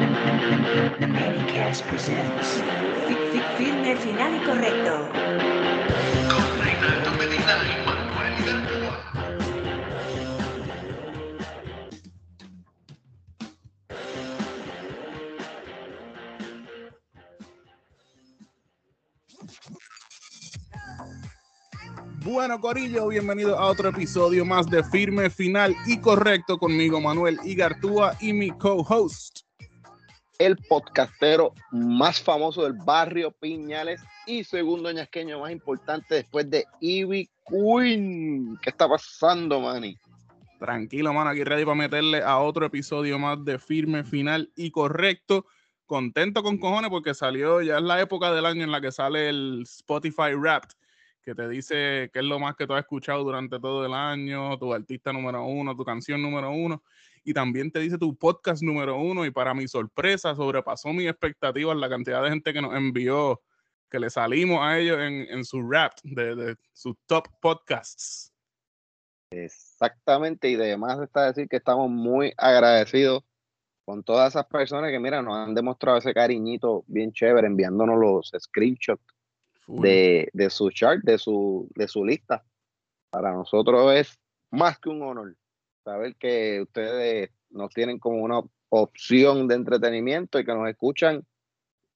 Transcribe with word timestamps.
Medicast 0.00 1.84
presents 1.84 2.62
Fi- 3.06 3.14
Fi- 3.32 3.44
Filme 3.58 3.96
final 3.96 4.34
y 4.34 4.38
correcto. 4.46 5.08
Con 6.32 6.60
Reinaldo 6.62 7.10
Medina 7.18 7.54
y 7.68 7.86
Manuel. 7.86 8.66
Bueno, 22.24 22.58
Corillo, 22.60 23.08
bienvenido 23.08 23.58
a 23.58 23.66
otro 23.66 23.90
episodio 23.90 24.46
más 24.46 24.66
de 24.66 24.82
Firme 24.82 25.28
Final 25.28 25.76
y 25.86 25.98
Correcto 25.98 26.56
conmigo, 26.58 27.00
Manuel 27.02 27.38
Igartúa 27.44 28.16
y 28.20 28.32
mi 28.32 28.50
co-host. 28.50 29.40
El 30.40 30.56
podcastero 30.56 31.52
más 31.70 32.18
famoso 32.18 32.62
del 32.62 32.72
barrio 32.72 33.30
Piñales 33.30 34.00
y 34.26 34.42
segundo 34.42 34.90
ñasqueño 34.90 35.38
más 35.38 35.52
importante 35.52 36.14
después 36.14 36.48
de 36.50 36.64
Ivy 36.80 37.28
Queen. 37.46 38.58
¿Qué 38.62 38.70
está 38.70 38.88
pasando, 38.88 39.60
Manny? 39.60 39.98
Tranquilo, 40.58 41.12
mano, 41.12 41.28
aquí 41.28 41.44
ready 41.44 41.66
para 41.66 41.74
meterle 41.74 42.22
a 42.22 42.38
otro 42.38 42.64
episodio 42.64 43.18
más 43.18 43.44
de 43.44 43.58
Firme 43.58 44.02
Final 44.02 44.50
y 44.56 44.70
Correcto. 44.70 45.44
Contento 45.84 46.42
con 46.42 46.56
cojones 46.56 46.88
porque 46.88 47.12
salió, 47.12 47.60
ya 47.60 47.76
es 47.76 47.82
la 47.82 48.00
época 48.00 48.32
del 48.32 48.46
año 48.46 48.64
en 48.64 48.72
la 48.72 48.80
que 48.80 48.92
sale 48.92 49.28
el 49.28 49.64
Spotify 49.64 50.32
Wrapped, 50.34 50.70
que 51.22 51.34
te 51.34 51.50
dice 51.50 52.08
qué 52.14 52.20
es 52.20 52.24
lo 52.24 52.38
más 52.38 52.56
que 52.56 52.66
tú 52.66 52.72
has 52.72 52.80
escuchado 52.80 53.24
durante 53.24 53.60
todo 53.60 53.84
el 53.84 53.92
año, 53.92 54.56
tu 54.56 54.72
artista 54.72 55.12
número 55.12 55.44
uno, 55.44 55.76
tu 55.76 55.84
canción 55.84 56.22
número 56.22 56.50
uno, 56.50 56.82
y 57.24 57.34
también 57.34 57.70
te 57.70 57.80
dice 57.80 57.98
tu 57.98 58.16
podcast 58.16 58.62
número 58.62 58.98
uno. 58.98 59.24
Y 59.24 59.30
para 59.30 59.54
mi 59.54 59.68
sorpresa, 59.68 60.34
sobrepasó 60.34 60.92
mis 60.92 61.08
expectativas 61.08 61.76
la 61.76 61.88
cantidad 61.88 62.22
de 62.22 62.30
gente 62.30 62.52
que 62.52 62.62
nos 62.62 62.74
envió, 62.74 63.40
que 63.90 63.98
le 63.98 64.10
salimos 64.10 64.60
a 64.62 64.78
ellos 64.78 64.98
en, 64.98 65.26
en 65.30 65.44
su 65.44 65.68
rap 65.68 65.92
de, 66.02 66.34
de 66.34 66.56
sus 66.72 66.96
top 67.06 67.28
podcasts. 67.40 68.32
Exactamente, 69.32 70.50
y 70.50 70.56
además 70.56 70.98
está 71.00 71.26
decir 71.26 71.48
que 71.48 71.56
estamos 71.56 71.88
muy 71.88 72.32
agradecidos 72.36 73.22
con 73.84 74.02
todas 74.02 74.32
esas 74.32 74.46
personas 74.46 74.90
que, 74.90 74.98
mira, 74.98 75.22
nos 75.22 75.36
han 75.36 75.54
demostrado 75.54 75.98
ese 75.98 76.12
cariñito 76.12 76.84
bien 76.86 77.12
chévere 77.12 77.46
enviándonos 77.46 77.98
los 77.98 78.32
screenshots 78.38 79.02
de, 79.66 80.28
de 80.32 80.50
su 80.50 80.70
chart, 80.70 81.00
de 81.02 81.16
su, 81.18 81.68
de 81.74 81.86
su 81.86 82.04
lista. 82.04 82.44
Para 83.10 83.32
nosotros 83.32 83.92
es 83.94 84.18
más 84.50 84.78
que 84.78 84.88
un 84.88 85.02
honor 85.02 85.36
saber 85.84 86.16
que 86.16 86.60
ustedes 86.62 87.30
nos 87.50 87.70
tienen 87.70 87.98
como 87.98 88.22
una 88.22 88.40
opción 88.68 89.48
de 89.48 89.56
entretenimiento 89.56 90.38
y 90.38 90.44
que 90.44 90.54
nos 90.54 90.68
escuchan 90.68 91.26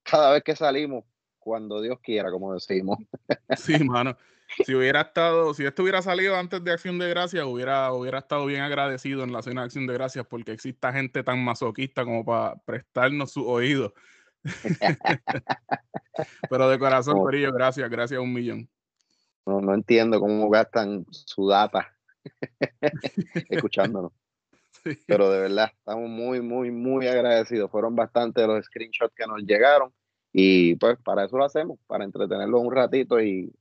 cada 0.03 0.33
vez 0.33 0.43
que 0.43 0.57
salimos, 0.57 1.05
cuando 1.39 1.81
Dios 1.81 1.99
quiera, 2.03 2.31
como 2.31 2.55
decimos. 2.55 2.99
Sí, 3.57 3.83
mano. 3.85 4.17
Si 4.65 4.75
hubiera 4.75 5.01
estado, 5.01 5.55
si 5.55 5.65
esto 5.65 5.83
hubiera 5.83 6.03
salido 6.03 6.37
antes 6.37 6.63
de 6.63 6.73
Acción 6.73 6.99
de 6.99 7.09
Gracias, 7.09 7.45
hubiera, 7.45 7.93
hubiera 7.93 8.19
estado 8.19 8.47
bien 8.47 8.61
agradecido 8.61 9.25
en 9.25 9.33
la 9.33 9.43
cena 9.43 9.63
de 9.63 9.67
Acción 9.67 9.87
de 9.87 9.95
Gracias 9.95 10.27
porque 10.27 10.53
exista 10.53 10.93
gente 10.93 11.23
tan 11.23 11.43
masoquista 11.43 12.05
como 12.05 12.25
para 12.25 12.57
prestarnos 12.65 13.33
su 13.33 13.49
oído. 13.49 13.95
Pero 16.51 16.69
de 16.69 16.79
corazón. 16.79 17.19
Corillo, 17.19 17.53
gracias, 17.53 17.91
gracias 17.91 18.19
a 18.19 18.21
un 18.21 18.33
millón. 18.33 18.69
No, 19.47 19.61
no 19.61 19.75
entiendo 19.75 20.21
cómo 20.21 20.49
gastan 20.51 21.07
su 21.11 21.49
data 21.49 21.94
escuchándonos. 23.51 24.13
Sí. 24.83 24.99
Pero 25.07 25.31
de 25.31 25.41
verdad, 25.41 25.71
estamos 25.77 26.09
muy, 26.11 26.41
muy, 26.41 26.71
muy 26.71 27.07
agradecidos. 27.07 27.71
Fueron 27.71 27.95
bastantes 27.95 28.47
los 28.47 28.65
screenshots 28.65 29.15
que 29.15 29.27
nos 29.27 29.43
llegaron. 29.43 29.93
Y 30.33 30.75
pues 30.77 30.99
para 31.03 31.25
eso 31.25 31.39
lo 31.39 31.45
hacemos, 31.45 31.79
para 31.87 32.05
entretenerlos 32.05 32.61
un 32.61 32.75
ratito 32.75 33.21
y 33.21 33.53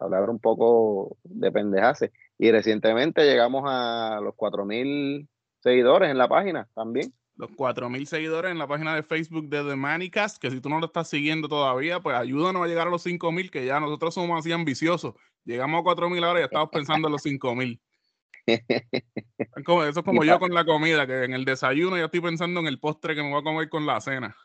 hablar 0.00 0.30
un 0.30 0.38
poco 0.38 1.18
de 1.22 1.52
pendejase. 1.52 2.12
Y 2.38 2.50
recientemente 2.50 3.24
llegamos 3.24 3.64
a 3.66 4.20
los 4.22 4.34
4000 4.34 5.28
seguidores 5.60 6.10
en 6.10 6.18
la 6.18 6.28
página 6.28 6.68
también. 6.74 7.12
Los 7.36 7.50
4000 7.50 8.06
seguidores 8.06 8.52
en 8.52 8.58
la 8.58 8.66
página 8.66 8.94
de 8.94 9.02
Facebook 9.02 9.48
de 9.48 9.64
The 9.64 9.76
Manicast, 9.76 10.38
que 10.40 10.50
si 10.50 10.60
tú 10.60 10.68
no 10.68 10.78
lo 10.78 10.86
estás 10.86 11.08
siguiendo 11.08 11.48
todavía, 11.48 12.00
pues 12.00 12.16
ayúdanos 12.16 12.62
a 12.62 12.68
llegar 12.68 12.86
a 12.86 12.90
los 12.90 13.02
5000, 13.02 13.50
que 13.50 13.66
ya 13.66 13.80
nosotros 13.80 14.14
somos 14.14 14.38
así 14.38 14.52
ambiciosos. 14.52 15.14
Llegamos 15.44 15.80
a 15.80 15.82
4000 15.82 16.24
ahora 16.24 16.38
y 16.38 16.42
ya 16.42 16.46
estamos 16.46 16.70
pensando 16.70 17.08
en 17.08 17.12
los 17.12 17.22
5000. 17.22 17.80
Como- 19.64 19.84
Eso 19.84 20.00
es 20.00 20.04
como 20.04 20.24
Y 20.24 20.26
yo 20.28 20.38
con 20.38 20.52
la 20.54 20.64
comida, 20.64 21.06
que 21.06 21.24
en 21.24 21.32
el 21.32 21.44
desayuno 21.44 21.96
ya 21.96 22.06
estoy 22.06 22.20
pensando 22.20 22.60
en 22.60 22.66
el 22.66 22.78
postre 22.78 23.14
que 23.14 23.22
me 23.22 23.30
voy 23.30 23.40
a 23.40 23.44
comer 23.44 23.68
con 23.68 23.86
la 23.86 24.00
cena. 24.00 24.36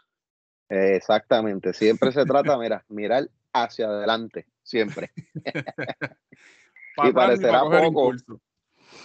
Exactamente. 0.69 1.73
Siempre 1.73 2.11
se 2.11 2.25
trata, 2.25 2.57
mira, 2.57 2.85
mirar 2.89 3.29
hacia 3.53 3.87
adelante, 3.87 4.45
siempre. 4.63 5.11
Ni 7.03 7.11
parecerá 7.13 7.61
poco. 7.61 7.85
impulso. 7.85 8.41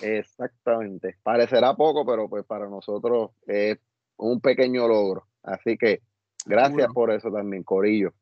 Exactamente. 0.02 1.18
Parecerá 1.22 1.74
poco, 1.74 2.04
pero 2.04 2.28
pues 2.28 2.44
para 2.44 2.68
nosotros 2.68 3.30
es 3.46 3.78
un 4.16 4.40
pequeño 4.40 4.88
logro. 4.88 5.26
Así 5.42 5.76
que 5.76 6.02
gracias 6.44 6.92
por 6.92 7.10
eso 7.10 7.30
también, 7.30 7.62
Corillo. 7.62 8.12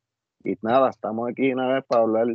Y 0.45 0.57
nada, 0.63 0.91
estamos 0.91 1.31
aquí 1.31 1.53
una 1.53 1.75
vez 1.75 1.85
para 1.87 2.03
hablar, 2.03 2.27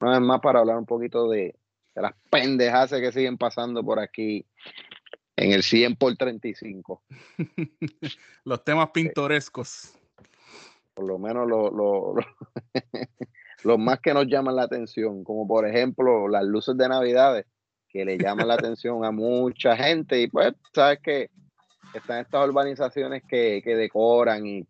una 0.00 0.10
vez 0.10 0.20
más 0.20 0.40
para 0.40 0.60
hablar 0.60 0.76
un 0.76 0.86
poquito 0.86 1.28
de, 1.28 1.54
de 1.96 2.02
las 2.02 2.12
pendejas 2.30 2.90
que 2.90 3.10
siguen 3.10 3.38
pasando 3.38 3.82
por 3.82 3.98
aquí 3.98 4.44
en 5.34 5.52
el 5.52 5.62
100 5.62 5.96
por 5.96 6.14
35. 6.16 7.02
Los 8.44 8.62
temas 8.64 8.90
pintorescos. 8.90 9.92
Por 10.94 11.06
lo 11.06 11.18
menos 11.18 11.48
lo- 11.48 11.70
lo- 11.70 12.14
lo- 12.14 12.26
los 13.64 13.78
más 13.78 14.00
que 14.00 14.14
nos 14.14 14.26
llaman 14.26 14.56
la 14.56 14.62
atención, 14.64 15.24
como 15.24 15.46
por 15.48 15.66
ejemplo 15.66 16.28
las 16.28 16.44
luces 16.44 16.76
de 16.76 16.88
Navidades, 16.88 17.46
que 17.88 18.04
le 18.04 18.16
llaman 18.18 18.48
la 18.48 18.54
atención 18.74 19.04
a 19.04 19.10
mucha 19.10 19.76
gente. 19.76 20.20
Y 20.20 20.28
pues, 20.28 20.54
sabes 20.74 21.00
que 21.02 21.30
están 21.94 22.20
estas 22.20 22.46
urbanizaciones 22.48 23.22
que, 23.28 23.60
que 23.64 23.74
decoran 23.74 24.46
y 24.46 24.66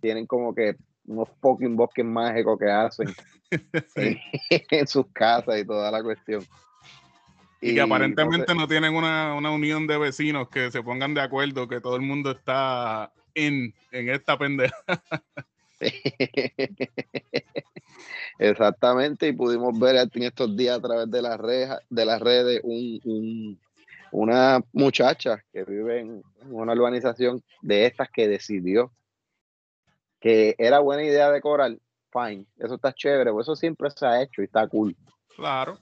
tienen 0.00 0.26
como 0.26 0.54
que 0.54 0.76
unos 1.06 1.28
fucking 1.40 1.74
bosques 1.76 2.04
mágicos 2.04 2.58
que 2.58 2.70
hacen 2.70 3.08
Sí. 3.94 4.18
en 4.70 4.86
sus 4.86 5.06
casas 5.12 5.58
y 5.58 5.64
toda 5.64 5.90
la 5.90 6.02
cuestión. 6.02 6.44
Y 7.60 7.74
que 7.74 7.80
aparentemente 7.80 8.54
no 8.54 8.68
tienen 8.68 8.94
una, 8.94 9.34
una 9.34 9.50
unión 9.50 9.86
de 9.86 9.98
vecinos 9.98 10.48
que 10.48 10.70
se 10.70 10.82
pongan 10.82 11.14
de 11.14 11.22
acuerdo 11.22 11.66
que 11.68 11.80
todo 11.80 11.96
el 11.96 12.02
mundo 12.02 12.30
está 12.30 13.12
en, 13.34 13.74
en 13.90 14.10
esta 14.10 14.38
pendeja. 14.38 14.76
Exactamente, 18.38 19.28
y 19.28 19.32
pudimos 19.32 19.78
ver 19.78 19.96
en 19.96 20.22
estos 20.22 20.56
días 20.56 20.78
a 20.78 20.82
través 20.82 21.10
de 21.10 21.22
las 21.22 21.38
redes, 21.38 21.70
de 21.90 22.04
las 22.04 22.20
redes 22.20 22.60
un, 22.62 23.00
un- 23.04 23.60
una 24.10 24.62
muchacha 24.72 25.44
que 25.52 25.64
vive 25.64 26.00
en 26.00 26.22
una 26.48 26.72
urbanización 26.72 27.42
de 27.60 27.84
estas 27.86 28.08
que 28.10 28.26
decidió 28.26 28.90
que 30.18 30.54
era 30.58 30.78
buena 30.78 31.02
idea 31.04 31.30
decorar, 31.30 31.76
fine, 32.10 32.46
eso 32.58 32.76
está 32.76 32.92
chévere, 32.94 33.30
pues 33.32 33.44
eso 33.44 33.54
siempre 33.54 33.90
se 33.90 34.06
ha 34.06 34.22
hecho 34.22 34.40
y 34.40 34.46
está 34.46 34.66
cool. 34.66 34.96
Claro. 35.36 35.78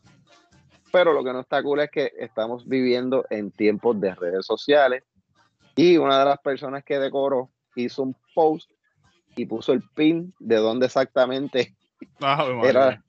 Pero 0.97 1.12
lo 1.12 1.23
que 1.23 1.31
no 1.34 1.41
está 1.41 1.62
cool 1.62 1.81
es 1.81 1.91
que 1.91 2.11
estamos 2.19 2.67
viviendo 2.67 3.27
en 3.29 3.51
tiempos 3.51 4.01
de 4.01 4.15
redes 4.15 4.47
sociales 4.47 5.05
y 5.75 5.99
una 5.99 6.21
de 6.21 6.25
las 6.25 6.39
personas 6.39 6.84
que 6.84 6.99
decoró 6.99 7.51
hizo 7.75 8.03
un 8.03 8.17
post 8.34 8.71
y 9.37 9.45
puso 9.45 9.75
el 9.75 9.83
pin 9.95 10.33
de 10.39 10.57
dónde 10.57 10.87
exactamente 10.87 11.77
María. 12.19 12.71
era 12.71 13.05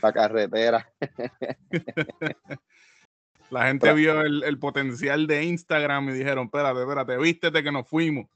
la 0.00 0.12
carretera. 0.14 0.90
La 3.50 3.66
gente 3.66 3.92
vio 3.92 4.22
el, 4.22 4.42
el 4.44 4.58
potencial 4.58 5.26
de 5.26 5.42
Instagram 5.44 6.08
y 6.08 6.12
dijeron, 6.12 6.46
espérate, 6.46 6.80
espérate, 6.80 7.18
vístete 7.18 7.62
que 7.62 7.72
nos 7.72 7.86
fuimos. 7.86 8.28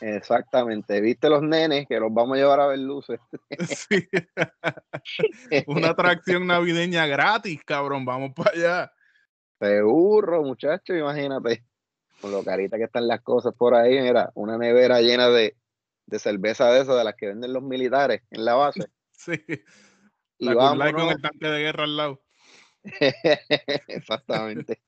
Exactamente. 0.00 1.00
¿Viste 1.00 1.28
los 1.28 1.42
nenes 1.42 1.86
que 1.86 1.98
los 1.98 2.12
vamos 2.12 2.36
a 2.36 2.40
llevar 2.40 2.60
a 2.60 2.66
ver 2.66 2.78
luces? 2.78 3.18
Sí. 3.88 4.06
Una 5.66 5.90
atracción 5.90 6.46
navideña 6.46 7.06
gratis, 7.06 7.62
cabrón, 7.64 8.04
vamos 8.04 8.32
para 8.34 8.50
allá. 8.50 8.92
Seguro, 9.58 10.42
muchachos, 10.42 10.96
imagínate. 10.96 11.64
Con 12.20 12.32
lo 12.32 12.42
carita 12.42 12.76
que 12.76 12.84
están 12.84 13.06
las 13.06 13.22
cosas 13.22 13.54
por 13.56 13.74
ahí, 13.74 14.00
mira, 14.00 14.30
una 14.34 14.58
nevera 14.58 15.00
llena 15.00 15.28
de, 15.28 15.56
de 16.06 16.18
cerveza 16.18 16.70
de 16.70 16.82
esas, 16.82 16.96
de 16.96 17.04
las 17.04 17.14
que 17.14 17.28
venden 17.28 17.52
los 17.52 17.62
militares 17.62 18.22
en 18.30 18.44
la 18.44 18.54
base. 18.54 18.86
Sí. 19.18 19.32
Y 20.36 20.44
Light 20.44 20.94
con 20.94 21.08
el 21.08 21.22
tanque 21.22 21.46
de 21.46 21.58
guerra 21.58 21.84
al 21.84 21.96
lado. 21.96 22.22
Exactamente. 23.88 24.82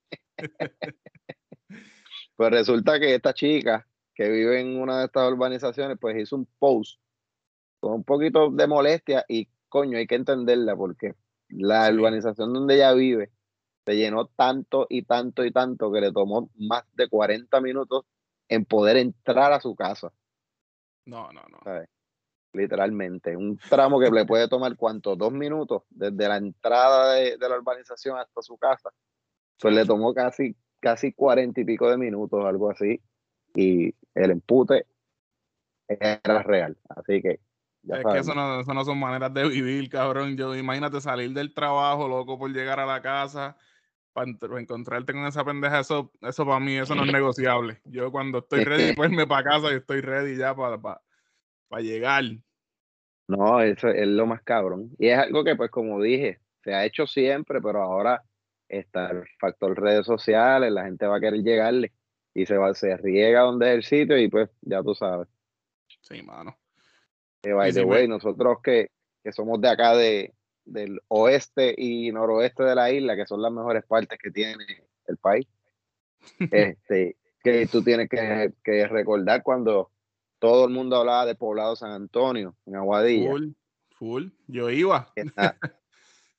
pues 2.37 2.51
resulta 2.51 3.01
que 3.01 3.15
esta 3.15 3.33
chica 3.33 3.88
que 4.19 4.29
vive 4.29 4.61
en 4.61 4.81
una 4.81 4.99
de 4.99 5.05
estas 5.05 5.31
urbanizaciones, 5.31 5.97
pues 6.01 6.17
hizo 6.17 6.35
un 6.35 6.49
post 6.59 7.01
con 7.79 7.93
un 7.93 8.03
poquito 8.03 8.51
de 8.51 8.67
molestia 8.67 9.25
y 9.29 9.49
coño, 9.69 9.97
hay 9.97 10.09
que 10.09 10.17
entenderla 10.17 10.75
porque 10.75 11.15
la 11.51 11.89
urbanización 11.89 12.53
donde 12.53 12.75
ella 12.75 12.93
vive 12.95 13.31
se 13.87 13.97
llenó 13.97 14.27
tanto 14.27 14.89
y 14.91 15.03
tanto 15.05 15.45
y 15.45 15.53
tanto 15.53 15.93
que 15.93 16.01
le 16.01 16.11
tomó 16.11 16.51
más 16.57 16.83
de 16.95 17.09
40 17.09 17.61
minutos 17.61 18.07
en 18.49 18.65
poder 18.65 18.97
entrar 18.97 19.53
a 19.53 19.61
su 19.61 19.77
casa. 19.77 20.13
No, 21.07 21.31
no, 21.33 21.43
no. 21.49 21.59
¿sabes? 21.63 21.89
Literalmente. 22.53 23.37
Un 23.37 23.57
tramo 23.57 24.01
que 24.01 24.11
le 24.11 24.27
puede 24.27 24.49
tomar, 24.49 24.77
¿cuánto? 24.77 25.15
Dos 25.15 25.33
minutos, 25.33 25.85
desde 25.91 26.27
la 26.27 26.39
entrada 26.39 27.13
de, 27.13 27.37
de 27.37 27.49
la 27.49 27.57
urbanización 27.57 28.19
hasta 28.19 28.43
su 28.43 28.59
casa. 28.59 28.91
Pues 29.61 29.73
le 29.73 29.87
tomó 29.87 30.13
casi, 30.13 30.57
casi 30.81 31.13
cuarenta 31.13 31.61
y 31.61 31.65
pico 31.65 31.89
de 31.89 31.99
minutos, 31.99 32.45
algo 32.45 32.69
así. 32.69 33.01
Y 33.59 33.93
el 34.15 34.31
empute 34.31 34.87
era 35.89 36.45
real. 36.45 36.77
Así 36.91 37.21
que, 37.21 37.41
ya 37.83 37.97
Es 37.97 38.07
que 38.07 38.19
eso 38.19 38.33
no, 38.33 38.61
eso 38.61 38.73
no 38.73 38.85
son 38.85 39.01
maneras 39.01 39.35
de 39.35 39.49
vivir, 39.49 39.91
cabrón. 39.91 40.37
Yo 40.37 40.55
imagínate 40.55 41.01
salir 41.01 41.33
del 41.33 41.53
trabajo, 41.53 42.07
loco, 42.07 42.39
por 42.39 42.53
llegar 42.53 42.79
a 42.79 42.87
la 42.87 43.03
casa, 43.03 43.57
para 44.13 44.31
encontrarte 44.61 45.13
con 45.13 45.27
esa 45.27 45.45
pendeja, 45.45 45.81
eso, 45.81 46.13
eso 46.21 46.47
para 46.47 46.61
mí, 46.61 46.77
eso 46.77 46.95
no 46.95 47.05
es 47.05 47.13
negociable. 47.13 47.81
Yo 47.85 48.13
cuando 48.13 48.39
estoy 48.39 48.63
ready 48.63 48.95
para 48.95 49.09
irme 49.09 49.27
para 49.27 49.43
casa, 49.43 49.71
yo 49.71 49.79
estoy 49.79 50.03
ready 50.03 50.37
ya 50.37 50.55
para, 50.55 50.79
para, 50.79 51.01
para 51.67 51.83
llegar. 51.83 52.23
No, 53.27 53.61
eso 53.61 53.89
es 53.89 54.07
lo 54.07 54.25
más 54.27 54.41
cabrón. 54.43 54.91
Y 55.01 55.09
es 55.09 55.19
algo 55.19 55.43
que, 55.43 55.57
pues, 55.57 55.73
como 55.73 56.01
dije, 56.01 56.39
se 56.63 56.75
ha 56.75 56.85
hecho 56.85 57.09
siempre, 57.09 57.61
pero 57.61 57.83
ahora 57.83 58.23
está 58.69 59.11
el 59.11 59.25
factor 59.41 59.81
redes 59.81 60.07
sociales, 60.07 60.71
la 60.71 60.85
gente 60.85 61.09
va 61.09 61.17
a 61.17 61.21
querer 61.21 61.43
llegarle 61.43 61.93
y 62.39 62.47
se 62.47 62.57
va, 62.57 62.73
se 62.75 62.97
riega 62.97 63.41
donde 63.41 63.71
es 63.71 63.75
el 63.75 63.83
sitio 63.85 64.19
y 64.19 64.29
pues 64.29 64.49
ya 64.61 64.83
tú 64.83 64.95
sabes. 64.95 65.27
Sí, 66.03 66.23
mano. 66.23 66.57
Que 67.43 67.53
by 67.53 67.73
the 67.73 67.85
way, 67.85 68.07
nosotros 68.07 68.59
que, 68.63 68.91
que 69.23 69.33
somos 69.33 69.61
de 69.61 69.69
acá 69.69 69.97
de, 69.97 70.35
del 70.65 71.01
oeste 71.09 71.75
y 71.77 72.13
noroeste 72.13 72.63
de 72.63 72.75
la 72.77 72.93
isla, 72.93 73.17
que 73.17 73.27
son 73.27 73.43
las 73.43 73.53
mejores 73.53 73.85
partes 73.85 74.19
que 74.23 74.31
tiene 74.31 74.65
el 75.07 75.17
país, 75.17 75.47
este, 76.53 77.17
que 77.43 77.67
tú 77.67 77.83
tienes 77.83 78.09
que, 78.09 78.53
que 78.63 78.87
recordar 78.87 79.43
cuando 79.43 79.91
todo 80.39 80.67
el 80.67 80.73
mundo 80.73 80.97
hablaba 80.97 81.27
de 81.27 81.35
poblado 81.35 81.75
San 81.75 81.91
Antonio, 81.91 82.55
en 82.67 82.77
Aguadilla. 82.77 83.31
Full, 83.31 83.49
full. 83.91 84.29
Yo 84.47 84.71
iba. 84.71 85.13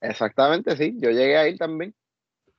exactamente, 0.02 0.78
sí, 0.78 0.96
yo 0.98 1.12
llegué 1.12 1.38
a 1.38 1.48
ir 1.50 1.58
también, 1.58 1.94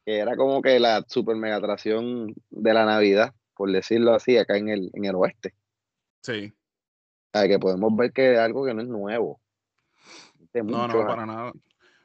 que 0.05 0.19
era 0.19 0.37
como 0.37 0.63
que 0.63 0.79
la 0.81 1.05
super 1.09 1.37
mega 1.37 1.57
atracción 1.57 2.35
de 2.51 2.75
la 2.75 2.85
Navidad, 2.85 3.35
por 3.55 3.71
decirlo 3.71 4.15
así, 4.15 4.37
acá 4.37 4.57
en 4.57 4.69
el, 4.69 4.91
en 4.95 5.05
el 5.05 5.15
oeste. 5.15 5.55
Sí. 6.23 6.53
Sea, 7.33 7.49
que 7.49 7.59
podemos 7.59 7.95
ver 7.97 8.13
que 8.13 8.35
es 8.35 8.39
algo 8.39 8.65
que 8.65 8.75
no 8.75 8.83
es 8.83 8.89
nuevo. 8.89 9.41
No, 10.53 10.89
no, 10.89 11.07
para 11.07 11.27
nada. 11.27 11.53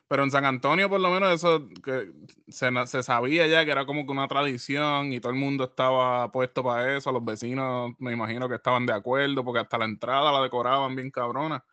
Pero 0.08 0.24
en 0.24 0.30
San 0.30 0.46
Antonio, 0.46 0.88
por 0.88 1.00
lo 1.00 1.10
menos, 1.10 1.34
eso 1.34 1.68
que 1.84 2.12
se, 2.48 2.70
se 2.86 3.02
sabía 3.02 3.48
ya 3.48 3.66
que 3.66 3.72
era 3.72 3.88
como 3.88 4.06
que 4.06 4.12
una 4.12 4.28
tradición 4.28 5.12
y 5.12 5.20
todo 5.20 5.32
el 5.32 5.40
mundo 5.40 5.64
estaba 5.64 6.32
puesto 6.32 6.64
para 6.64 6.96
eso. 6.96 7.12
Los 7.12 7.26
vecinos, 7.26 7.94
me 7.98 8.14
imagino 8.14 8.48
que 8.48 8.56
estaban 8.56 8.86
de 8.86 8.94
acuerdo 8.94 9.44
porque 9.44 9.62
hasta 9.62 9.80
la 9.80 9.86
entrada 9.86 10.32
la 10.32 10.44
decoraban 10.44 10.96
bien 10.96 11.10
cabrona. 11.10 11.66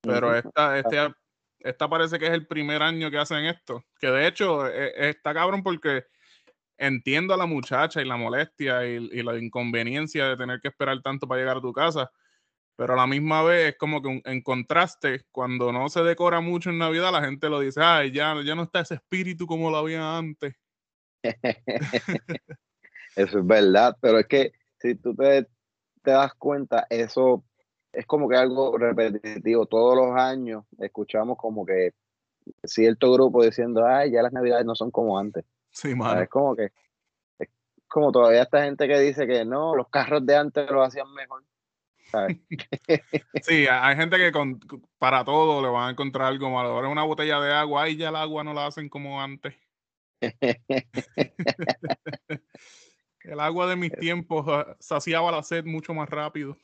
Pero 0.00 0.34
esta, 0.34 0.78
este, 0.78 0.96
esta 1.60 1.88
parece 1.88 2.18
que 2.18 2.26
es 2.26 2.32
el 2.32 2.46
primer 2.46 2.82
año 2.82 3.10
que 3.10 3.18
hacen 3.18 3.44
esto. 3.44 3.84
Que 4.00 4.08
de 4.08 4.26
hecho 4.26 4.66
e- 4.68 4.88
e- 4.88 5.08
está 5.10 5.34
cabrón 5.34 5.62
porque 5.62 6.04
entiendo 6.76 7.34
a 7.34 7.36
la 7.36 7.46
muchacha 7.46 8.00
y 8.00 8.04
la 8.04 8.16
molestia 8.16 8.86
y, 8.86 9.08
y 9.12 9.22
la 9.22 9.36
inconveniencia 9.36 10.28
de 10.28 10.36
tener 10.36 10.60
que 10.60 10.68
esperar 10.68 11.00
tanto 11.02 11.26
para 11.26 11.40
llegar 11.40 11.56
a 11.58 11.60
tu 11.60 11.72
casa. 11.72 12.10
Pero 12.76 12.92
a 12.92 12.96
la 12.96 13.08
misma 13.08 13.42
vez 13.42 13.70
es 13.70 13.76
como 13.76 14.00
que 14.00 14.08
un- 14.08 14.22
en 14.24 14.40
contraste, 14.42 15.24
cuando 15.32 15.72
no 15.72 15.88
se 15.88 16.02
decora 16.02 16.40
mucho 16.40 16.70
en 16.70 16.78
Navidad, 16.78 17.10
la 17.10 17.24
gente 17.24 17.48
lo 17.48 17.58
dice, 17.58 17.80
ay, 17.82 18.12
ya, 18.12 18.36
ya 18.44 18.54
no 18.54 18.62
está 18.62 18.80
ese 18.80 18.94
espíritu 18.94 19.46
como 19.46 19.70
lo 19.70 19.78
había 19.78 20.16
antes. 20.16 20.54
Eso 23.16 23.38
es 23.40 23.46
verdad, 23.46 23.96
pero 24.00 24.20
es 24.20 24.26
que 24.26 24.52
si 24.80 24.94
tú 24.94 25.12
te, 25.16 25.48
te 26.02 26.10
das 26.12 26.34
cuenta, 26.34 26.86
eso 26.88 27.44
es 27.98 28.06
como 28.06 28.28
que 28.28 28.36
algo 28.36 28.78
repetitivo. 28.78 29.66
Todos 29.66 29.96
los 29.96 30.16
años 30.16 30.64
escuchamos 30.78 31.36
como 31.36 31.66
que 31.66 31.94
cierto 32.62 33.12
grupo 33.12 33.42
diciendo, 33.42 33.84
ay, 33.84 34.12
ya 34.12 34.22
las 34.22 34.32
navidades 34.32 34.64
no 34.64 34.76
son 34.76 34.92
como 34.92 35.18
antes. 35.18 35.44
Sí, 35.72 35.96
mano. 35.96 36.20
Es 36.20 36.28
como 36.28 36.54
que, 36.54 36.70
es 37.40 37.48
como 37.88 38.12
todavía 38.12 38.42
esta 38.42 38.62
gente 38.62 38.86
que 38.86 39.00
dice 39.00 39.26
que 39.26 39.44
no, 39.44 39.74
los 39.74 39.88
carros 39.88 40.24
de 40.24 40.36
antes 40.36 40.70
lo 40.70 40.84
hacían 40.84 41.12
mejor. 41.12 41.42
¿sabes? 42.12 42.36
Sí, 43.42 43.66
hay 43.68 43.96
gente 43.96 44.16
que 44.16 44.30
con, 44.30 44.60
para 44.98 45.24
todo 45.24 45.60
le 45.60 45.68
van 45.68 45.88
a 45.88 45.90
encontrar 45.90 46.28
algo 46.28 46.50
malo. 46.50 46.68
Ahora 46.68 46.88
una 46.88 47.02
botella 47.02 47.40
de 47.40 47.52
agua, 47.52 47.82
ay, 47.82 47.96
ya 47.96 48.10
el 48.10 48.16
agua 48.16 48.44
no 48.44 48.54
la 48.54 48.66
hacen 48.66 48.88
como 48.88 49.20
antes. 49.20 49.56
El 53.24 53.40
agua 53.40 53.66
de 53.66 53.76
mis 53.76 53.92
tiempos 53.92 54.46
ah, 54.48 54.76
saciaba 54.78 55.32
la 55.32 55.42
sed 55.42 55.64
mucho 55.64 55.92
más 55.92 56.08
rápido. 56.08 56.56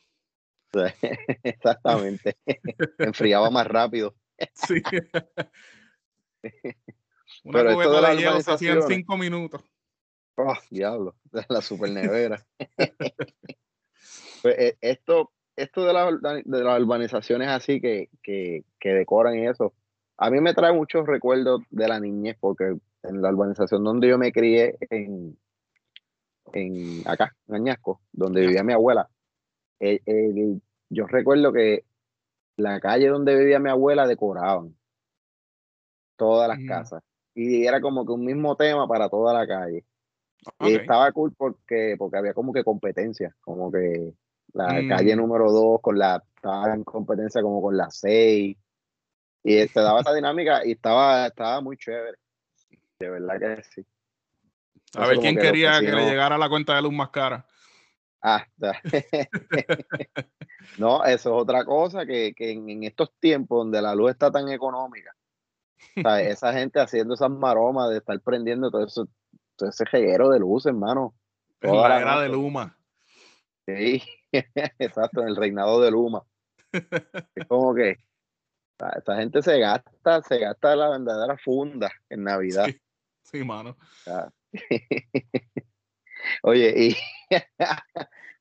Exactamente. 1.43 2.37
Enfriaba 2.99 3.51
más 3.51 3.67
rápido. 3.67 4.15
Sí. 4.55 4.83
Una 7.45 7.53
Pero 7.53 7.71
esto 7.71 7.93
de 7.95 8.03
las 8.03 8.17
de 8.17 8.23
hielo 8.23 8.41
se 8.41 8.53
hacía 8.53 8.73
en 8.73 8.83
cinco 8.83 9.17
minutos. 9.17 9.63
Oh, 10.37 10.55
diablo, 10.71 11.17
la 11.49 11.61
super 11.63 11.91
nevera. 11.91 12.45
Pues, 14.43 14.59
eh, 14.59 14.77
esto, 14.81 15.31
esto 15.57 15.87
de, 15.87 15.93
la 15.93 16.11
las 16.45 16.81
urbanizaciones 16.81 17.49
así 17.49 17.81
que, 17.81 18.11
que, 18.23 18.65
que 18.81 18.89
decoran 18.91 19.39
y 19.39 19.47
eso, 19.47 19.75
a 20.17 20.31
mí 20.31 20.41
me 20.41 20.55
trae 20.55 20.73
muchos 20.73 21.07
recuerdos 21.07 21.63
de 21.71 21.89
la 21.89 22.01
niñez, 22.01 22.37
porque 22.39 22.77
en 23.03 23.23
la 23.23 23.31
urbanización 23.31 23.85
donde 23.85 24.09
yo 24.09 24.19
me 24.19 24.33
crié, 24.33 24.77
en, 24.91 25.39
en 26.53 27.03
acá, 27.07 27.35
en 27.49 27.55
Añasco, 27.55 28.01
donde 28.13 28.43
vivía 28.43 28.63
mi 28.63 28.73
abuela, 28.73 29.09
el- 29.81 30.63
yo 30.89 31.07
recuerdo 31.07 31.53
que 31.53 31.85
la 32.57 32.81
calle 32.81 33.09
donde 33.09 33.37
vivía 33.37 33.59
mi 33.59 33.71
abuela 33.71 34.07
decoraban 34.07 34.77
todas 36.17 36.49
las 36.49 36.61
Mm. 36.61 36.67
casas. 36.67 37.03
Y 37.35 37.67
era 37.67 37.81
como 37.81 38.07
que 38.07 38.13
un 38.13 38.25
mismo 38.25 38.57
tema 38.57 38.87
para 38.87 39.09
toda 39.09 39.35
la 39.35 39.47
calle. 39.47 39.85
Y 40.61 40.75
estaba 40.77 41.11
cool 41.13 41.33
porque, 41.37 41.97
porque 41.99 42.19
había 42.19 42.35
como 42.35 42.53
que 42.53 42.63
competencia, 42.63 43.35
como 43.41 43.73
que 43.73 44.13
la 44.53 44.83
Mm. 44.83 44.87
calle 44.89 45.17
número 45.17 45.51
2 45.51 45.81
con 45.81 45.99
la, 45.99 46.23
estaba 46.37 46.75
en 46.75 46.85
competencia 46.85 47.43
como 47.43 47.61
con 47.61 47.77
la 47.77 47.91
6. 47.91 48.57
Y 49.43 49.69
se 49.69 49.81
daba 49.81 50.01
esa 50.01 50.15
dinámica 50.15 50.65
y 50.65 50.73
estaba, 50.73 51.27
estaba 51.27 51.61
muy 51.61 51.77
chévere. 51.77 52.19
De 52.99 53.11
verdad 53.11 53.39
que 53.39 53.63
sí. 53.65 53.85
A 54.95 55.01
Eso 55.03 55.09
ver 55.09 55.19
quién 55.19 55.35
que 55.35 55.41
quería 55.43 55.81
que 55.81 55.91
le 55.91 56.05
llegara 56.05 56.39
la 56.39 56.49
cuenta 56.49 56.77
de 56.77 56.83
luz 56.83 56.93
más 56.93 57.11
cara. 57.11 57.45
Ah, 58.27 58.43
ya. 58.57 58.73
no, 60.79 61.05
eso 61.05 61.13
es 61.37 61.43
otra 61.43 61.63
cosa 61.67 62.07
que, 62.07 62.33
que 62.35 62.53
en, 62.53 62.71
en 62.71 62.85
estos 62.85 63.13
tiempos 63.21 63.59
donde 63.59 63.83
la 63.83 63.95
luz 63.95 64.13
está 64.13 64.31
tan 64.31 64.49
económica, 64.49 65.15
¿sabes? 66.03 66.29
esa 66.33 66.55
gente 66.55 66.81
haciendo 66.81 67.13
esas 67.15 67.29
maromas 67.29 67.91
de 67.91 67.99
estar 67.99 68.19
prendiendo 68.21 68.71
todo, 68.71 68.87
eso, 68.87 69.07
todo 69.57 69.69
ese 69.69 69.85
reguero 69.85 70.31
de 70.31 70.39
luz, 70.39 70.65
hermano. 70.65 71.15
En 71.61 71.71
Toda 71.71 71.91
la 71.91 72.01
era 72.01 72.21
de. 72.23 72.31
Luma. 72.31 72.79
Sí, 73.67 74.03
exacto, 74.79 75.21
en 75.21 75.29
el 75.29 75.37
reinado 75.37 75.83
de 75.83 75.91
Luma. 75.91 76.23
Es 76.73 77.47
como 77.47 77.75
que 77.75 77.99
esta, 78.73 78.89
esta 78.97 79.17
gente 79.17 79.43
se 79.43 79.59
gasta, 79.59 80.23
se 80.23 80.39
gasta 80.39 80.75
la 80.75 80.89
verdadera 80.89 81.37
funda 81.37 81.93
en 82.09 82.25
Navidad. 82.25 82.69
Sí, 82.69 82.81
sí, 83.23 83.45
mano. 83.45 83.77
Oye, 86.43 86.75
y 86.77 86.97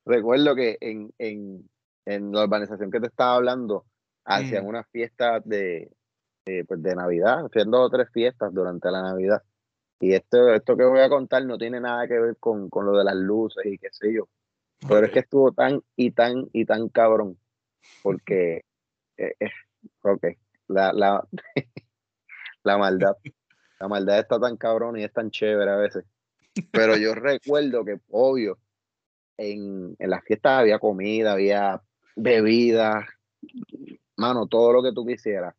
recuerdo 0.05 0.55
que 0.55 0.77
en, 0.81 1.13
en, 1.17 1.69
en 2.05 2.31
la 2.31 2.43
urbanización 2.43 2.91
que 2.91 3.00
te 3.00 3.07
estaba 3.07 3.36
hablando, 3.36 3.86
hacían 4.25 4.65
Mm. 4.65 4.67
unas 4.67 4.88
fiestas 4.89 5.41
de, 5.45 5.91
de, 6.45 6.65
pues, 6.65 6.81
de 6.81 6.95
Navidad, 6.95 7.45
hacían 7.45 7.72
dos 7.72 7.88
o 7.88 7.89
tres 7.89 8.10
fiestas 8.12 8.53
durante 8.53 8.89
la 8.91 9.01
Navidad. 9.01 9.41
Y 10.00 10.13
esto, 10.13 10.53
esto 10.53 10.75
que 10.75 10.83
voy 10.83 11.00
a 11.00 11.10
contar 11.10 11.45
no 11.45 11.57
tiene 11.57 11.79
nada 11.79 12.07
que 12.07 12.19
ver 12.19 12.38
con, 12.38 12.69
con 12.69 12.86
lo 12.86 12.98
de 12.98 13.05
las 13.05 13.15
luces 13.15 13.65
y 13.65 13.77
qué 13.77 13.88
sé 13.91 14.13
yo. 14.13 14.27
Pero 14.88 15.05
es 15.05 15.12
que 15.13 15.19
estuvo 15.19 15.51
tan 15.53 15.81
y 15.95 16.12
tan 16.12 16.50
y 16.51 16.65
tan 16.65 16.89
cabrón. 16.89 17.38
Porque, 18.01 18.65
eh, 19.17 19.33
eh, 19.39 19.51
ok, 20.01 20.25
la, 20.67 20.91
la, 20.91 21.25
la 22.63 22.77
maldad. 22.77 23.15
La 23.79 23.88
maldad 23.88 24.19
está 24.19 24.39
tan 24.39 24.57
cabrón 24.57 24.98
y 24.98 25.03
es 25.03 25.13
tan 25.13 25.31
chévere 25.31 25.72
a 25.72 25.77
veces. 25.77 26.05
Pero 26.72 26.98
yo 26.98 27.15
recuerdo 27.15 27.86
que, 27.86 28.00
obvio, 28.10 28.57
en, 29.37 29.95
en 29.99 30.09
las 30.09 30.23
fiestas 30.23 30.59
había 30.59 30.79
comida, 30.79 31.33
había 31.33 31.81
bebidas, 32.15 33.05
mano, 34.15 34.47
todo 34.47 34.73
lo 34.73 34.83
que 34.83 34.91
tú 34.93 35.05
quisieras. 35.05 35.55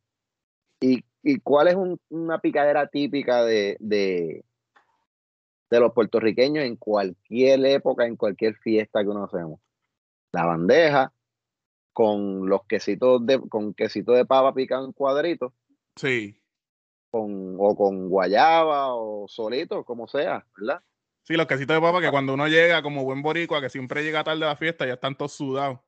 ¿Y, 0.81 1.05
y 1.23 1.41
cuál 1.41 1.69
es 1.69 1.75
un- 1.75 1.99
una 2.11 2.39
picadera 2.39 2.87
típica 2.87 3.45
de, 3.45 3.77
de, 3.81 4.45
de 5.71 5.81
los 5.81 5.93
puertorriqueños 5.93 6.65
en 6.65 6.77
cualquier 6.77 7.65
época, 7.67 8.07
en 8.07 8.17
cualquier 8.17 8.55
fiesta 8.57 9.03
que 9.03 9.09
uno 9.09 9.25
hacemos? 9.25 9.61
La 10.33 10.45
bandeja 10.47 11.13
con 11.93 12.49
los 12.49 12.65
quesitos 12.67 13.25
de, 13.25 13.41
con 13.49 13.73
quesito 13.75 14.13
de 14.13 14.25
pava 14.27 14.53
picado 14.55 14.85
en 14.85 14.93
cuadritos, 14.93 15.53
Sí. 15.97 16.41
con, 17.11 17.55
o 17.59 17.77
con 17.77 18.09
guayaba 18.09 18.95
o 18.95 19.27
solito, 19.29 19.85
como 19.85 20.09
sea, 20.09 20.45
¿verdad? 20.59 20.83
Sí, 21.25 21.35
los 21.35 21.47
quesitos 21.47 21.75
de 21.75 21.81
papa 21.81 22.03
que 22.03 22.11
cuando 22.11 22.35
uno 22.35 22.47
llega 22.49 22.83
como 22.83 23.03
buen 23.03 23.23
boricua, 23.23 23.61
que 23.61 23.71
siempre 23.71 24.05
llega 24.05 24.23
tarde 24.23 24.45
a 24.45 24.49
la 24.49 24.57
fiesta, 24.57 24.87
ya 24.87 24.95
están 24.95 25.17
todos 25.17 25.33
sudados. 25.33 25.81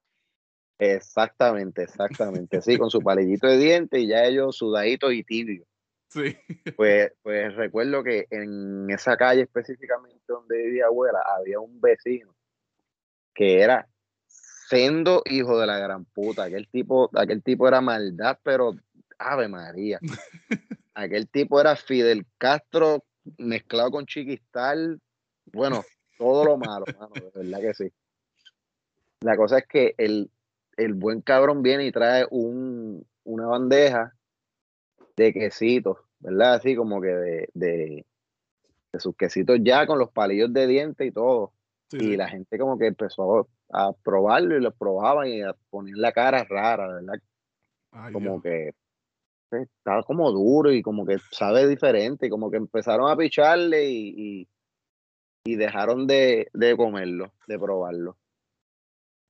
Exactamente, 0.78 1.82
exactamente. 1.82 2.60
Sí, 2.62 2.78
con 2.78 2.90
su 2.90 3.00
palillito 3.00 3.46
de 3.46 3.58
dientes 3.58 4.00
y 4.00 4.08
ya 4.08 4.24
ellos 4.24 4.56
sudaditos 4.56 5.12
y 5.12 5.22
tibios. 5.24 5.66
Sí. 6.08 6.36
Pues, 6.76 7.12
pues 7.22 7.54
recuerdo 7.54 8.02
que 8.02 8.26
en 8.30 8.90
esa 8.90 9.16
calle 9.16 9.42
específicamente 9.42 10.20
donde 10.26 10.56
vivía 10.56 10.86
abuela 10.86 11.22
había 11.38 11.60
un 11.60 11.80
vecino 11.80 12.34
que 13.34 13.60
era 13.60 13.88
sendo 14.26 15.22
hijo 15.26 15.58
de 15.58 15.66
la 15.66 15.78
gran 15.78 16.04
puta. 16.06 16.44
Aquel 16.44 16.68
tipo, 16.68 17.10
aquel 17.14 17.42
tipo 17.42 17.68
era 17.68 17.80
maldad, 17.80 18.38
pero 18.42 18.74
Ave 19.18 19.48
María. 19.48 20.00
Aquel 20.94 21.28
tipo 21.28 21.60
era 21.60 21.76
Fidel 21.76 22.26
Castro 22.38 23.04
mezclado 23.38 23.90
con 23.90 24.06
Chiquistal. 24.06 25.00
Bueno, 25.56 25.82
todo 26.18 26.44
lo 26.44 26.56
malo, 26.56 26.84
mano, 27.00 27.12
de 27.14 27.30
verdad 27.34 27.60
que 27.60 27.74
sí. 27.74 27.92
La 29.20 29.36
cosa 29.36 29.58
es 29.58 29.66
que 29.66 29.94
el, 29.96 30.30
el 30.76 30.94
buen 30.94 31.22
cabrón 31.22 31.62
viene 31.62 31.86
y 31.86 31.92
trae 31.92 32.26
un, 32.30 33.04
una 33.24 33.46
bandeja 33.46 34.12
de 35.16 35.32
quesitos, 35.32 35.98
¿verdad? 36.20 36.54
Así 36.54 36.76
como 36.76 37.00
que 37.00 37.08
de, 37.08 37.48
de, 37.54 38.06
de 38.92 39.00
sus 39.00 39.16
quesitos 39.16 39.58
ya 39.62 39.86
con 39.86 39.98
los 39.98 40.10
palillos 40.10 40.52
de 40.52 40.66
dientes 40.66 41.06
y 41.06 41.10
todo. 41.10 41.52
Sí, 41.88 41.98
Y 42.00 42.16
la 42.16 42.28
gente 42.28 42.58
como 42.58 42.78
que 42.78 42.88
empezó 42.88 43.48
a 43.72 43.92
probarlo 43.92 44.56
y 44.56 44.60
lo 44.60 44.72
probaban 44.72 45.28
y 45.28 45.42
a 45.42 45.54
poner 45.70 45.96
la 45.96 46.12
cara 46.12 46.44
rara, 46.44 46.88
¿verdad? 46.88 47.14
Ay, 47.92 48.12
Como 48.12 48.42
que 48.42 48.68
eh, 48.68 49.62
estaba 49.78 50.02
como 50.02 50.30
duro 50.32 50.72
y 50.72 50.82
como 50.82 51.06
que 51.06 51.18
sabe 51.30 51.66
diferente 51.66 52.26
y 52.26 52.30
como 52.30 52.50
que 52.50 52.56
empezaron 52.56 53.08
a 53.10 53.16
picharle 53.16 53.88
y, 53.88 54.14
y, 54.16 54.48
y 55.46 55.54
dejaron 55.54 56.06
de, 56.06 56.48
de 56.52 56.76
comerlo, 56.76 57.32
de 57.46 57.58
probarlo. 57.58 58.18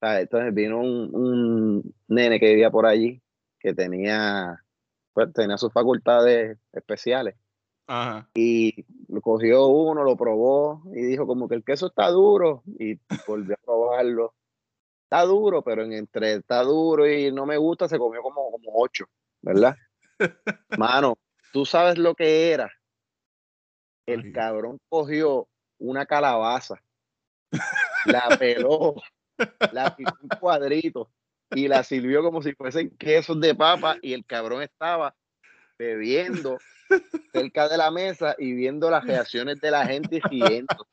Entonces 0.00 0.54
vino 0.54 0.80
un, 0.80 1.14
un 1.14 1.94
nene 2.08 2.40
que 2.40 2.50
vivía 2.50 2.70
por 2.70 2.86
allí 2.86 3.22
que 3.58 3.74
tenía, 3.74 4.64
pues, 5.12 5.32
tenía 5.32 5.58
sus 5.58 5.72
facultades 5.72 6.58
especiales 6.72 7.34
Ajá. 7.86 8.28
y 8.34 8.86
lo 9.08 9.20
cogió 9.20 9.66
uno, 9.66 10.04
lo 10.04 10.16
probó 10.16 10.82
y 10.94 11.02
dijo 11.02 11.26
como 11.26 11.48
que 11.48 11.56
el 11.56 11.64
queso 11.64 11.88
está 11.88 12.08
duro 12.08 12.62
y 12.78 12.98
volvió 13.26 13.54
a 13.54 13.64
probarlo. 13.64 14.34
Está 15.04 15.22
duro, 15.22 15.62
pero 15.62 15.84
en 15.84 15.92
entre 15.92 16.34
está 16.34 16.62
duro 16.62 17.08
y 17.08 17.30
no 17.30 17.46
me 17.46 17.56
gusta 17.56 17.88
se 17.88 17.98
comió 17.98 18.22
como, 18.22 18.50
como 18.50 18.70
ocho, 18.74 19.06
¿verdad? 19.42 19.76
Mano, 20.78 21.18
tú 21.52 21.64
sabes 21.64 21.98
lo 21.98 22.14
que 22.14 22.50
era. 22.50 22.70
El 24.06 24.20
Ay. 24.24 24.32
cabrón 24.32 24.78
cogió 24.88 25.48
una 25.78 26.06
calabaza, 26.06 26.82
la 28.04 28.28
peló, 28.38 28.94
la 29.72 29.94
picó 29.94 30.16
en 30.22 30.28
cuadritos 30.40 31.08
y 31.50 31.68
la 31.68 31.82
sirvió 31.82 32.22
como 32.22 32.42
si 32.42 32.54
fuesen 32.54 32.90
quesos 32.96 33.40
de 33.40 33.54
papa 33.54 33.96
y 34.02 34.12
el 34.12 34.24
cabrón 34.24 34.62
estaba 34.62 35.14
bebiendo 35.78 36.58
cerca 37.32 37.68
de 37.68 37.76
la 37.76 37.90
mesa 37.90 38.34
y 38.38 38.52
viendo 38.52 38.90
las 38.90 39.04
reacciones 39.04 39.60
de 39.60 39.70
la 39.70 39.86
gente 39.86 40.20
y 40.30 40.40
riendo. 40.40 40.88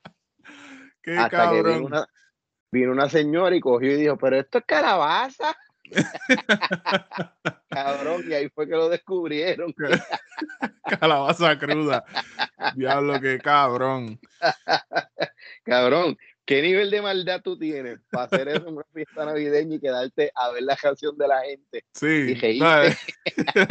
Hasta 1.17 1.51
que 1.51 1.63
vino 1.63 1.85
una, 1.85 2.07
vino 2.71 2.91
una 2.91 3.09
señora 3.09 3.55
y 3.55 3.59
cogió 3.59 3.91
y 3.91 4.01
dijo, 4.01 4.17
pero 4.17 4.37
esto 4.37 4.59
es 4.59 4.65
calabaza. 4.65 5.55
cabrón, 7.69 8.23
y 8.27 8.33
ahí 8.33 8.49
fue 8.49 8.67
que 8.67 8.75
lo 8.75 8.89
descubrieron. 8.89 9.73
Calabaza 10.99 11.57
cruda. 11.57 12.03
Diablo, 12.75 13.19
qué 13.21 13.39
cabrón. 13.39 14.19
Cabrón, 15.63 16.17
¿qué 16.45 16.61
nivel 16.61 16.89
de 16.91 17.01
maldad 17.01 17.41
tú 17.41 17.57
tienes 17.57 17.99
para 18.11 18.25
hacer 18.25 18.47
eso 18.49 18.67
en 18.67 18.75
una 18.75 18.85
fiesta 18.93 19.25
navideña 19.25 19.75
y 19.75 19.79
quedarte 19.79 20.31
a 20.35 20.51
ver 20.51 20.63
la 20.63 20.75
canción 20.75 21.17
de 21.17 21.27
la 21.27 21.41
gente? 21.41 21.85
Sí. 21.93 22.37
Y 22.37 22.59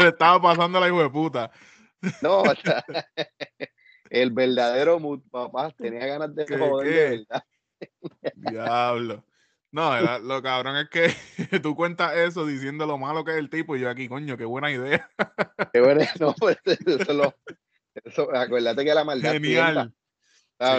estaba 0.05 0.41
pasando 0.41 0.81
la 0.81 0.89
hijo 0.89 1.03
de 1.03 1.11
puta. 1.11 1.51
No, 2.21 2.43
o 2.43 2.55
sea, 2.57 2.85
el 4.11 4.31
verdadero 4.31 4.99
mood, 4.99 5.21
papá, 5.31 5.71
tenía 5.71 6.07
ganas 6.07 6.35
de 6.35 6.45
¿Qué, 6.45 6.59
joder 6.59 6.89
qué? 6.89 6.95
de 6.95 7.11
verdad. 7.11 7.45
Diablo. 8.35 9.25
No, 9.73 9.97
era- 9.97 10.19
lo 10.19 10.43
cabrón 10.43 10.77
es 10.77 10.89
que 10.91 11.09
tú 11.63 11.75
cuentas 11.75 12.15
eso 12.17 12.47
diciendo 12.47 12.87
lo 12.87 12.99
malo 12.99 13.25
que 13.25 13.33
es 13.33 13.39
el 13.39 13.49
tipo 13.51 13.75
y 13.75 13.81
yo 13.81 13.91
aquí, 13.91 14.07
coño, 14.09 14.37
qué 14.37 14.45
buena 14.45 14.71
idea. 14.71 15.09
Qué 15.73 15.81
bueno, 15.81 16.03
no, 16.21 16.35
pues, 16.39 16.59
eso 16.65 17.13
lo- 17.15 17.35
eso- 18.05 18.35
acuérdate 18.35 18.85
que 18.85 18.95
la 18.95 19.05
maldad 19.05 19.33
Genial. 19.33 19.95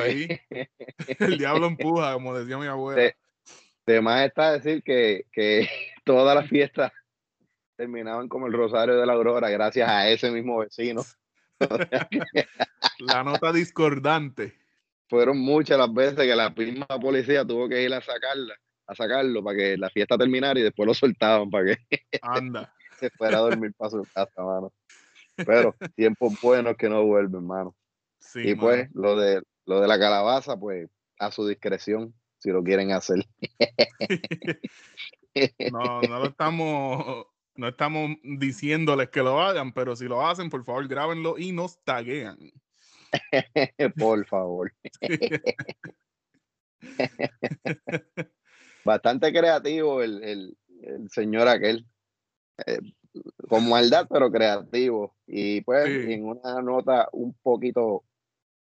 Sí. 0.05 0.27
El 1.19 1.37
diablo 1.37 1.65
empuja, 1.67 2.13
como 2.13 2.37
decía 2.37 2.57
mi 2.57 2.67
abuela. 2.67 3.09
Sí. 3.09 3.51
De 3.85 3.99
más 3.99 4.25
está 4.25 4.53
decir 4.53 4.81
que, 4.81 5.25
que 5.33 5.67
todas 6.05 6.33
las 6.35 6.47
fiestas 6.47 6.93
terminaban 7.75 8.29
como 8.29 8.47
el 8.47 8.53
Rosario 8.53 8.95
de 8.95 9.05
la 9.05 9.11
Aurora 9.11 9.49
gracias 9.49 9.89
a 9.89 10.07
ese 10.07 10.31
mismo 10.31 10.59
vecino. 10.59 11.03
La 12.99 13.23
nota 13.25 13.51
discordante. 13.51 14.57
Fueron 15.09 15.37
muchas 15.39 15.77
las 15.77 15.93
veces 15.93 16.15
que 16.15 16.35
la 16.35 16.49
misma 16.51 16.87
policía 16.87 17.45
tuvo 17.45 17.67
que 17.67 17.83
ir 17.83 17.93
a 17.93 18.01
sacarla, 18.01 18.55
a 18.87 18.95
sacarlo 18.95 19.43
para 19.43 19.57
que 19.57 19.77
la 19.77 19.89
fiesta 19.89 20.17
terminara 20.17 20.59
y 20.59 20.63
después 20.63 20.87
lo 20.87 20.93
soltaban 20.93 21.49
para 21.49 21.65
que 21.65 22.01
Anda. 22.21 22.73
se 22.99 23.09
fuera 23.11 23.37
a 23.37 23.41
dormir 23.41 23.73
para 23.77 23.91
su 23.91 24.07
casa, 24.13 24.43
mano. 24.43 24.71
Pero 25.35 25.75
tiempos 25.95 26.39
buenos 26.41 26.75
que 26.77 26.89
no 26.89 27.03
vuelven, 27.05 27.45
mano. 27.45 27.75
Sí, 28.19 28.49
y 28.49 28.55
pues 28.55 28.89
lo 28.93 29.15
de 29.15 29.41
lo 29.65 29.81
de 29.81 29.87
la 29.87 29.99
calabaza, 29.99 30.57
pues 30.57 30.89
a 31.19 31.31
su 31.31 31.47
discreción, 31.47 32.13
si 32.37 32.51
lo 32.51 32.63
quieren 32.63 32.91
hacer. 32.91 33.25
No, 35.71 35.99
no 36.03 36.19
lo 36.19 36.27
estamos, 36.27 37.25
no 37.55 37.67
estamos 37.67 38.11
diciéndoles 38.21 39.09
que 39.09 39.23
lo 39.23 39.41
hagan, 39.41 39.73
pero 39.73 39.95
si 39.95 40.05
lo 40.05 40.27
hacen, 40.27 40.51
por 40.51 40.63
favor, 40.63 40.87
grábenlo 40.87 41.39
y 41.39 41.51
nos 41.51 41.83
taguean. 41.83 42.37
Por 43.97 44.27
favor. 44.27 44.73
Bastante 48.85 49.31
creativo 49.31 50.01
el, 50.01 50.23
el- 50.23 50.57
el 50.81 51.09
señor 51.09 51.47
aquel. 51.47 51.85
Eh, 52.67 52.79
con 53.47 53.69
maldad, 53.69 54.07
pero 54.09 54.31
creativo. 54.31 55.15
Y 55.27 55.61
pues 55.61 55.85
Sí. 55.85 56.13
en 56.13 56.25
una 56.25 56.61
nota 56.61 57.07
un 57.13 57.33
poquito 57.41 58.03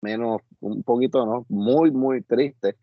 menos, 0.03 0.43
un 0.61 0.83
poquito, 0.83 1.25
¿no? 1.27 1.47
Muy, 1.49 1.91
muy 1.91 2.23
triste. 2.23 2.77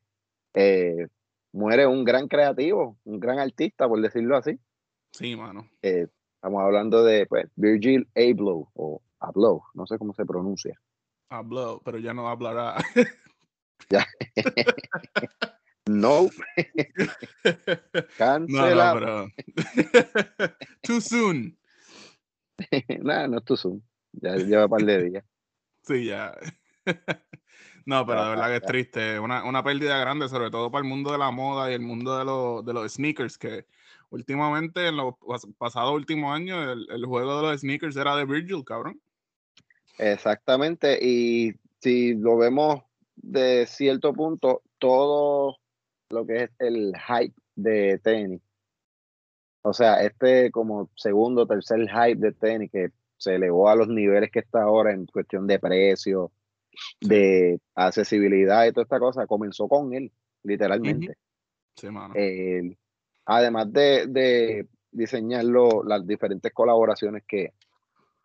eh, 0.56 1.08
muere 1.52 1.86
un 1.88 2.04
gran 2.04 2.28
creativo, 2.28 2.98
un 3.06 3.20
gran 3.20 3.40
artista, 3.40 3.88
por 3.88 4.02
decirlo 4.02 4.36
así. 4.38 4.60
Sí, 5.12 5.36
mano. 5.36 5.68
Eh, 5.84 6.08
estamos 6.36 6.62
hablando 6.64 7.04
de 7.04 7.26
pues, 7.28 7.46
Virgil 7.56 8.08
Abloh 8.16 8.70
o 8.74 9.02
Abloh, 9.20 9.64
no 9.76 9.86
sé 9.88 9.98
cómo 10.00 10.14
se 10.14 10.26
pronuncia. 10.26 10.80
Habló, 11.30 11.82
pero 11.86 11.98
ya 12.00 12.14
no 12.14 12.28
hablará. 12.28 12.78
No, 13.92 14.00
No, 15.86 16.30
cancela. 18.18 18.94
no, 18.94 19.00
pero. 19.00 19.28
Too 20.82 21.02
soon. 21.02 21.58
Nada, 23.02 23.28
no 23.28 23.38
es 23.40 23.46
tu 23.46 23.58
Zoom. 23.58 23.82
Ya 24.14 24.36
lleva 24.36 24.66
un 24.66 24.70
par 24.70 24.82
de 24.84 25.04
días. 25.10 25.26
Sí, 25.82 26.06
ya. 26.06 26.34
No, 27.86 28.06
pero 28.06 28.24
de 28.24 28.30
verdad 28.30 28.48
que 28.48 28.56
es 28.58 28.62
triste. 28.64 29.20
Una, 29.20 29.44
una 29.44 29.64
pérdida 29.64 29.98
grande, 29.98 30.30
sobre 30.30 30.50
todo 30.50 30.72
para 30.72 30.84
el 30.84 30.90
mundo 30.90 31.12
de 31.12 31.18
la 31.18 31.32
moda 31.32 31.70
y 31.70 31.74
el 31.74 31.82
mundo 31.82 32.18
de, 32.18 32.24
los- 32.26 32.66
de 32.66 32.74
los 32.74 32.94
sneakers, 32.94 33.38
que 33.38 33.66
últimamente, 34.10 34.88
en 34.88 34.96
los 34.98 35.16
pas- 35.16 35.54
pasados 35.58 35.94
últimos 35.94 36.34
años, 36.34 36.66
el, 36.72 36.88
el 36.90 37.06
juego 37.06 37.42
de 37.42 37.48
los 37.50 37.60
sneakers 37.62 37.96
era 37.98 38.16
de 38.16 38.26
Virgil, 38.26 38.64
cabrón. 38.64 39.02
Exactamente. 39.98 40.98
Y 41.02 41.56
si 41.82 42.14
lo 42.14 42.38
vemos 42.38 42.84
de 43.16 43.66
cierto 43.68 44.14
punto, 44.14 44.62
todo 44.80 45.58
lo 46.14 46.26
que 46.26 46.44
es 46.44 46.52
el 46.60 46.94
hype 46.96 47.36
de 47.56 48.00
tenis. 48.00 48.42
O 49.62 49.74
sea, 49.74 50.04
este 50.04 50.52
como 50.52 50.90
segundo, 50.96 51.48
tercer 51.48 51.88
hype 51.90 52.20
de 52.20 52.32
tenis 52.34 52.72
que 52.72 52.92
se 53.18 53.36
elevó 53.36 53.70
a 53.70 53.76
los 53.76 53.88
niveles 53.88 54.32
que 54.32 54.40
está 54.40 54.64
ahora 54.64 54.92
en 54.92 55.06
cuestión 55.06 55.48
de 55.48 55.60
precio, 55.60 56.32
de 57.00 57.60
accesibilidad 57.76 58.66
y 58.66 58.72
toda 58.72 58.84
esta 58.84 59.00
cosa, 59.00 59.28
comenzó 59.28 59.68
con 59.68 59.94
él, 59.94 60.12
literalmente. 60.44 61.16
Sí, 61.76 61.90
mano. 61.90 62.14
Él, 62.16 62.78
además 63.26 63.72
de, 63.72 64.08
de 64.08 64.68
diseñar 64.92 65.46
las 65.46 66.06
diferentes 66.06 66.52
colaboraciones 66.52 67.24
que, 67.28 67.54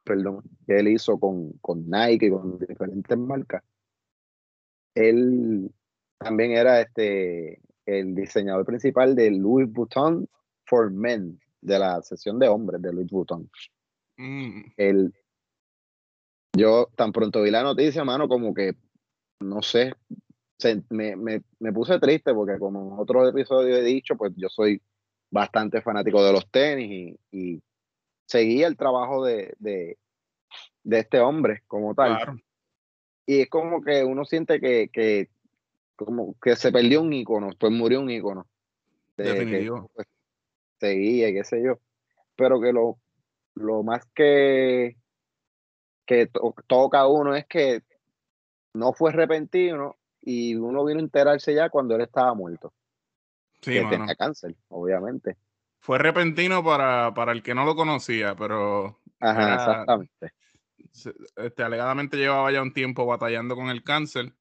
perdón, 0.03 0.43
que 0.67 0.79
él 0.79 0.89
hizo 0.89 1.19
con, 1.19 1.53
con 1.61 1.89
Nike 1.89 2.27
y 2.27 2.31
con 2.31 2.59
diferentes 2.59 3.17
marcas, 3.17 3.63
él 4.95 5.71
también 6.19 6.53
era 6.53 6.81
este 6.81 7.61
el 7.89 8.15
diseñador 8.15 8.67
principal 8.67 9.15
de 9.15 9.31
Louis 9.31 9.71
Vuitton 9.73 10.29
for 10.67 10.91
Men, 10.91 11.41
de 11.63 11.79
la 11.79 12.03
sección 12.03 12.39
de 12.39 12.49
hombres 12.49 12.83
de 12.83 12.93
Louis 12.93 13.11
Vuitton. 13.11 13.51
Mm, 14.19 14.61
Él, 14.77 15.15
yo 16.57 16.89
tan 16.97 17.13
pronto 17.13 17.43
vi 17.43 17.51
la 17.51 17.63
noticia, 17.63 18.05
mano, 18.05 18.29
como 18.29 18.53
que, 18.53 18.75
no 19.41 19.63
sé, 19.63 19.95
se- 20.59 20.83
me, 20.91 21.17
me, 21.17 21.43
me 21.61 21.73
puse 21.73 21.99
triste 21.99 22.35
porque 22.35 22.59
como 22.59 22.95
en 22.95 23.01
otro 23.01 23.27
episodio 23.27 23.77
he 23.77 23.83
dicho, 23.83 24.17
pues 24.17 24.33
yo 24.37 24.49
soy 24.49 24.83
bastante 25.31 25.81
fanático 25.81 26.23
de 26.25 26.33
los 26.33 26.51
tenis 26.51 27.17
y, 27.33 27.39
y 27.55 27.63
seguía 28.27 28.67
el 28.67 28.77
trabajo 28.77 29.25
de, 29.25 29.55
de, 29.59 29.99
de 30.85 30.99
este 30.99 31.21
hombre 31.21 31.63
como 31.67 31.95
tal. 31.95 32.17
Claro. 32.17 32.37
Y 33.27 33.41
es 33.43 33.49
como 33.49 33.81
que 33.83 34.05
uno 34.05 34.25
siente 34.25 34.59
que, 34.61 34.89
que, 34.93 35.31
como 35.99 36.35
que 36.41 36.55
se 36.55 36.71
perdió 36.71 37.03
un 37.03 37.13
ícono, 37.13 37.51
pues 37.59 37.73
murió 37.73 38.01
un 38.01 38.11
de- 39.17 39.25
que, 39.25 39.31
Definitivo. 39.35 39.91
pues, 39.95 40.07
seguía, 40.79 41.33
qué 41.33 41.43
sé 41.43 41.61
yo. 41.63 41.81
Pero 42.37 42.61
que 42.61 42.73
lo, 42.73 42.99
lo 43.55 43.83
más 43.83 44.05
que, 44.15 44.97
que 46.07 46.27
to- 46.29 46.55
toca 46.69 47.01
a 47.01 47.09
uno 47.09 47.35
es 47.35 47.47
que 47.47 47.83
no 48.75 48.93
fue 48.93 49.11
repentino 49.13 49.97
y 50.21 50.55
uno 50.55 50.85
vino 50.85 51.01
a 51.01 51.03
enterarse 51.03 51.53
ya 51.53 51.69
cuando 51.69 51.97
él 51.97 52.03
estaba 52.03 52.33
muerto. 52.33 52.73
Sí, 53.61 53.73
que 53.73 53.83
mano. 53.83 53.97
tenía 53.99 54.15
cáncer, 54.15 54.55
obviamente. 54.69 55.37
Fue 55.81 55.99
repentino 55.99 56.63
para, 56.63 57.13
para 57.13 57.33
el 57.33 57.43
que 57.43 57.55
no 57.55 57.65
lo 57.65 57.75
conocía, 57.75 58.37
pero 58.37 59.01
Ajá, 59.19 59.43
Era- 59.43 59.55
exactamente. 59.57 60.33
este, 61.37 61.63
alegadamente 61.65 62.17
llevaba 62.17 62.53
ya 62.53 62.63
un 62.63 62.73
tiempo 62.73 63.05
batallando 63.05 63.57
con 63.57 63.69
el 63.69 63.83
cáncer. 63.83 64.33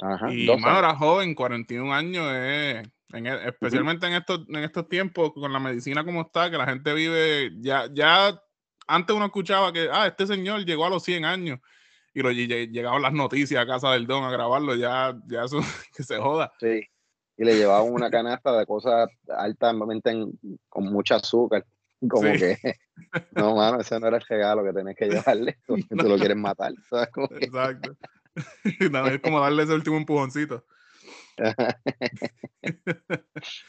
Ajá, 0.00 0.32
y 0.32 0.46
mano, 0.58 0.78
era 0.78 0.94
joven, 0.96 1.34
41 1.34 1.92
años, 1.94 2.26
eh, 2.30 2.82
en 3.12 3.26
e- 3.26 3.48
especialmente 3.48 4.06
en, 4.06 4.14
estos, 4.14 4.40
en 4.48 4.56
estos 4.64 4.88
tiempos, 4.88 5.32
con 5.32 5.52
la 5.52 5.60
medicina 5.60 6.04
como 6.04 6.22
está, 6.22 6.50
que 6.50 6.58
la 6.58 6.66
gente 6.66 6.92
vive, 6.94 7.52
ya, 7.60 7.86
ya 7.92 8.38
antes 8.86 9.14
uno 9.16 9.26
escuchaba 9.26 9.72
que, 9.72 9.88
ah, 9.92 10.06
este 10.06 10.26
señor 10.26 10.64
llegó 10.64 10.84
a 10.86 10.90
los 10.90 11.02
100 11.04 11.24
años 11.24 11.60
y 12.12 12.22
lo, 12.22 12.30
lle- 12.30 12.46
lle- 12.48 12.70
llegaban 12.70 13.02
las 13.02 13.12
noticias 13.12 13.62
a 13.62 13.66
casa 13.66 13.92
del 13.92 14.06
don 14.06 14.24
a 14.24 14.30
grabarlo, 14.30 14.74
ya, 14.74 15.16
ya 15.26 15.44
eso, 15.44 15.58
que 15.96 16.02
se 16.02 16.18
joda. 16.18 16.52
Sí. 16.60 16.82
Y 17.36 17.44
le 17.44 17.56
llevaban 17.56 17.92
una 17.92 18.10
canasta 18.10 18.56
de 18.56 18.66
cosas 18.66 19.08
altamente 19.28 20.10
en- 20.10 20.38
con 20.68 20.84
mucho 20.92 21.14
azúcar. 21.16 21.64
Como 22.08 22.32
Sí. 22.34 22.38
que, 22.38 22.58
no, 23.32 23.56
mano, 23.56 23.80
ese 23.80 23.98
no 23.98 24.06
era 24.08 24.18
el 24.18 24.24
regalo 24.28 24.62
que 24.64 24.72
tenés 24.72 24.96
que 24.96 25.06
llevarle. 25.38 25.58
Tú, 25.66 25.76
tú 25.88 26.08
lo 26.08 26.16
quieres 26.16 26.36
matar. 26.36 26.72
¿sabes? 26.90 27.08
Como 27.10 27.28
Exacto. 27.40 27.96
es 29.10 29.20
como 29.20 29.40
darle 29.40 29.62
ese 29.62 29.74
último 29.74 29.96
empujoncito. 29.96 30.64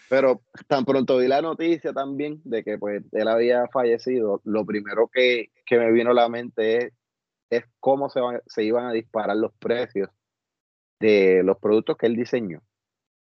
Pero 0.09 0.41
tan 0.67 0.85
pronto 0.85 1.17
vi 1.17 1.27
la 1.27 1.41
noticia 1.41 1.93
también 1.93 2.41
de 2.43 2.63
que 2.63 2.77
pues 2.77 3.03
él 3.11 3.27
había 3.27 3.67
fallecido, 3.67 4.41
lo 4.43 4.65
primero 4.65 5.09
que, 5.11 5.51
que 5.65 5.77
me 5.77 5.91
vino 5.91 6.11
a 6.11 6.15
la 6.15 6.29
mente 6.29 6.77
es, 6.77 6.93
es 7.49 7.63
cómo 7.79 8.09
se, 8.09 8.19
van- 8.19 8.41
se 8.45 8.63
iban 8.63 8.85
a 8.85 8.91
disparar 8.91 9.37
los 9.37 9.53
precios 9.53 10.09
de 10.99 11.41
los 11.43 11.57
productos 11.57 11.97
que 11.97 12.05
él 12.05 12.15
diseñó. 12.15 12.61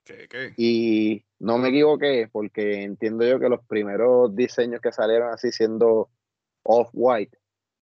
¿Qué, 0.05 0.29
qué? 0.29 0.53
Y 0.57 1.25
no 1.39 1.59
me 1.59 1.71
equivoqué 1.71 2.29
porque 2.31 2.83
entiendo 2.83 3.27
yo 3.27 3.41
que 3.41 3.49
los 3.49 3.65
primeros 3.67 4.35
diseños 4.37 4.81
que 4.81 4.93
salieron 4.93 5.33
así 5.33 5.51
siendo 5.51 6.11
off-white, 6.63 7.39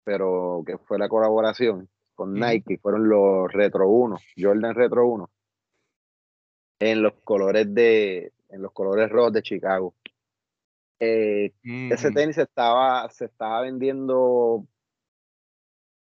pero 0.04 0.64
que 0.66 0.78
fue 0.80 0.98
la 0.98 1.10
colaboración 1.10 1.90
con. 2.18 2.34
Nike, 2.34 2.78
fueron 2.80 3.08
los 3.08 3.50
Retro 3.54 3.88
1, 3.88 4.18
Jordan 4.38 4.76
Retro 4.76 5.08
1, 5.08 5.30
en 6.80 7.02
los 7.02 7.14
colores 7.24 7.74
de, 7.74 8.34
en 8.50 8.62
los 8.62 8.74
colores 8.74 9.10
rojos 9.10 9.32
de 9.32 9.42
Chicago. 9.42 9.94
Eh, 11.00 11.54
ese 11.64 12.08
Ujú. 12.08 12.16
tenis 12.16 12.38
estaba, 12.38 13.08
se 13.10 13.26
estaba 13.26 13.62
vendiendo 13.62 14.66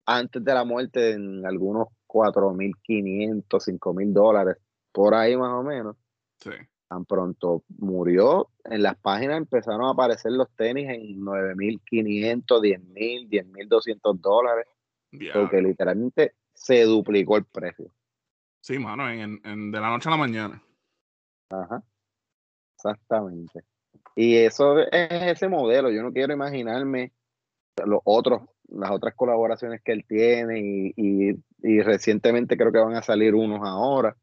antes 0.05 0.43
de 0.43 0.53
la 0.53 0.63
muerte 0.63 1.11
en 1.11 1.45
algunos 1.45 1.89
4.500, 2.07 3.59
5.000 3.59 4.13
dólares, 4.13 4.55
por 4.93 5.13
ahí 5.13 5.35
más 5.35 5.51
o 5.51 5.63
menos. 5.63 5.97
Sí. 6.39 6.51
Tan 6.87 7.03
pronto 7.03 7.63
murió, 7.79 8.47
en 8.63 8.81
las 8.81 8.97
páginas 8.97 9.37
empezaron 9.37 9.83
a 9.83 9.91
aparecer 9.91 10.31
los 10.31 10.49
tenis 10.55 10.87
en 10.89 11.19
9.500, 11.19 12.61
10.000, 12.61 13.29
10.200 13.29 14.21
dólares, 14.21 14.67
Porque 15.33 15.61
literalmente 15.61 16.33
se 16.53 16.83
duplicó 16.83 17.37
el 17.37 17.45
precio. 17.45 17.91
Sí, 18.61 18.77
mano, 18.79 19.09
en, 19.09 19.39
en- 19.43 19.71
de 19.71 19.79
la 19.79 19.89
noche 19.89 20.09
a 20.09 20.11
la 20.11 20.17
mañana. 20.17 20.61
Ajá, 21.49 21.81
exactamente. 22.75 23.61
Y 24.15 24.35
eso 24.35 24.79
es 24.79 24.89
ese 25.11 25.47
modelo. 25.47 25.89
Yo 25.91 26.01
no 26.03 26.11
quiero 26.11 26.33
imaginarme 26.33 27.13
los 27.85 28.01
otros, 28.03 28.41
las 28.69 28.91
otras 28.91 29.15
colaboraciones 29.15 29.81
que 29.83 29.91
él 29.93 30.05
tiene 30.07 30.59
y, 30.59 30.93
y- 30.97 31.35
y 31.63 31.81
recientemente 31.81 32.57
creo 32.57 32.71
que 32.71 32.79
van 32.79 32.95
a 32.95 33.01
salir 33.03 33.33
unos 33.35 33.61
ahora, 33.63 34.15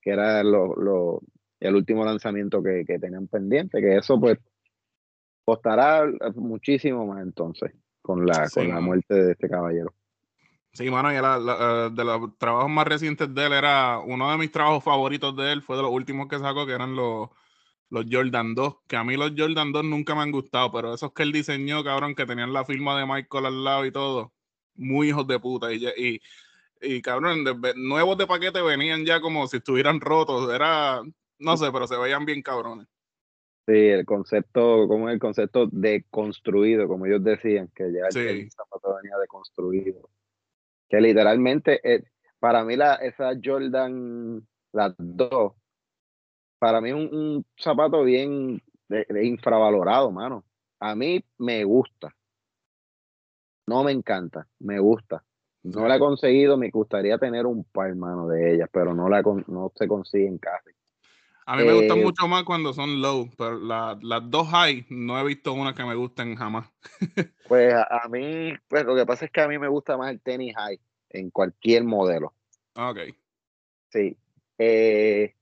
que 0.00 0.10
era 0.10 0.42
lo, 0.42 0.74
lo- 0.74 1.20
el 1.60 1.76
último 1.76 2.04
lanzamiento 2.04 2.62
que, 2.62 2.84
que 2.84 2.98
tenían 2.98 3.28
pendiente, 3.28 3.80
que 3.80 3.96
eso 3.96 4.18
pues 4.18 4.38
costará 5.44 6.04
muchísimo 6.34 7.06
más 7.06 7.22
entonces 7.22 7.72
con 8.00 8.26
la, 8.26 8.46
Sí, 8.48 8.60
con 8.60 8.68
la 8.68 8.80
muerte 8.80 9.14
de 9.14 9.32
este 9.32 9.48
caballero. 9.48 9.94
Sí, 10.74 10.90
mano, 10.90 11.12
y 11.12 11.16
la- 11.16 11.38
la- 11.38 11.86
eh, 11.86 11.90
de 11.92 12.04
los 12.04 12.38
trabajos 12.38 12.70
más 12.70 12.86
recientes 12.86 13.32
de 13.34 13.46
él 13.46 13.52
era 13.52 13.98
uno 13.98 14.30
de 14.30 14.38
mis 14.38 14.50
trabajos 14.50 14.82
favoritos 14.82 15.36
de 15.36 15.52
él, 15.52 15.62
fue 15.62 15.76
de 15.76 15.82
los 15.82 15.90
últimos 15.90 16.28
que 16.28 16.38
sacó, 16.38 16.64
que 16.64 16.72
eran 16.72 16.96
los, 16.96 17.28
los 17.90 18.06
Jordan 18.10 18.54
2, 18.54 18.76
que 18.88 18.96
a 18.96 19.04
mí 19.04 19.16
los 19.18 19.32
Jordan 19.36 19.70
2 19.72 19.84
nunca 19.84 20.14
me 20.14 20.22
han 20.22 20.30
gustado, 20.30 20.72
pero 20.72 20.94
esos 20.94 21.12
que 21.12 21.24
él 21.24 21.32
diseñó, 21.32 21.84
cabrón, 21.84 22.14
que 22.14 22.24
tenían 22.24 22.54
la 22.54 22.64
firma 22.64 22.98
de 22.98 23.04
Michael 23.04 23.46
al 23.46 23.64
lado 23.64 23.84
y 23.84 23.92
todo, 23.92 24.32
muy 24.74 25.08
hijos 25.10 25.26
de 25.26 25.38
puta. 25.38 25.70
Y, 25.74 25.86
y, 25.98 26.20
y 26.80 27.02
cabrón, 27.02 27.44
de- 27.44 27.74
nuevos 27.76 28.16
de 28.16 28.26
paquete 28.26 28.62
venían 28.62 29.04
ya 29.04 29.20
como 29.20 29.46
si 29.48 29.58
estuvieran 29.58 30.00
rotos, 30.00 30.50
era, 30.54 31.02
no 31.38 31.56
sé, 31.58 31.70
pero 31.70 31.86
se 31.86 31.98
veían 31.98 32.24
bien 32.24 32.40
cabrones. 32.40 32.86
Sí, 33.66 33.74
el 33.74 34.06
concepto, 34.06 34.88
como 34.88 35.10
el 35.10 35.18
concepto 35.18 35.66
de 35.70 36.06
construido, 36.10 36.88
como 36.88 37.04
ellos 37.04 37.22
decían, 37.22 37.70
que 37.74 37.92
ya 37.92 38.06
el- 38.06 38.12
Sí. 38.12 38.18
el 38.20 38.50
zapato 38.50 38.96
venía 38.96 39.18
deconstruido. 39.18 40.08
Que 40.92 41.00
literalmente, 41.00 41.80
eh, 41.82 42.04
para 42.38 42.64
mí, 42.64 42.76
la, 42.76 42.96
esa 42.96 43.30
Jordan, 43.42 44.46
las 44.72 44.94
dos, 44.98 45.54
para 46.58 46.82
mí 46.82 46.90
es 46.90 46.94
un, 46.94 47.08
un 47.14 47.46
zapato 47.58 48.02
bien 48.04 48.62
de- 48.88 49.06
de 49.08 49.24
infravalorado, 49.24 50.10
mano. 50.10 50.44
A 50.80 50.94
mí 50.94 51.24
me 51.38 51.64
gusta. 51.64 52.14
No 53.66 53.82
me 53.84 53.92
encanta, 53.92 54.46
me 54.58 54.78
gusta. 54.80 55.24
No 55.62 55.88
la 55.88 55.96
he 55.96 55.98
conseguido, 55.98 56.58
me 56.58 56.68
gustaría 56.68 57.16
tener 57.16 57.46
un 57.46 57.64
par, 57.64 57.94
mano, 57.94 58.28
de 58.28 58.54
ellas, 58.54 58.68
pero 58.70 58.92
no, 58.92 59.08
la 59.08 59.22
con- 59.22 59.46
no 59.48 59.72
se 59.74 59.88
consiguen 59.88 60.36
casi. 60.36 60.72
A 61.46 61.56
mí 61.56 61.64
me 61.64 61.74
gustan 61.74 61.98
Eh, 61.98 62.04
mucho 62.04 62.28
más 62.28 62.44
cuando 62.44 62.72
son 62.72 63.00
low, 63.02 63.28
pero 63.36 63.58
la- 63.58 63.98
las 64.00 64.30
dos 64.30 64.48
high 64.48 64.86
no 64.90 65.18
he 65.18 65.24
visto 65.24 65.52
una 65.52 65.74
que 65.74 65.84
me 65.84 65.94
gusten 65.94 66.36
jamás. 66.36 66.70
Pues 67.48 67.74
a, 67.74 68.04
a 68.04 68.08
mí, 68.08 68.54
pues 68.68 68.84
lo 68.84 68.94
que 68.94 69.04
pasa 69.04 69.24
es 69.26 69.30
que 69.30 69.40
a 69.40 69.48
mí 69.48 69.58
me 69.58 69.68
gusta 69.68 69.96
más 69.96 70.10
el 70.10 70.20
tenis 70.20 70.54
high 70.56 70.80
en 71.10 71.30
cualquier 71.30 71.84
modelo. 71.84 72.32
Ok. 72.76 72.98
Sí. 73.90 74.16
Eh, 74.56 75.34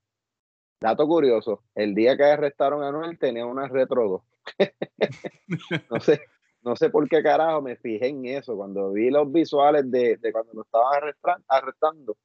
dato 0.81 1.07
curioso, 1.07 1.63
el 1.75 1.95
día 1.95 2.17
que 2.17 2.25
arrestaron 2.25 2.83
a 2.83 2.91
Noel 2.91 3.19
tenía 3.19 3.47
una 3.47 3.69
Retro 3.69 4.09
2. 4.09 4.23
no 5.91 6.01
sé, 6.01 6.21
no 6.63 6.75
sé 6.75 6.91
por 6.91 7.09
qué 7.09 7.23
carajo 7.23 7.63
me 7.63 7.77
fijé 7.77 8.09
en 8.09 8.25
eso. 8.27 8.57
Cuando 8.57 8.91
vi 8.93 9.11
los 9.11 9.31
visuales 9.31 9.89
de, 9.91 10.17
de 10.17 10.33
cuando 10.33 10.53
lo 10.55 10.63
estaban 10.63 11.13
arrestando, 11.49 12.17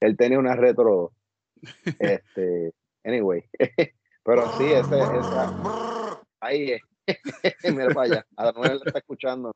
él 0.00 0.16
tenía 0.16 0.38
una 0.38 0.56
Retro 0.56 0.84
2. 0.84 1.12
Este, 2.00 2.72
anyway. 3.08 3.42
Pero 4.24 4.58
sí, 4.58 4.64
ese, 4.64 4.98
esa, 5.00 6.20
ahí 6.40 6.72
es. 6.72 6.82
Mira 7.74 7.88
para 7.94 8.02
allá. 8.02 8.26
A 8.36 8.52
Noel 8.52 8.80
está 8.84 8.98
escuchando 8.98 9.52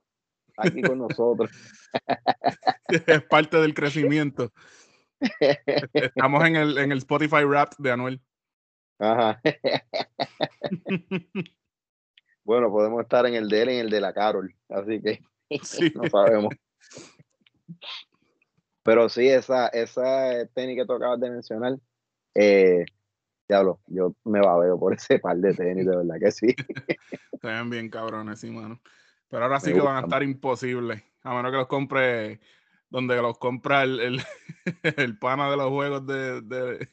aquí 0.56 0.80
con 0.82 0.98
nosotros. 0.98 1.50
es 2.88 3.22
parte 3.24 3.58
del 3.58 3.74
crecimiento. 3.74 4.50
Estamos 5.92 6.44
en 6.46 6.56
el, 6.56 6.78
en 6.78 6.92
el 6.92 6.98
Spotify 6.98 7.44
Rap 7.44 7.74
de 7.78 7.92
Anuel. 7.92 8.20
Ajá. 8.98 9.40
Bueno, 12.44 12.70
podemos 12.70 13.02
estar 13.02 13.26
en 13.26 13.34
el 13.34 13.48
de 13.48 13.62
él 13.62 13.70
y 13.70 13.74
en 13.74 13.80
el 13.80 13.90
de 13.90 14.00
la 14.00 14.12
Carol, 14.12 14.54
así 14.68 15.00
que 15.00 15.20
Sí. 15.62 15.92
no 15.94 16.08
sabemos. 16.08 16.54
Pero 18.82 19.08
sí, 19.08 19.28
esa, 19.28 19.68
esa 19.68 20.46
tenis 20.54 20.76
que 20.76 20.86
tú 20.86 20.94
acabas 20.94 21.20
de 21.20 21.30
mencionar, 21.30 21.76
eh, 22.34 22.84
diablo, 23.48 23.80
yo 23.86 24.14
me 24.24 24.40
babeo 24.40 24.78
por 24.78 24.94
ese 24.94 25.18
par 25.18 25.36
de 25.36 25.54
tenis, 25.54 25.86
de 25.86 25.96
verdad 25.96 26.16
que 26.20 26.30
sí. 26.30 26.46
Se 27.40 27.46
ven 27.48 27.70
bien 27.70 27.90
cabrones, 27.90 28.40
sí, 28.40 28.50
mano. 28.50 28.80
Pero 29.28 29.44
ahora 29.44 29.60
sí 29.60 29.68
Me 29.70 29.74
que 29.74 29.80
van 29.80 29.96
a 29.96 30.00
estar 30.00 30.22
imposibles. 30.22 31.02
A 31.22 31.34
menos 31.34 31.50
que 31.50 31.56
los 31.58 31.66
compre 31.66 32.40
donde 32.90 33.16
los 33.22 33.38
compra 33.38 33.82
el, 33.84 34.00
el, 34.00 34.20
el 34.96 35.18
pana 35.18 35.50
de 35.50 35.56
los 35.56 35.70
juegos 35.70 36.06
de. 36.06 36.40
de- 36.42 36.88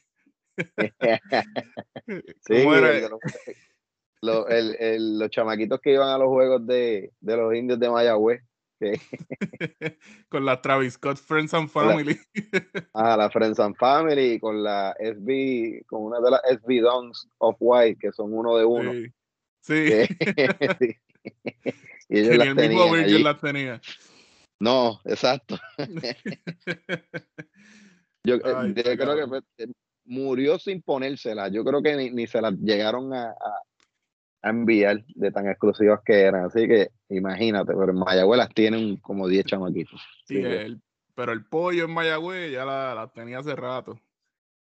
Sí, 2.42 2.64
los, 2.66 3.22
lo- 4.22 4.48
el- 4.48 5.20
los 5.20 5.30
chamaquitos 5.30 5.80
que 5.80 5.94
iban 5.94 6.10
a 6.10 6.18
los 6.18 6.28
juegos 6.28 6.66
de, 6.66 7.14
de 7.20 7.38
los 7.38 7.54
indios 7.54 7.80
de 7.80 7.90
Mayagüez, 7.90 8.42
Con 10.30 10.46
la 10.46 10.62
Travis 10.62 10.94
Scott 10.94 11.18
Friends 11.18 11.54
and 11.54 11.68
la- 11.68 11.70
Family. 11.82 12.20
a 12.94 13.18
la 13.18 13.30
Friends 13.30 13.60
and 13.60 13.76
Family, 13.78 14.40
con 14.40 14.64
la 14.64 14.96
SB, 15.00 15.86
con 15.86 16.04
una 16.04 16.20
de 16.20 16.32
las 16.32 16.42
SB 16.62 16.82
Dons 16.82 17.28
of 17.40 17.56
White, 17.60 17.98
que 18.00 18.12
son 18.12 18.34
uno 18.34 18.58
de 18.58 18.66
uno. 18.66 18.92
Sí. 18.94 19.12
Sí. 19.62 20.08
Sí. 22.10 22.16
y 22.16 22.20
ellos 22.20 22.38
las 22.38 22.48
el 22.48 22.56
mismo 22.56 22.92
Virgil 22.94 23.24
las 23.26 23.40
tenía. 23.42 23.82
No, 24.62 25.02
exacto. 25.04 25.60
Yo, 28.24 28.36
eh, 28.36 28.42
Ay, 28.56 28.74
yo 28.74 28.84
creo 28.98 29.30
que 29.30 29.64
eh, 29.64 29.68
murió 30.06 30.58
sin 30.60 30.82
ponérselas. 30.82 31.52
Yo 31.52 31.64
creo 31.64 31.82
que 31.82 31.96
ni, 31.96 32.10
ni 32.12 32.26
se 32.28 32.42
las 32.42 32.54
llegaron 32.54 33.14
a, 33.14 33.30
a- 33.32 33.64
a 34.42 34.50
enviar 34.50 35.04
de 35.16 35.32
tan 35.32 35.48
exclusivas 35.48 36.00
que 36.06 36.22
eran. 36.22 36.46
Así 36.46 36.68
que 36.68 36.90
imagínate, 37.10 37.74
pero 37.74 37.92
en 37.92 38.00
Mayagüez 38.00 38.38
las 38.38 38.50
tienen 38.50 38.98
como 38.98 39.28
10 39.28 39.46
chamaquitos. 39.46 40.02
Sí, 40.26 40.36
Así 40.38 40.44
que- 40.48 40.62
el- 40.66 40.82
pero 41.16 41.34
el 41.34 41.46
pollo 41.46 41.84
en 41.86 41.92
Mayagüez 41.92 42.52
ya 42.54 42.64
la, 42.64 42.96
la 42.96 43.08
tenía 43.10 43.40
hace 43.40 43.56
rato. 43.56 44.00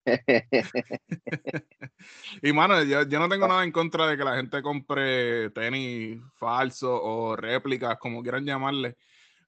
Y 2.42 2.54
mano, 2.54 2.84
yo, 2.84 3.04
yo 3.04 3.20
no 3.20 3.30
tengo 3.30 3.48
nada 3.48 3.64
en 3.64 3.72
contra 3.72 4.08
de 4.08 4.18
que 4.18 4.24
la 4.24 4.36
gente 4.36 4.62
compre 4.62 5.50
tenis 5.52 6.22
falsos 6.36 7.00
o 7.02 7.36
réplicas, 7.36 7.98
como 8.00 8.22
quieran 8.22 8.46
llamarle. 8.46 8.98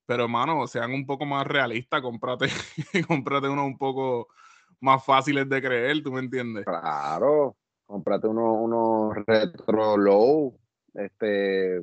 Pero, 0.05 0.27
mano, 0.27 0.67
sean 0.67 0.91
un 0.93 1.05
poco 1.05 1.25
más 1.25 1.47
realistas, 1.47 2.01
cómprate, 2.01 2.47
cómprate 3.07 3.47
unos 3.49 3.65
un 3.65 3.77
poco 3.77 4.27
más 4.79 5.03
fáciles 5.03 5.47
de 5.49 5.61
creer, 5.61 6.03
¿tú 6.03 6.11
me 6.11 6.19
entiendes? 6.19 6.65
Claro, 6.65 7.55
cómprate 7.85 8.27
unos 8.27 8.57
unos 8.59 9.15
retro 9.25 9.97
low, 9.97 10.57
este, 10.93 11.77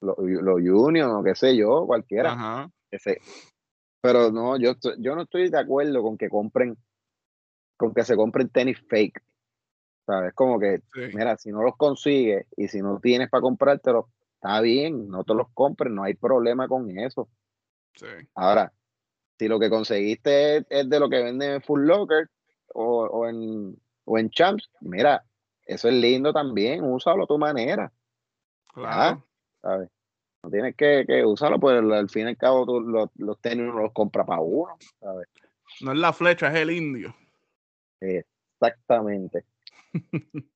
los 0.00 0.16
lo 0.18 0.54
junior, 0.54 1.10
o 1.10 1.22
qué 1.22 1.34
sé 1.34 1.56
yo, 1.56 1.86
cualquiera. 1.86 2.32
Ajá. 2.32 2.70
ese- 2.90 3.20
Pero 4.00 4.30
no, 4.30 4.56
yo, 4.58 4.74
yo 4.98 5.14
no 5.16 5.22
estoy 5.22 5.50
de 5.50 5.58
acuerdo 5.58 6.02
con 6.02 6.16
que 6.16 6.28
compren, 6.28 6.76
con 7.76 7.92
que 7.92 8.04
se 8.04 8.16
compren 8.16 8.48
tenis 8.50 8.78
fake. 8.88 9.22
¿Sabes? 10.06 10.32
Como 10.34 10.60
que, 10.60 10.82
Sí, 10.94 11.00
mira, 11.14 11.36
si 11.36 11.50
no 11.50 11.62
los 11.62 11.76
consigues 11.76 12.46
y 12.56 12.68
si 12.68 12.80
no 12.80 13.00
tienes 13.00 13.28
para 13.28 13.40
comprártelos, 13.40 14.04
está 14.34 14.60
bien, 14.60 15.08
no 15.08 15.24
te 15.24 15.34
los 15.34 15.48
compres, 15.52 15.92
no 15.92 16.04
hay 16.04 16.14
problema 16.14 16.68
con 16.68 16.96
eso. 16.96 17.28
sí. 17.96 18.06
Ahora, 18.36 18.72
si 19.36 19.48
lo 19.48 19.58
que 19.58 19.68
conseguiste 19.68 20.58
es, 20.58 20.66
es 20.70 20.88
de 20.88 21.00
lo 21.00 21.08
que 21.10 21.22
venden 21.24 21.54
en 21.54 21.62
Full 21.62 21.84
Locker 21.86 22.30
o, 22.72 23.04
o 23.06 23.26
en, 23.26 23.76
o 24.06 24.18
en 24.18 24.30
Champs, 24.30 24.70
mira, 24.80 25.24
eso 25.64 25.88
es 25.88 25.94
lindo 25.94 26.32
también, 26.32 26.84
úsalo 26.84 27.24
a 27.24 27.26
tu 27.26 27.38
manera, 27.38 27.92
Claro. 28.72 29.26
¿sabes? 29.60 29.90
No 30.42 30.50
tienes 30.50 30.76
que, 30.76 31.04
que 31.06 31.24
usarlo, 31.24 31.58
pues 31.58 31.78
al, 31.78 32.08
fin 32.08 32.26
y 32.26 32.28
al 32.30 32.36
cabo 32.36 32.64
tú 32.64 32.80
los, 32.80 33.10
los 33.16 33.40
tenis 33.40 33.66
uno 33.68 33.82
los 33.82 33.92
compra 33.92 34.24
para 34.24 34.40
uno, 34.40 34.76
¿sabes? 35.00 35.28
No 35.80 35.92
es 35.92 35.98
la 35.98 36.12
flecha, 36.12 36.48
es 36.48 36.54
el 36.54 36.70
indio. 36.70 37.14
Exactamente. 38.00 39.44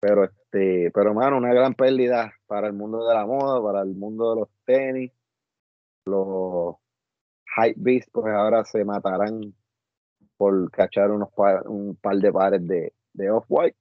Pero 0.00 0.24
este, 0.24 0.90
pero 0.92 1.12
mano, 1.12 1.36
una 1.36 1.52
gran 1.52 1.74
pérdida 1.74 2.32
para 2.46 2.68
el 2.68 2.72
mundo 2.72 3.06
de 3.06 3.14
la 3.14 3.26
moda, 3.26 3.62
para 3.62 3.82
el 3.82 3.94
mundo 3.94 4.30
de 4.30 4.40
los 4.40 4.48
tenis. 4.64 5.12
Los 6.06 6.76
hype 7.54 7.74
beasts, 7.76 8.10
pues 8.10 8.32
ahora 8.34 8.64
se 8.64 8.82
matarán 8.82 9.54
por 10.40 10.70
cachar 10.70 11.10
unos 11.10 11.28
par- 11.34 11.68
un 11.68 11.94
par 11.96 12.16
de 12.16 12.32
pares 12.32 12.66
de, 12.66 12.94
de 13.12 13.30
off-white. 13.30 13.76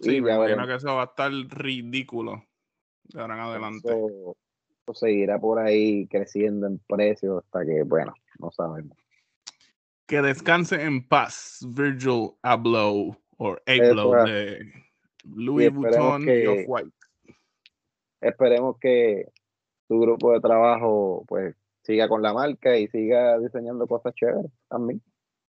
Sí, 0.00 0.16
Y 0.16 0.20
me 0.20 0.34
imagino 0.34 0.66
que 0.66 0.74
eso 0.74 0.96
va 0.96 1.02
a 1.02 1.04
estar 1.04 1.30
ridículo 1.30 2.42
de 3.04 3.20
ahora 3.20 3.34
en 3.34 3.40
adelante. 3.42 3.88
Eso, 3.88 4.36
eso 4.82 4.94
seguirá 4.94 5.38
por 5.38 5.60
ahí 5.60 6.08
creciendo 6.08 6.66
en 6.66 6.80
precio 6.80 7.38
hasta 7.38 7.64
que, 7.64 7.84
bueno, 7.84 8.12
no 8.40 8.50
sabemos. 8.50 8.98
Que 10.08 10.20
descanse 10.20 10.82
en 10.82 11.06
paz, 11.06 11.60
Virgil 11.76 12.32
Abloh 12.42 13.16
o 13.38 13.56
Abloh 13.64 14.24
de 14.24 14.72
Louis 15.36 15.72
Vuitton 15.72 16.22
y 16.22 16.26
que- 16.26 16.48
Off-White. 16.48 16.90
Esperemos 18.20 18.78
que 18.80 19.26
tu 19.86 20.00
grupo 20.00 20.32
de 20.32 20.40
trabajo 20.40 21.24
pues 21.28 21.54
siga 21.84 22.08
con 22.08 22.20
la 22.20 22.32
marca 22.32 22.76
y 22.76 22.88
siga 22.88 23.38
diseñando 23.38 23.86
cosas 23.86 24.12
chéveres 24.16 24.50
también. 24.68 25.00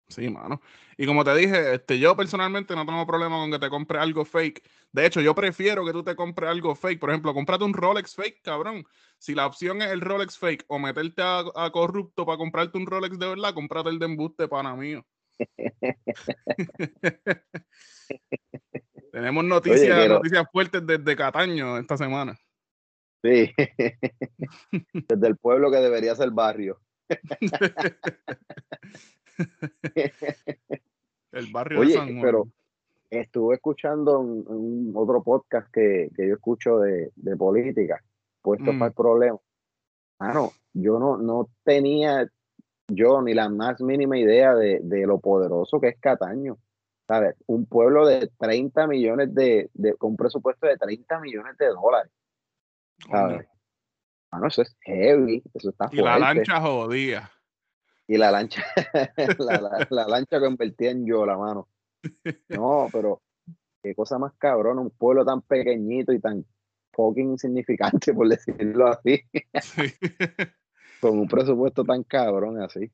Sí, 0.09 0.29
mano. 0.31 0.61
Y 0.97 1.05
como 1.07 1.23
te 1.23 1.35
dije, 1.35 1.75
este, 1.75 1.99
yo 1.99 2.17
personalmente 2.17 2.75
no 2.75 2.87
tengo 2.87 3.07
problema 3.07 3.37
con 3.37 3.51
que 3.51 3.59
te 3.59 3.69
compres 3.69 4.01
algo 4.01 4.25
fake. 4.25 4.63
De 4.91 5.05
hecho, 5.05 5.21
yo 5.21 5.35
prefiero 5.35 5.85
que 5.85 5.93
tú 5.93 6.03
te 6.03 6.17
compres 6.17 6.49
algo 6.51 6.75
fake. 6.75 6.99
Por 6.99 7.11
ejemplo, 7.11 7.35
cómprate 7.35 7.65
un 7.65 7.75
Rolex 7.75 8.15
fake, 8.15 8.41
cabrón. 8.43 8.87
Si 9.19 9.35
la 9.35 9.47
opción 9.47 9.83
es 9.83 9.91
el 9.91 10.01
Rolex 10.01 10.39
fake 10.39 10.65
o 10.69 10.79
meterte 10.79 11.21
a, 11.23 11.45
a 11.55 11.71
corrupto 11.71 12.25
para 12.25 12.39
comprarte 12.39 12.79
un 12.79 12.87
Rolex 12.87 13.19
de 13.19 13.29
verdad, 13.29 13.53
cómprate 13.53 13.91
el 13.91 13.99
de 13.99 14.07
embuste, 14.07 14.49
pana 14.49 14.75
mío. 14.75 15.05
Tenemos 19.13 19.45
noticias, 19.45 19.99
pero- 19.99 20.15
noticias 20.15 20.47
fuertes 20.51 20.87
desde 20.87 21.17
Cataño 21.17 21.77
esta 21.79 21.99
semana. 21.99 22.39
Sí. 23.23 23.53
Desde 25.09 25.27
el 25.27 25.37
pueblo 25.37 25.71
que 25.73 25.79
debería 25.79 26.15
ser 26.15 26.31
barrio. 26.31 26.81
El 31.33 31.53
barrio 31.53 31.81
de 31.81 31.87
Oye, 31.87 31.95
San 31.95 32.09
Juan. 32.09 32.23
pero 32.23 32.49
estuve 33.11 33.55
escuchando 33.57 34.19
un, 34.21 34.45
un 34.49 34.93
otro 34.95 35.23
podcast 35.23 35.71
que, 35.73 36.11
que 36.17 36.29
yo 36.29 36.35
escucho 36.35 36.79
de, 36.79 37.13
de 37.17 37.37
política, 37.37 38.03
puesto 38.43 38.73
Mm. 38.73 38.79
para 38.79 38.89
el 38.89 38.95
problema. 38.95 39.39
Mano, 40.21 40.53
yo 40.73 40.99
no, 40.99 41.17
no 41.19 41.49
tenía 41.65 42.29
yo 42.89 43.21
ni 43.23 43.35
la 43.35 43.49
más 43.51 43.81
mínima 43.81 44.19
idea 44.19 44.55
de, 44.55 44.81
de 44.83 45.07
lo 45.07 45.21
poderoso 45.21 45.81
que 45.81 45.89
es 45.89 45.99
Cataño. 46.01 46.57
¿Sabes? 47.07 47.37
Un 47.47 47.65
pueblo 47.65 48.07
de 48.07 48.31
30 48.39 48.87
millones 48.87 49.35
de, 49.35 49.71
de, 49.73 49.95
con 49.95 50.11
un 50.11 50.17
presupuesto 50.17 50.67
de 50.67 50.77
30 50.77 51.21
millones 51.21 51.57
de 51.57 51.67
dólares. 51.69 52.13
¿Sabes? 53.11 53.47
Mano, 54.31 54.49
eso 54.49 54.61
es 54.61 54.77
heavy, 54.81 55.43
eso 55.55 55.71
está 55.71 55.89
y 55.91 55.97
la 55.97 56.17
fuerte. 56.19 56.21
lancha 56.21 56.61
jodía. 56.61 57.31
Y 58.09 58.17
la 58.17 58.31
lancha, 58.31 58.65
la, 59.39 59.61
la- 59.61 59.87
la 59.91 60.07
lancha 60.09 60.41
convertida 60.41 60.91
en 60.91 61.07
yo, 61.07 61.25
la 61.27 61.37
mano. 61.37 61.69
No, 62.49 62.89
pero 62.91 63.21
qué 63.83 63.95
cosa 63.95 64.19
más 64.19 64.33
cabrón, 64.39 64.79
un 64.79 64.91
pueblo 64.91 65.25
tan 65.25 65.43
pequeñito 65.43 66.13
y 66.13 66.19
tan 66.21 66.45
fucking 66.93 67.33
insignificante, 67.33 68.13
por 68.15 68.27
decirlo 68.29 68.89
así, 68.89 69.23
Sí. 69.61 69.83
con 71.01 71.19
un 71.19 71.29
presupuesto 71.29 71.85
tan 71.85 72.03
cabrón 72.03 72.61
así. 72.63 72.91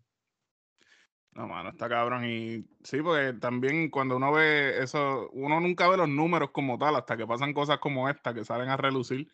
No, 1.33 1.48
mano, 1.48 1.70
está 1.70 1.88
cabrón. 1.88 2.24
Y 2.27 2.64
sí, 2.83 3.00
porque 3.03 3.33
también 3.40 3.90
cuando 3.90 4.16
uno 4.16 4.33
ve 4.33 4.83
eso, 4.83 5.31
uno 5.33 5.61
nunca 5.61 5.88
ve 5.88 5.96
los 5.96 6.09
números 6.09 6.50
como 6.50 6.79
tal, 6.79 6.94
hasta 6.96 7.16
que 7.16 7.27
pasan 7.27 7.53
cosas 7.55 7.79
como 7.79 8.09
esta, 8.09 8.33
que 8.35 8.44
salen 8.44 8.68
a 8.68 8.77
relucir. 8.77 9.29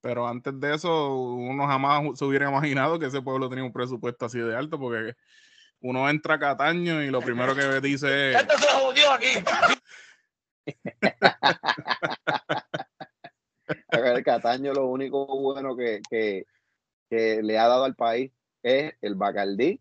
Pero 0.00 0.26
antes 0.26 0.58
de 0.58 0.74
eso, 0.74 1.14
uno 1.14 1.66
jamás 1.66 2.18
se 2.18 2.24
hubiera 2.24 2.48
imaginado 2.48 2.98
que 2.98 3.06
ese 3.06 3.20
pueblo 3.20 3.48
tenía 3.48 3.64
un 3.64 3.72
presupuesto 3.72 4.26
así 4.26 4.38
de 4.38 4.56
alto, 4.56 4.78
porque 4.78 5.14
uno 5.80 6.08
entra 6.08 6.34
a 6.34 6.38
Cataño 6.38 7.02
y 7.02 7.10
lo 7.10 7.20
primero 7.20 7.54
que 7.54 7.80
dice 7.80 8.30
es, 8.30 8.40
Esto 8.40 8.58
se 8.58 8.68
jodió 8.68 9.12
aquí. 9.12 9.28
El 13.92 14.24
Cataño 14.24 14.72
lo 14.72 14.86
único 14.86 15.26
bueno 15.26 15.76
que, 15.76 16.00
que, 16.10 16.44
que 17.08 17.42
le 17.42 17.58
ha 17.58 17.68
dado 17.68 17.84
al 17.84 17.94
país 17.94 18.32
es 18.62 18.94
el 19.00 19.14
bacardí, 19.14 19.80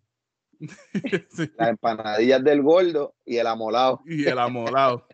sí, 1.29 1.51
las 1.57 1.69
empanadillas 1.69 2.43
del 2.43 2.61
gordo 2.61 3.15
y 3.25 3.37
el 3.37 3.47
amolado. 3.47 4.01
y 4.05 4.27
el 4.27 4.39
amolado, 4.39 5.07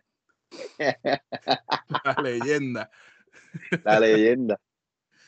la 0.78 2.16
leyenda. 2.22 2.90
la 3.84 4.00
leyenda. 4.00 4.60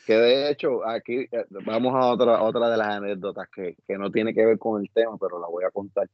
Que 0.09 0.15
de 0.15 0.49
hecho, 0.49 0.83
aquí 0.87 1.27
eh, 1.31 1.45
vamos 1.67 1.93
a 1.93 2.07
otra, 2.11 2.41
otra 2.41 2.67
de 2.67 2.77
las 2.77 2.87
anécdotas 2.95 3.47
que, 3.53 3.77
que 3.87 3.95
no 3.95 4.09
tiene 4.09 4.33
que 4.33 4.43
ver 4.43 4.57
con 4.57 4.81
el 4.81 4.89
tema, 4.91 5.15
pero 5.19 5.39
la 5.39 5.45
voy 5.45 5.63
a 5.65 5.69
contar. 5.69 6.09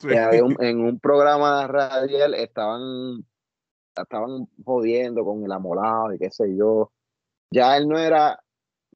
Sí. 0.00 0.08
Que 0.08 0.18
había 0.18 0.42
un- 0.42 0.56
en 0.58 0.80
un 0.80 0.98
programa 0.98 1.64
radial 1.68 2.34
estaban, 2.34 3.24
estaban 3.94 4.48
jodiendo 4.64 5.24
con 5.24 5.44
el 5.44 5.52
amolado 5.52 6.12
y 6.14 6.18
qué 6.18 6.32
sé 6.32 6.56
yo. 6.56 6.90
Ya 7.52 7.76
él 7.76 7.86
no 7.86 7.96
era, 7.96 8.42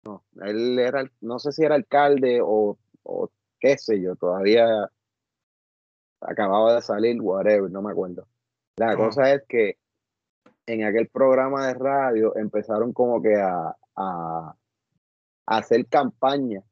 no, 0.02 0.24
él 0.40 0.76
era, 0.76 1.05
no 1.20 1.38
sé 1.38 1.52
si 1.52 1.62
era 1.62 1.76
alcalde 1.76 2.40
o, 2.42 2.76
o 3.05 3.31
qué 3.61 3.78
sé 3.78 4.02
yo, 4.02 4.16
todavía 4.16 4.90
acababa 6.20 6.74
de 6.74 6.83
salir, 6.83 7.20
whatever, 7.22 7.70
no 7.70 7.81
me 7.81 7.92
acuerdo. 7.92 8.26
La 8.76 8.96
cosa 8.96 9.33
es 9.33 9.44
que 9.48 9.76
en 10.66 10.83
aquel 10.83 11.07
programa 11.11 11.68
de 11.68 11.74
radio 11.74 12.35
empezaron 12.37 12.92
como 12.92 13.22
que 13.22 13.37
a, 13.37 13.76
a, 13.96 14.55
a 15.46 15.57
hacer 15.57 15.87
campaña 15.87 16.62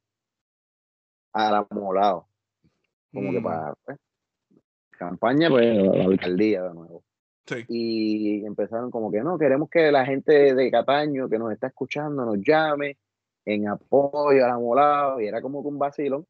al 1.32 1.54
amolado. 1.70 2.26
Como 3.12 3.32
que 3.32 3.40
Mm, 3.40 3.42
para 3.42 3.74
pues, 3.84 3.98
campaña, 4.90 5.48
pues, 5.48 5.78
a 5.78 5.82
la 5.96 6.04
alcaldía 6.04 6.62
de 6.62 6.74
nuevo. 6.74 7.02
sí. 7.46 7.64
Y 7.68 8.44
empezaron 8.44 8.90
como 8.90 9.10
que 9.10 9.20
no, 9.22 9.38
queremos 9.38 9.68
que 9.70 9.90
la 9.90 10.04
gente 10.04 10.54
de 10.54 10.70
Cataño 10.70 11.28
que 11.28 11.38
nos 11.38 11.52
está 11.52 11.68
escuchando 11.68 12.24
nos 12.24 12.38
llame 12.38 12.98
en 13.44 13.68
apoyo 13.68 14.44
al 14.44 14.50
amolado. 14.50 15.20
Y 15.20 15.26
era 15.26 15.40
como 15.42 15.62
que 15.62 15.68
un 15.68 15.78
vacilón. 15.78 16.26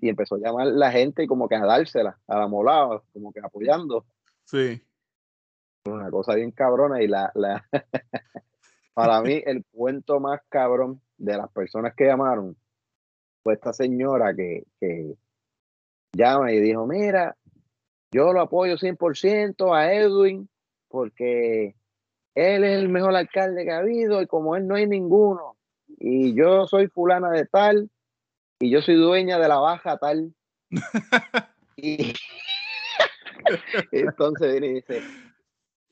Y 0.00 0.08
empezó 0.08 0.34
a 0.34 0.38
llamar 0.38 0.66
la 0.66 0.90
gente 0.90 1.22
y 1.22 1.26
como 1.28 1.48
que 1.48 1.54
a 1.54 1.64
dársela 1.64 2.18
al 2.26 2.42
amolado, 2.42 3.04
como 3.12 3.32
que 3.32 3.38
apoyando. 3.40 4.04
Sí. 4.44 4.82
Una 5.84 6.10
cosa 6.10 6.34
bien 6.34 6.50
cabrona 6.50 7.00
y 7.00 7.06
la, 7.06 7.30
la 7.36 7.64
para 8.94 9.20
mí 9.22 9.42
el 9.46 9.64
cuento 9.70 10.20
más 10.20 10.40
cabrón 10.48 11.00
de 11.16 11.36
las 11.36 11.50
personas 11.50 11.94
que 11.94 12.06
llamaron 12.06 12.56
fue 13.42 13.54
esta 13.54 13.72
señora 13.72 14.34
que, 14.34 14.64
que 14.78 15.14
llama 16.12 16.52
y 16.52 16.60
dijo, 16.60 16.86
mira, 16.86 17.36
yo 18.12 18.32
lo 18.32 18.40
apoyo 18.40 18.76
100% 18.76 19.74
a 19.74 19.94
Edwin 19.94 20.48
porque 20.88 21.74
él 22.34 22.64
es 22.64 22.78
el 22.78 22.88
mejor 22.88 23.14
alcalde 23.14 23.64
que 23.64 23.70
ha 23.70 23.78
habido 23.78 24.20
y 24.20 24.26
como 24.26 24.56
él 24.56 24.66
no 24.66 24.74
hay 24.74 24.86
ninguno. 24.86 25.56
Y 25.98 26.34
yo 26.34 26.66
soy 26.66 26.88
fulana 26.88 27.30
de 27.30 27.46
tal 27.46 27.90
y 28.58 28.70
yo 28.70 28.82
soy 28.82 28.96
dueña 28.96 29.38
de 29.38 29.48
la 29.48 29.58
baja 29.58 29.96
tal. 29.98 30.34
y 31.76 32.12
entonces 33.92 34.52
viene 34.52 34.66
y 34.66 34.74
dice, 34.74 35.02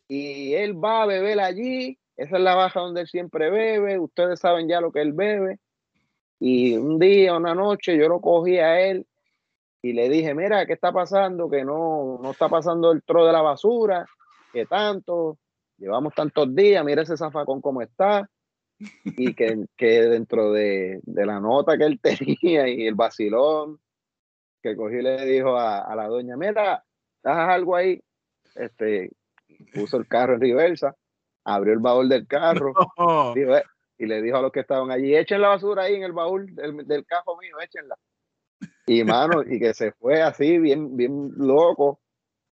y 0.08 0.54
él 0.54 0.82
va 0.82 1.02
a 1.02 1.06
beber 1.06 1.40
allí, 1.40 1.98
esa 2.18 2.36
es 2.36 2.42
la 2.42 2.56
baja 2.56 2.80
donde 2.80 3.02
él 3.02 3.06
siempre 3.06 3.48
bebe, 3.48 3.96
ustedes 3.98 4.40
saben 4.40 4.68
ya 4.68 4.80
lo 4.80 4.90
que 4.90 5.00
él 5.00 5.12
bebe. 5.12 5.60
Y 6.40 6.76
un 6.76 6.98
día, 6.98 7.36
una 7.36 7.54
noche, 7.54 7.96
yo 7.96 8.08
lo 8.08 8.20
cogí 8.20 8.58
a 8.58 8.80
él 8.80 9.06
y 9.82 9.92
le 9.92 10.08
dije, 10.08 10.34
mira, 10.34 10.66
¿qué 10.66 10.72
está 10.72 10.92
pasando? 10.92 11.48
Que 11.48 11.64
no, 11.64 12.18
no 12.20 12.32
está 12.32 12.48
pasando 12.48 12.90
el 12.90 13.04
tro 13.04 13.24
de 13.24 13.32
la 13.32 13.40
basura, 13.40 14.04
que 14.52 14.66
tanto, 14.66 15.38
llevamos 15.76 16.12
tantos 16.12 16.52
días, 16.52 16.84
mira 16.84 17.02
ese 17.02 17.16
zafacón 17.16 17.60
como 17.60 17.82
está. 17.82 18.28
Y 19.04 19.34
que, 19.34 19.66
que 19.76 20.02
dentro 20.02 20.52
de, 20.52 21.00
de, 21.04 21.26
la 21.26 21.38
nota 21.38 21.78
que 21.78 21.84
él 21.84 22.00
tenía 22.02 22.68
y 22.68 22.84
el 22.86 22.96
vacilón, 22.96 23.78
que 24.60 24.74
cogí 24.74 25.02
le 25.02 25.24
dijo 25.24 25.56
a, 25.56 25.82
a 25.82 25.94
la 25.94 26.08
doña, 26.08 26.36
mira, 26.36 26.84
haz 27.22 27.48
algo 27.48 27.76
ahí, 27.76 28.00
este, 28.56 29.12
puso 29.72 29.96
el 29.96 30.08
carro 30.08 30.34
en 30.34 30.40
reversa, 30.40 30.96
abrió 31.54 31.72
el 31.72 31.78
baúl 31.80 32.08
del 32.08 32.26
carro 32.26 32.72
No. 32.98 33.32
dijo, 33.34 33.56
eh, 33.56 33.64
y 33.98 34.06
le 34.06 34.22
dijo 34.22 34.36
a 34.36 34.42
los 34.42 34.52
que 34.52 34.60
estaban 34.60 34.90
allí, 34.90 35.16
echen 35.16 35.40
la 35.40 35.48
basura 35.48 35.84
ahí 35.84 35.94
en 35.96 36.02
el 36.04 36.12
baúl 36.12 36.54
del, 36.54 36.86
del 36.86 37.04
carro 37.06 37.36
mío, 37.40 37.56
échenla. 37.60 37.96
Y 38.86 39.02
mano, 39.04 39.42
y 39.42 39.58
que 39.58 39.74
se 39.74 39.92
fue 39.92 40.22
así, 40.22 40.58
bien, 40.58 40.96
bien 40.96 41.30
loco, 41.36 42.00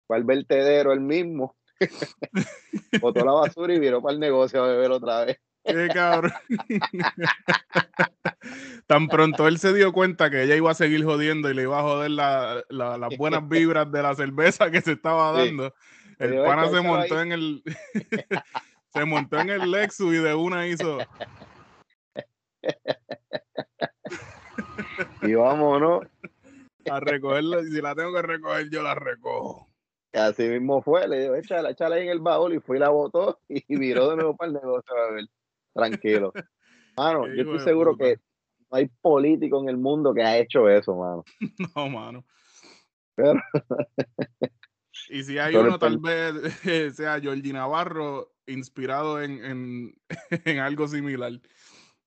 fue 0.07 0.17
al 0.17 0.25
vertedero 0.25 0.93
él 0.93 1.01
mismo, 1.01 1.57
botó 3.01 3.25
la 3.25 3.33
basura 3.33 3.75
y 3.75 3.79
viró 3.79 4.03
para 4.03 4.15
el 4.15 4.21
negocio 4.21 4.63
a 4.63 4.69
beber 4.69 4.91
otra 4.91 5.25
vez. 5.25 5.39
Qué 5.65 5.89
cabrón. 5.93 6.33
Tan 8.87 9.09
pronto 9.09 9.49
él 9.49 9.59
se 9.59 9.73
dio 9.75 9.93
cuenta 9.93 10.31
que 10.31 10.43
ella 10.45 10.55
iba 10.57 10.71
a 10.71 10.75
seguir 10.75 11.05
jodiendo 11.05 11.51
y 11.51 11.55
le 11.55 11.63
iba 11.63 11.81
a 11.81 11.83
joder 11.83 12.11
la- 12.13 12.63
la- 12.69 12.97
las 12.99 13.17
buenas 13.17 13.49
vibras 13.49 13.91
de 13.91 14.03
la 14.03 14.15
cerveza 14.15 14.71
que 14.71 14.81
se 14.81 14.93
estaba 14.93 15.33
dando. 15.33 15.75
El 16.19 16.37
pana 16.45 16.65
se 16.69 16.79
"Échalo 16.79 16.83
montó 16.85 17.17
ahí". 17.19 17.23
en 17.27 17.33
el 17.33 17.63
se 18.97 19.05
montó 19.05 19.39
en 19.41 19.51
el 19.51 19.71
Lexus 19.71 20.15
y 20.15 20.19
de 20.19 20.35
una 20.35 20.67
hizo 20.67 20.99
Y 25.23 25.35
vámonos, 25.35 26.07
a 26.91 27.01
recogerla 27.01 27.61
y 27.61 27.67
si 27.67 27.81
la 27.83 27.95
tengo 27.95 28.13
que 28.15 28.23
recoger 28.23 28.71
yo 28.71 28.83
la 28.83 28.95
recojo. 28.95 29.69
así 30.13 30.49
mismo 30.49 30.83
fue, 30.83 31.07
le 31.09 31.21
dijo, 31.23 31.35
échala, 31.35 31.71
échala 31.71 31.97
ahí 31.97 32.05
en 32.05 32.11
el 32.11 32.21
baúl 32.21 32.55
y 32.55 32.61
fue 32.61 32.77
y 32.77 32.81
la 32.81 32.89
botó 32.89 33.41
y 33.49 33.77
viró 33.79 34.11
de 34.11 34.17
nuevo 34.17 34.37
para 34.37 34.49
el 34.49 34.55
negocio 34.55 34.95
a 34.95 35.19
tranquilo. 35.75 36.33
Mano, 36.97 37.27
yo 37.27 37.43
estoy 37.43 37.61
seguro 37.61 37.93
puta. 37.93 38.05
que 38.05 38.21
no 38.71 38.79
hay 38.79 38.89
político 39.03 39.61
en 39.61 39.69
el 39.69 39.77
mundo 39.77 40.15
que 40.15 40.23
ha 40.23 40.39
hecho 40.39 40.69
eso, 40.69 40.97
mano. 40.97 41.25
No, 41.77 41.89
mano. 41.91 42.25
Pero- 43.15 43.41
Y 45.11 45.23
si 45.23 45.39
hay 45.39 45.55
Pero 45.55 45.69
uno, 45.69 45.79
tal 45.79 45.99
vez 45.99 46.35
sea 46.97 47.21
Georgie 47.21 47.53
Navarro, 47.53 48.33
inspirado 48.47 49.23
en, 49.23 49.45
en, 49.45 49.95
en 50.45 50.59
algo 50.59 50.89
similar. 50.89 51.33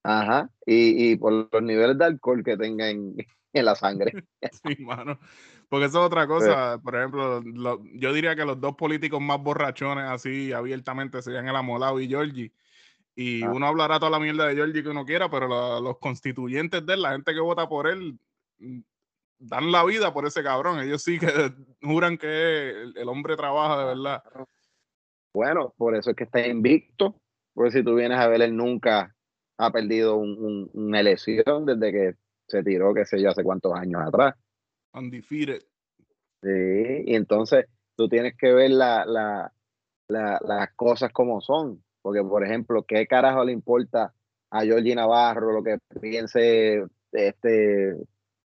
Ajá, 0.04 0.50
y, 0.66 1.12
y 1.12 1.16
por 1.18 1.50
los 1.52 1.62
niveles 1.62 1.98
de 1.98 2.06
alcohol 2.06 2.44
que 2.44 2.56
tenga 2.58 2.90
en, 2.90 3.16
en 3.54 3.66
la 3.66 3.76
sangre. 3.76 4.14
Sí, 4.64 4.82
mano. 4.84 5.20
Porque 5.68 5.86
eso 5.86 6.00
es 6.00 6.06
otra 6.08 6.26
cosa. 6.26 6.80
Por 6.82 6.96
ejemplo, 6.96 7.42
lo- 7.42 7.84
yo 7.94 8.12
diría 8.14 8.36
que 8.36 8.46
los 8.46 8.60
dos 8.60 8.76
políticos 8.76 9.22
más 9.22 9.40
borrachones 9.40 10.06
así 10.06 10.52
abiertamente 10.52 11.22
serían 11.22 11.48
el 11.48 11.56
Amolao 11.56 12.00
y 12.00 12.08
Georgie. 12.08 12.52
Y 13.16 13.44
Ah. 13.44 13.52
uno 13.52 13.68
hablará 13.68 14.00
toda 14.00 14.10
la 14.12 14.20
mierda 14.20 14.48
de 14.48 14.56
Georgie 14.56 14.82
que 14.82 14.90
uno 14.90 15.06
quiera, 15.06 15.30
pero 15.30 15.48
la- 15.48 15.80
los 15.80 16.00
constituyentes 16.00 16.84
de 16.86 16.94
él, 16.94 17.02
la 17.04 17.12
gente 17.12 17.34
que 17.34 17.40
vota 17.40 17.68
por 17.70 17.86
él, 17.88 18.18
mm, 18.60 18.80
dan 19.40 19.72
la 19.72 19.84
vida 19.84 20.12
por 20.14 20.26
ese 20.26 20.42
cabrón. 20.42 20.80
Ellos 20.80 21.04
sí 21.04 21.20
que 21.20 21.54
juran 21.82 22.18
que 22.18 22.70
el, 22.72 22.98
el 22.98 23.10
hombre 23.10 23.36
trabaja 23.36 23.78
de 23.80 23.86
verdad. 23.86 24.24
Bueno, 25.34 25.74
por 25.78 25.96
eso 25.96 26.12
es 26.12 26.16
que 26.16 26.24
está 26.24 26.46
invicto, 26.46 27.16
porque 27.54 27.72
si 27.72 27.84
tú 27.84 27.96
vienes 27.96 28.18
a 28.20 28.28
ver, 28.28 28.42
él 28.42 28.56
nunca 28.56 29.16
ha 29.58 29.72
perdido 29.72 30.16
un- 30.18 30.38
un- 30.44 30.70
una 30.74 31.00
elección 31.00 31.66
desde 31.66 31.92
que 31.92 32.16
se 32.48 32.64
tiró, 32.64 32.94
qué 32.94 33.06
sé 33.06 33.22
yo, 33.22 33.30
hace 33.30 33.44
cuántos 33.44 33.74
años 33.74 34.02
atrás. 34.06 34.36
Undefeated. 34.94 35.62
Sí, 36.42 37.04
y 37.06 37.16
entonces 37.16 37.66
tú 37.96 38.08
tienes 38.08 38.36
que 38.38 38.54
ver 38.54 38.72
la, 38.72 39.06
la- 39.06 39.54
la- 40.08 40.40
las 40.44 40.74
cosas 40.76 41.12
como 41.12 41.42
son, 41.42 41.84
porque 42.02 42.24
por 42.24 42.44
ejemplo, 42.44 42.84
¿qué 42.84 43.06
carajo 43.06 43.44
le 43.44 43.52
importa 43.52 44.14
a 44.50 44.62
Georgie 44.62 44.96
Navarro 44.96 45.52
lo 45.52 45.62
que 45.64 45.78
piense 46.02 46.84
este 47.12 47.96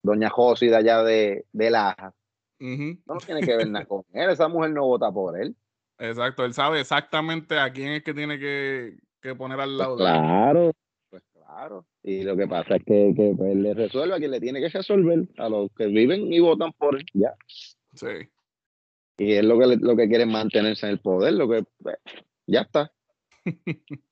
doña 0.03 0.29
Josi 0.29 0.67
de 0.67 0.75
allá 0.75 1.03
de, 1.03 1.45
de 1.53 1.69
Laja? 1.69 2.13
No 3.05 3.17
tiene 3.19 3.41
que 3.45 3.55
ver 3.55 3.67
nada 3.69 3.85
con 3.85 4.03
él, 4.13 4.29
esa 4.29 4.47
mujer 4.47 4.71
no 4.71 4.85
vota 4.87 5.11
por 5.11 5.39
él. 5.39 5.55
Exacto, 5.97 6.43
él 6.45 6.53
sabe 6.53 6.81
exactamente 6.81 7.57
a 7.57 7.71
quién 7.71 7.93
es 7.93 8.03
que 8.03 8.13
tiene 8.13 8.37
que, 8.37 8.97
que 9.21 9.35
poner 9.35 9.59
al 9.59 9.77
lado. 9.77 9.95
de 9.97 10.03
él. 10.03 10.09
Claro, 10.09 10.71
pues 11.09 11.23
claro. 11.31 11.85
Y 12.03 12.23
lo 12.23 12.35
que 12.35 12.47
pasa 12.47 12.75
es 12.75 12.83
que, 12.83 13.13
que 13.15 13.33
pues, 13.37 13.51
él 13.51 13.63
le 13.63 13.73
resuelve 13.73 14.15
a 14.15 14.17
quien 14.17 14.31
le 14.31 14.41
tiene 14.41 14.59
que 14.59 14.69
resolver, 14.69 15.27
a 15.37 15.49
los 15.49 15.71
que 15.75 15.87
viven 15.87 16.31
y 16.31 16.39
votan 16.39 16.73
por 16.73 16.95
él, 16.95 17.05
ya. 17.13 17.33
Sí. 17.93 18.29
Y 19.17 19.33
es 19.33 19.45
lo 19.45 19.57
que, 19.57 19.77
lo 19.77 19.95
que 19.95 20.09
quiere 20.09 20.25
mantenerse 20.25 20.85
en 20.85 20.93
el 20.93 20.99
poder, 20.99 21.33
lo 21.33 21.49
que, 21.49 21.63
pues, 21.81 21.97
ya 22.47 22.61
está. 22.61 22.91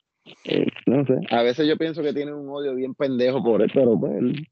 Eh, 0.45 0.67
no 0.85 1.05
sé. 1.05 1.15
A 1.31 1.43
veces 1.43 1.67
yo 1.67 1.77
pienso 1.77 2.01
que 2.01 2.13
tiene 2.13 2.33
un 2.33 2.47
odio 2.49 2.73
bien 2.75 2.95
pendejo 2.95 3.43
por 3.43 3.61
él, 3.61 3.69
pero 3.73 3.99
pues 3.99 4.13
él 4.13 4.47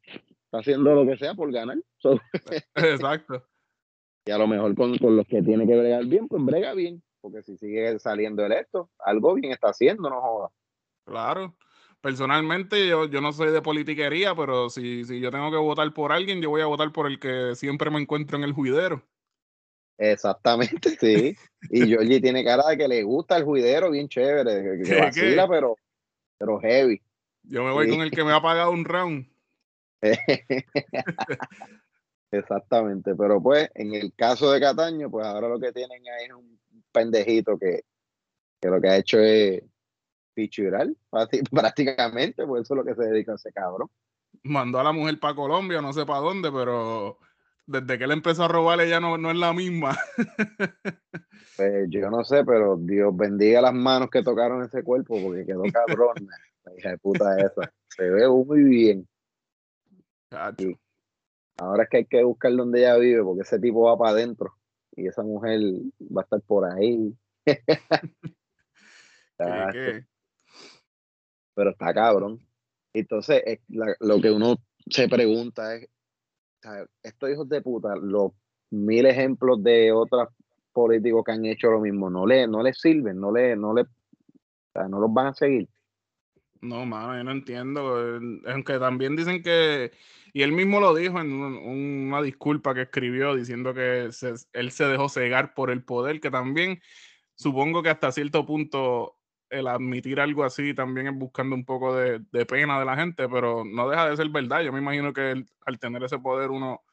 está 0.45 0.59
haciendo 0.59 0.93
lo 0.93 1.09
que 1.09 1.17
sea 1.17 1.33
por 1.33 1.49
ganar. 1.51 1.77
So, 1.99 2.19
Exacto. 2.75 3.45
y 4.25 4.31
a 4.31 4.37
lo 4.37 4.47
mejor 4.47 4.75
con, 4.75 4.97
con 4.97 5.15
los 5.15 5.25
que 5.27 5.41
tiene 5.41 5.65
que 5.65 5.77
bregar 5.77 6.05
bien, 6.05 6.27
pues 6.27 6.43
brega 6.43 6.73
bien. 6.73 7.01
Porque 7.21 7.43
si 7.43 7.55
sigue 7.57 7.97
saliendo 7.99 8.43
electo, 8.45 8.89
algo 8.99 9.35
bien 9.35 9.51
está 9.53 9.69
haciendo, 9.69 10.09
no 10.09 10.19
joda. 10.21 10.49
Claro. 11.05 11.55
Personalmente, 12.01 12.87
yo, 12.87 13.05
yo 13.05 13.21
no 13.21 13.31
soy 13.31 13.51
de 13.51 13.61
politiquería, 13.61 14.33
pero 14.33 14.69
si, 14.71 15.05
si 15.05 15.19
yo 15.19 15.29
tengo 15.29 15.51
que 15.51 15.57
votar 15.57 15.93
por 15.93 16.11
alguien, 16.11 16.41
yo 16.41 16.49
voy 16.49 16.61
a 16.61 16.65
votar 16.65 16.91
por 16.91 17.05
el 17.05 17.19
que 17.19 17.53
siempre 17.55 17.91
me 17.91 18.01
encuentro 18.01 18.37
en 18.37 18.43
el 18.43 18.53
juidero. 18.53 19.03
Exactamente, 19.99 20.89
sí. 20.99 21.35
Y 21.69 21.85
Georgie 21.85 22.19
tiene 22.19 22.43
cara 22.43 22.67
de 22.69 22.77
que 22.77 22.87
le 22.87 23.03
gusta 23.03 23.37
el 23.37 23.43
juidero 23.43 23.91
bien 23.91 24.09
chévere, 24.09 24.63
que, 24.63 24.83
¿Qué, 24.89 24.99
vacila, 24.99 25.43
qué? 25.43 25.49
pero, 25.49 25.75
pero 26.39 26.59
heavy. 26.59 26.99
Yo 27.43 27.63
me 27.63 27.71
voy 27.71 27.85
Sí. 27.85 27.91
con 27.91 28.01
el 28.01 28.09
que 28.09 28.23
me 28.23 28.31
ha 28.33 28.41
pagado 28.41 28.71
un 28.71 28.83
round. 28.83 29.31
Exactamente, 32.31 33.13
pero 33.15 33.41
pues 33.41 33.69
en 33.75 33.93
el 33.93 34.13
caso 34.15 34.51
de 34.51 34.59
Cataño, 34.59 35.11
pues 35.11 35.25
ahora 35.25 35.49
lo 35.49 35.59
que 35.59 35.71
tienen 35.71 36.01
ahí 36.07 36.25
es 36.25 36.33
un 36.33 36.59
pendejito 36.91 37.57
que, 37.57 37.83
que 38.59 38.69
lo 38.69 38.81
que 38.81 38.89
ha 38.89 38.97
hecho 38.97 39.19
es 39.19 39.63
pichurar 40.33 40.87
prácti- 41.09 41.43
prácticamente, 41.51 42.45
pues 42.45 42.63
eso 42.63 42.73
es 42.73 42.77
lo 42.77 42.85
que 42.85 42.95
se 42.95 43.09
dedica 43.09 43.33
a 43.33 43.35
ese 43.35 43.51
cabrón. 43.51 43.89
Mandó 44.43 44.79
a 44.79 44.83
la 44.83 44.91
mujer 44.91 45.19
para 45.19 45.35
Colombia, 45.35 45.81
no 45.81 45.93
sé 45.93 46.05
para 46.05 46.19
dónde, 46.19 46.51
pero 46.51 47.19
desde 47.65 47.97
que 47.97 48.03
él 48.05 48.11
empezó 48.11 48.43
a 48.45 48.47
robar, 48.47 48.81
ella 48.81 48.99
no, 48.99 49.17
no 49.17 49.31
es 49.31 49.37
la 49.37 49.53
misma. 49.53 49.97
Pues 51.57 51.89
yo 51.89 52.09
no 52.09 52.23
sé, 52.23 52.43
pero 52.45 52.77
Dios 52.77 53.15
bendiga 53.15 53.61
las 53.61 53.73
manos 53.73 54.09
que 54.09 54.23
tocaron 54.23 54.63
ese 54.63 54.83
cuerpo 54.83 55.21
porque 55.21 55.45
quedó 55.45 55.63
cabrón. 55.71 56.15
la 56.63 56.75
hija 56.77 56.89
de 56.91 56.97
puta 56.97 57.37
esa. 57.37 57.71
Se 57.89 58.09
ve 58.09 58.27
muy 58.27 58.63
bien. 58.63 59.07
Ahora 61.57 61.83
es 61.83 61.89
que 61.89 61.97
hay 61.97 62.05
que 62.05 62.23
buscar 62.23 62.55
donde 62.55 62.79
ella 62.79 62.95
vive 62.97 63.21
porque 63.23 63.41
ese 63.41 63.59
tipo 63.59 63.83
va 63.83 63.97
para 63.97 64.11
adentro 64.11 64.55
y 64.95 65.07
esa 65.07 65.23
mujer 65.23 65.59
va 65.99 66.21
a 66.21 66.23
estar 66.23 66.41
por 66.41 66.65
ahí. 66.65 67.13
¿Qué, 67.45 67.61
Chacho, 69.37 69.71
qué? 69.73 70.05
Pero 71.55 71.69
está 71.71 71.93
cabrón. 71.93 72.39
Entonces, 72.93 73.41
es 73.45 73.59
la- 73.69 73.95
lo 73.99 74.21
que 74.21 74.31
uno 74.31 74.55
se 74.89 75.07
pregunta 75.07 75.75
es, 75.75 75.89
estos 77.01 77.29
hijos 77.29 77.49
de 77.49 77.61
puta, 77.61 77.95
los 77.95 78.31
mil 78.69 79.05
ejemplos 79.05 79.63
de 79.63 79.91
otros 79.91 80.29
políticos 80.71 81.23
que 81.25 81.31
han 81.31 81.45
hecho 81.45 81.71
lo 81.71 81.79
mismo, 81.79 82.09
no 82.09 82.25
le, 82.25 82.47
no 82.47 82.61
les 82.61 82.79
sirven, 82.79 83.19
no 83.19 83.31
le, 83.31 83.55
no 83.55 83.73
le, 83.73 83.81
o 83.81 83.87
sea, 84.73 84.87
no 84.87 84.99
los 84.99 85.11
van 85.13 85.27
a 85.27 85.33
seguir. 85.33 85.67
No, 86.61 86.85
mano, 86.85 87.17
yo 87.17 87.23
no 87.23 87.31
entiendo. 87.31 88.19
Aunque 88.45 88.77
también 88.77 89.15
dicen 89.15 89.41
que, 89.41 89.91
y 90.31 90.43
él 90.43 90.51
mismo 90.51 90.79
lo 90.79 90.93
dijo 90.93 91.19
en 91.19 91.31
un- 91.33 91.57
una 92.07 92.21
disculpa 92.21 92.73
que 92.75 92.83
escribió 92.83 93.35
diciendo 93.35 93.73
que 93.73 94.09
él 94.53 94.71
se 94.71 94.85
dejó 94.85 95.09
cegar 95.09 95.53
por 95.55 95.71
el 95.71 95.83
poder, 95.83 96.19
que 96.19 96.29
también 96.29 96.79
supongo 97.35 97.83
que 97.83 97.89
hasta 97.89 98.11
cierto 98.11 98.45
punto 98.45 99.17
el 99.49 99.67
admitir 99.67 100.19
algo 100.21 100.43
así 100.45 100.73
también 100.75 101.07
es 101.07 101.15
buscando 101.15 101.55
un 101.55 101.65
poco 101.65 101.95
de, 101.95 102.21
pena 102.47 102.79
de 102.79 102.85
la 102.85 102.95
gente, 102.97 103.27
pero 103.29 103.65
no 103.65 103.89
deja 103.89 104.09
de 104.09 104.17
ser 104.17 104.29
verdad. 104.29 104.61
Yo 104.63 104.71
me 104.73 104.79
imagino 104.79 105.13
que 105.13 105.43
al 105.65 105.79
tener 105.79 106.03
ese 106.03 106.19
poder 106.19 106.51
uno 106.51 106.83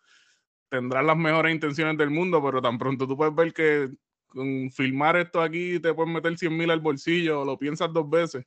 tendrá 0.71 1.03
las 1.03 1.17
mejores 1.17 1.55
intenciones 1.55 1.97
del 1.99 2.11
mundo, 2.11 2.43
pero 2.45 2.63
tan 2.63 2.79
pronto 2.79 3.07
tú 3.09 3.17
puedes 3.17 3.35
ver 3.35 3.53
que 3.55 3.91
con 4.29 4.71
filmar 4.73 5.17
esto 5.17 5.41
aquí 5.43 5.81
te 5.81 5.95
puedes 5.95 6.13
meter 6.13 6.37
100 6.39 6.57
mil 6.57 6.71
al 6.71 6.81
bolsillo 6.81 7.45
lo 7.45 7.59
piensas 7.59 7.93
dos 7.93 8.09
veces. 8.11 8.47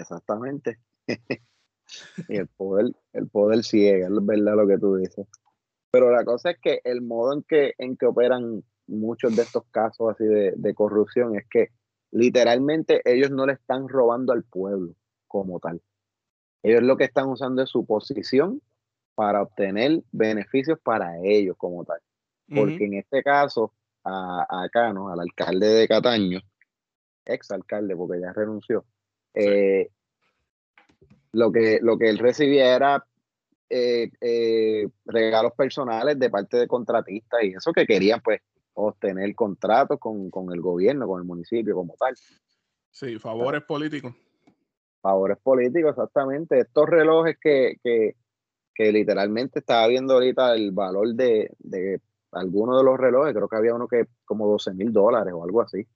Exactamente. 0.00 0.78
y 1.06 1.16
el 2.36 2.48
poder, 2.48 2.92
el 3.12 3.28
poder 3.28 3.64
ciega, 3.64 4.08
es 4.08 4.26
verdad 4.26 4.56
lo 4.56 4.66
que 4.66 4.78
tú 4.78 4.96
dices. 4.96 5.26
Pero 5.90 6.10
la 6.10 6.24
cosa 6.24 6.50
es 6.50 6.58
que 6.60 6.80
el 6.84 7.00
modo 7.00 7.32
en 7.32 7.42
que, 7.42 7.72
en 7.78 7.96
que 7.96 8.06
operan 8.06 8.62
muchos 8.86 9.34
de 9.36 9.42
estos 9.42 9.64
casos 9.70 10.10
así 10.10 10.24
de, 10.24 10.52
de 10.56 10.74
corrupción 10.74 11.36
es 11.36 11.46
que 11.48 11.68
literalmente 12.10 13.00
ellos 13.04 13.30
no 13.30 13.46
le 13.46 13.54
están 13.54 13.88
robando 13.88 14.32
al 14.32 14.44
pueblo 14.44 14.94
como 15.26 15.60
tal. 15.60 15.80
Ellos 16.62 16.82
lo 16.82 16.96
que 16.96 17.04
están 17.04 17.28
usando 17.28 17.62
es 17.62 17.70
su 17.70 17.86
posición 17.86 18.60
para 19.14 19.42
obtener 19.42 20.02
beneficios 20.12 20.78
para 20.80 21.18
ellos 21.22 21.56
como 21.56 21.84
tal. 21.84 22.00
Porque 22.54 22.84
en 22.84 22.94
este 22.94 23.22
caso, 23.22 23.74
a, 24.04 24.46
a 24.48 24.68
Cano, 24.70 25.10
al 25.10 25.20
alcalde 25.20 25.66
de 25.66 25.86
Cataño, 25.86 26.40
ex 27.26 27.50
alcalde, 27.50 27.94
porque 27.94 28.20
ya 28.20 28.32
renunció, 28.32 28.86
eh, 29.38 29.88
lo, 31.32 31.52
que, 31.52 31.78
lo 31.82 31.96
que 31.98 32.08
él 32.08 32.18
recibía 32.18 32.74
era 32.74 33.04
eh, 33.70 34.10
eh, 34.20 34.88
regalos 35.04 35.52
personales 35.52 36.18
de 36.18 36.30
parte 36.30 36.56
de 36.56 36.66
contratistas 36.66 37.42
y 37.44 37.52
eso 37.54 37.72
que 37.72 37.86
querían 37.86 38.20
pues 38.22 38.40
obtener 38.74 39.34
contratos 39.34 39.98
con, 39.98 40.30
con 40.30 40.52
el 40.52 40.60
gobierno, 40.60 41.06
con 41.06 41.20
el 41.20 41.26
municipio 41.26 41.74
como 41.74 41.94
tal. 41.98 42.14
Sí, 42.90 43.18
favores 43.18 43.62
políticos. 43.62 44.14
Favores 45.00 45.38
políticos, 45.38 45.90
exactamente. 45.90 46.60
Estos 46.60 46.88
relojes 46.88 47.36
que, 47.40 47.76
que, 47.82 48.16
que 48.74 48.92
literalmente 48.92 49.60
estaba 49.60 49.86
viendo 49.88 50.14
ahorita 50.14 50.54
el 50.54 50.72
valor 50.72 51.14
de, 51.14 51.50
de 51.58 52.00
algunos 52.32 52.78
de 52.78 52.84
los 52.84 52.98
relojes, 52.98 53.34
creo 53.34 53.48
que 53.48 53.56
había 53.56 53.74
uno 53.74 53.88
que 53.88 54.06
como 54.24 54.46
12 54.48 54.74
mil 54.74 54.92
dólares 54.92 55.32
o 55.36 55.44
algo 55.44 55.62
así. 55.62 55.86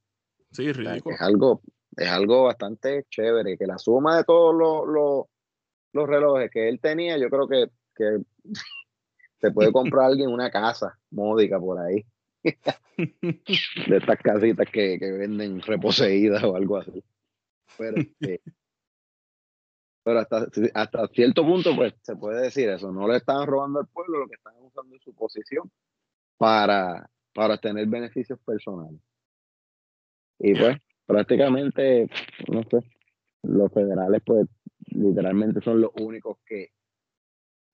Sí, 0.51 0.69
O 0.71 0.75
sea, 0.75 0.83
que 0.85 0.91
ridículo. 0.91 1.15
es 1.15 1.21
algo, 1.23 1.63
es 1.97 2.09
algo 2.09 2.45
bastante 2.45 3.05
chévere, 3.11 3.59
que 3.59 3.67
la 3.67 3.79
suma 3.79 4.17
de 4.17 4.25
todos 4.25 4.55
los, 4.55 4.87
los, 4.87 5.27
los 5.93 6.09
relojes 6.09 6.51
que 6.51 6.69
él 6.69 6.81
tenía, 6.81 7.19
yo 7.19 7.29
creo 7.29 7.49
que, 7.49 7.71
que 7.95 8.19
se 9.41 9.51
puede 9.51 9.73
comprar 9.73 10.07
alguien 10.07 10.31
una 10.31 10.51
casa 10.51 10.99
módica 11.11 11.59
por 11.59 11.79
ahí, 11.79 12.05
de 12.43 13.97
estas 13.97 14.19
casitas 14.19 14.67
que, 14.71 14.99
que 14.99 15.13
venden 15.13 15.61
reposeídas 15.61 16.43
o 16.45 16.57
algo 16.57 16.79
así. 16.79 17.05
Pero, 17.79 17.97
este, 17.99 18.41
pero 20.03 20.19
hasta, 20.21 20.47
hasta 20.75 21.09
cierto 21.09 21.45
punto, 21.45 21.75
pues 21.77 21.95
se 22.03 22.17
puede 22.17 22.43
decir 22.43 22.69
eso, 22.69 22.91
no 22.91 23.07
le 23.07 23.19
están 23.19 23.47
robando 23.47 23.81
al 23.81 23.87
pueblo, 23.87 24.21
lo 24.21 24.29
que 24.29 24.35
están 24.35 24.55
usando 24.59 24.97
es 24.97 25.03
su 25.03 25.15
posición 25.15 25.71
para, 26.37 27.09
para 27.35 27.59
tener 27.59 27.87
beneficios 27.87 28.39
personales. 28.41 29.01
Y 30.39 30.55
pues 30.59 30.77
prácticamente, 31.13 32.09
no 32.49 32.63
sé, 32.63 32.79
los 33.43 33.71
federales 33.71 34.23
pues 34.25 34.49
literalmente 34.87 35.61
son 35.61 35.81
los 35.83 35.91
únicos 36.01 36.39
que, 36.47 36.71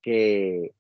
que, 0.03 0.75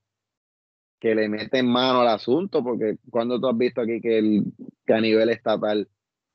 que 0.98 1.14
le 1.14 1.28
meten 1.28 1.68
mano 1.68 2.00
al 2.00 2.08
asunto, 2.08 2.64
porque 2.64 2.98
cuando 3.10 3.40
tú 3.40 3.48
has 3.48 3.56
visto 3.56 3.80
aquí 3.80 4.00
que, 4.00 4.18
el, 4.18 4.44
que 4.84 4.92
a 4.92 5.00
nivel 5.00 5.30
estatal 5.30 5.88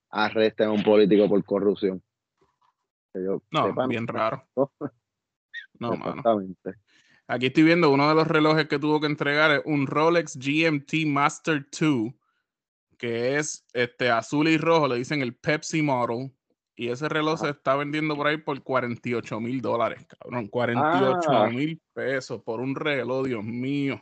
arresten 0.09 0.67
a 0.67 0.71
un 0.71 0.83
político 0.83 1.27
por 1.27 1.43
corrupción. 1.43 2.01
Yo 3.13 3.43
No, 3.51 3.87
bien 3.87 4.07
raro. 4.07 4.47
no. 4.55 4.71
No, 5.79 5.89
mano. 5.91 6.09
Exactamente. 6.11 6.75
Aquí 7.27 7.47
estoy 7.47 7.63
viendo 7.63 7.89
uno 7.89 8.07
de 8.07 8.15
los 8.15 8.27
relojes 8.27 8.67
que 8.67 8.79
tuvo 8.79 8.99
que 9.01 9.07
entregar 9.07 9.51
es 9.51 9.61
un 9.65 9.87
Rolex 9.87 10.37
GMT 10.37 11.05
Master 11.07 11.65
2, 11.77 12.13
que 13.03 13.35
es 13.35 13.65
este 13.73 14.09
azul 14.09 14.47
y 14.47 14.55
rojo, 14.57 14.87
le 14.87 14.95
dicen 14.95 15.21
el 15.21 15.35
Pepsi 15.35 15.81
Model. 15.81 16.31
Y 16.73 16.87
ese 16.87 17.09
reloj 17.09 17.41
se 17.41 17.49
está 17.49 17.75
vendiendo 17.75 18.15
por 18.15 18.27
ahí 18.27 18.37
por 18.37 18.63
48 18.63 19.41
mil 19.41 19.61
dólares, 19.61 20.07
cabrón. 20.07 20.47
48 20.47 21.29
Ah. 21.29 21.49
mil 21.49 21.81
pesos 21.91 22.41
por 22.43 22.61
un 22.61 22.73
reloj, 22.73 23.25
Dios 23.25 23.43
mío. 23.43 24.01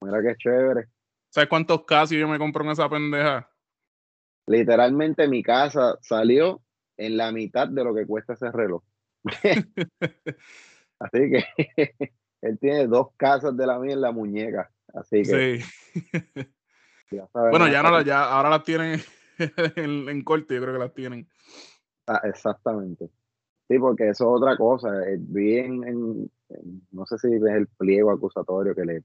Mira 0.00 0.22
qué 0.22 0.34
chévere. 0.38 0.86
¿Sabes 1.28 1.50
cuántos 1.50 1.84
Casio 1.84 2.18
yo 2.18 2.26
me 2.26 2.38
compro 2.38 2.64
en 2.64 2.70
esa 2.70 2.88
pendeja? 2.88 3.50
Literalmente 4.48 5.28
mi 5.28 5.42
casa 5.42 5.98
salió 6.00 6.62
en 6.96 7.18
la 7.18 7.32
mitad 7.32 7.68
de 7.68 7.84
lo 7.84 7.94
que 7.94 8.06
cuesta 8.06 8.32
ese 8.32 8.50
reloj. 8.50 8.82
Así 11.00 11.30
que 11.30 11.44
él 12.40 12.58
tiene 12.58 12.86
dos 12.86 13.08
casas 13.18 13.54
de 13.58 13.66
la 13.66 13.78
mía 13.78 13.92
en 13.92 14.00
la 14.00 14.10
muñeca. 14.10 14.72
Así 14.94 15.22
que 15.22 15.60
Sí. 15.60 15.64
ya 17.12 17.26
sabes, 17.28 17.50
Bueno, 17.50 17.66
¿no? 17.66 17.72
ya 17.72 17.82
no 17.82 17.90
la- 17.90 18.02
ya 18.04 18.24
ahora 18.24 18.50
las 18.50 18.64
tienen 18.64 19.00
en, 19.76 20.08
en 20.08 20.24
corte, 20.24 20.54
yo 20.54 20.60
creo 20.62 20.74
que 20.74 20.78
las 20.80 20.94
tienen. 20.94 21.28
Ah, 22.06 22.20
exactamente. 22.24 23.08
Sí, 23.68 23.78
porque 23.78 24.08
eso 24.10 24.24
es 24.36 24.42
otra 24.42 24.56
cosa. 24.56 24.88
eh, 25.08 25.16
Vi 25.18 25.58
en, 25.58 25.86
en- 25.86 26.30
en- 26.50 26.86
no 26.90 27.06
sé 27.06 27.16
si 27.18 27.28
es 27.34 27.42
el 27.42 27.66
pliego 27.68 28.10
acusatorio 28.10 28.74
que 28.74 28.84
le 28.84 29.02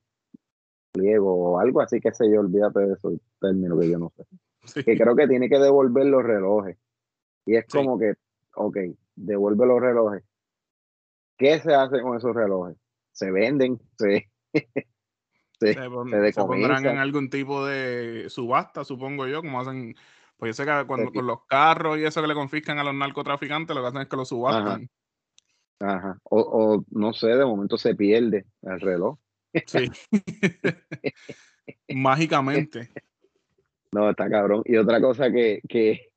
pliego 0.91 1.33
o 1.53 1.59
algo 1.59 1.81
así, 1.81 1.99
que 1.99 2.11
sé 2.13 2.29
yo, 2.31 2.39
olvídate 2.41 2.79
de 2.79 2.93
esos 2.93 3.13
términos 3.39 3.79
que 3.79 3.89
yo 3.89 3.99
no 3.99 4.11
sé. 4.15 4.23
Sí. 4.67 4.83
Que 4.83 4.97
creo 4.97 5.15
que 5.15 5.27
tiene 5.29 5.47
que 5.47 5.59
devolver 5.59 6.05
los 6.07 6.23
relojes. 6.23 6.77
Y 7.45 7.55
es 7.55 7.63
Sí. 7.69 7.77
como 7.77 7.97
que, 7.97 8.15
ok, 8.55 8.77
devuelve 9.15 9.65
los 9.65 9.79
relojes. 9.79 10.23
¿Qué 11.37 11.59
se 11.59 11.73
hace 11.73 12.01
con 12.01 12.17
esos 12.17 12.35
relojes? 12.35 12.75
Se 13.13 13.31
venden, 13.31 13.79
se, 13.97 14.27
se, 15.59 15.73
se, 15.73 15.89
pon- 15.89 16.09
se 16.09 16.31
se 16.31 16.41
pondrán 16.41 16.85
en 16.85 16.97
algún 16.97 17.29
tipo 17.29 17.65
de 17.65 18.29
subasta, 18.29 18.83
supongo 18.83 19.27
yo, 19.27 19.41
como 19.41 19.59
hacen. 19.59 19.95
Pues 20.37 20.55
yo 20.55 20.63
sé 20.63 20.69
que 20.69 20.85
cuando, 20.85 21.11
con 21.11 21.25
los 21.25 21.45
carros 21.47 21.97
y 21.97 22.03
eso 22.03 22.21
que 22.21 22.27
le 22.27 22.35
confiscan 22.35 22.77
a 22.77 22.83
los 22.83 22.93
narcotraficantes, 22.93 23.75
lo 23.75 23.81
que 23.81 23.87
hacen 23.87 24.01
es 24.01 24.07
que 24.07 24.17
los 24.17 24.29
subastan. 24.29 24.87
Ajá. 25.79 26.19
O, 26.23 26.39
o 26.39 26.85
no 26.91 27.13
sé, 27.13 27.27
de 27.27 27.45
momento 27.45 27.77
se 27.77 27.95
pierde 27.95 28.45
el 28.61 28.79
reloj. 28.79 29.17
Sí. 29.65 29.89
Mágicamente. 31.89 32.91
No, 33.91 34.09
está 34.09 34.29
cabrón. 34.29 34.61
Y 34.65 34.77
otra 34.77 35.01
cosa 35.01 35.31
que, 35.31 35.61
que, 35.67 36.11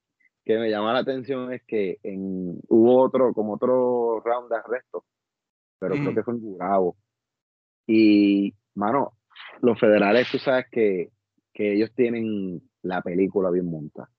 que 0.44 0.59
me 0.59 0.68
llama 0.68 0.92
la 0.92 0.98
atención 0.98 1.53
es 1.53 1.62
que 1.66 1.98
en, 2.03 2.61
hubo 2.68 3.00
otro, 3.03 3.33
como 3.33 3.55
otro 3.55 4.20
round 4.20 4.50
de 4.50 4.57
arrestos, 4.57 5.05
pero 5.79 5.94
creo 5.94 6.14
que 6.14 6.22
fue 6.22 6.35
en 6.35 6.40
Gurabo. 6.40 6.96
Y, 7.87 8.55
mano, 8.74 9.14
los 9.60 9.78
federales, 9.78 10.28
tú 10.30 10.38
sabes 10.38 10.66
que, 10.70 11.10
que 11.52 11.74
ellos 11.74 11.90
tienen 11.94 12.62
la 12.82 13.02
película 13.02 13.50
bien 13.50 13.70
montada. 13.70 14.10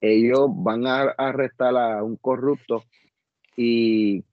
Ellos 0.00 0.48
van 0.52 0.86
a 0.86 1.02
arrestar 1.16 1.76
a 1.76 2.02
un 2.02 2.16
corrupto 2.16 2.84
y 3.56 4.24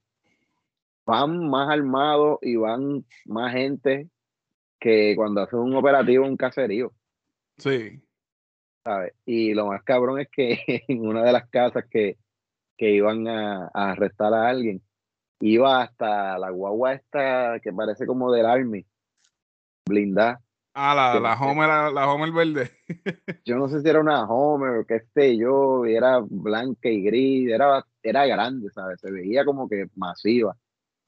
van 1.05 1.49
más 1.49 1.69
armados 1.69 2.39
y 2.41 2.55
van 2.55 3.05
más 3.25 3.53
gente 3.53 4.09
que 4.79 5.13
cuando 5.15 5.41
hacen 5.41 5.59
un 5.59 5.75
operativo 5.75 6.25
en 6.25 6.31
un 6.31 6.37
caserío. 6.37 6.91
Sí. 7.57 8.01
¿sabes? 8.83 9.13
Y 9.25 9.53
lo 9.53 9.67
más 9.67 9.83
cabrón 9.83 10.19
es 10.19 10.27
que 10.29 10.59
en 10.87 11.05
una 11.05 11.23
de 11.23 11.31
las 11.31 11.49
casas 11.49 11.85
que, 11.89 12.17
que 12.77 12.91
iban 12.91 13.27
a, 13.27 13.69
a 13.73 13.91
arrestar 13.91 14.33
a 14.33 14.49
alguien, 14.49 14.81
iba 15.39 15.81
hasta 15.81 16.37
la 16.37 16.49
guagua 16.49 16.93
esta 16.93 17.59
que 17.61 17.71
parece 17.73 18.05
como 18.05 18.31
del 18.31 18.45
Army, 18.45 18.85
blindada. 19.85 20.41
Ah, 20.75 20.95
la, 20.95 21.19
la 21.19 21.39
Homer, 21.39 21.67
la, 21.67 21.91
la 21.91 22.11
Homer 22.11 22.31
verde. 22.31 22.71
Yo 23.45 23.57
no 23.57 23.67
sé 23.67 23.81
si 23.81 23.89
era 23.89 23.99
una 23.99 24.25
Homer 24.25 24.79
o 24.79 24.85
qué 24.85 25.01
sé 25.13 25.37
yo, 25.37 25.85
era 25.85 26.19
blanca 26.19 26.89
y 26.89 27.03
gris, 27.03 27.51
era, 27.51 27.85
era 28.01 28.25
grande, 28.25 28.71
¿sabes? 28.71 28.99
Se 28.99 29.11
veía 29.11 29.45
como 29.45 29.69
que 29.69 29.87
masiva. 29.95 30.57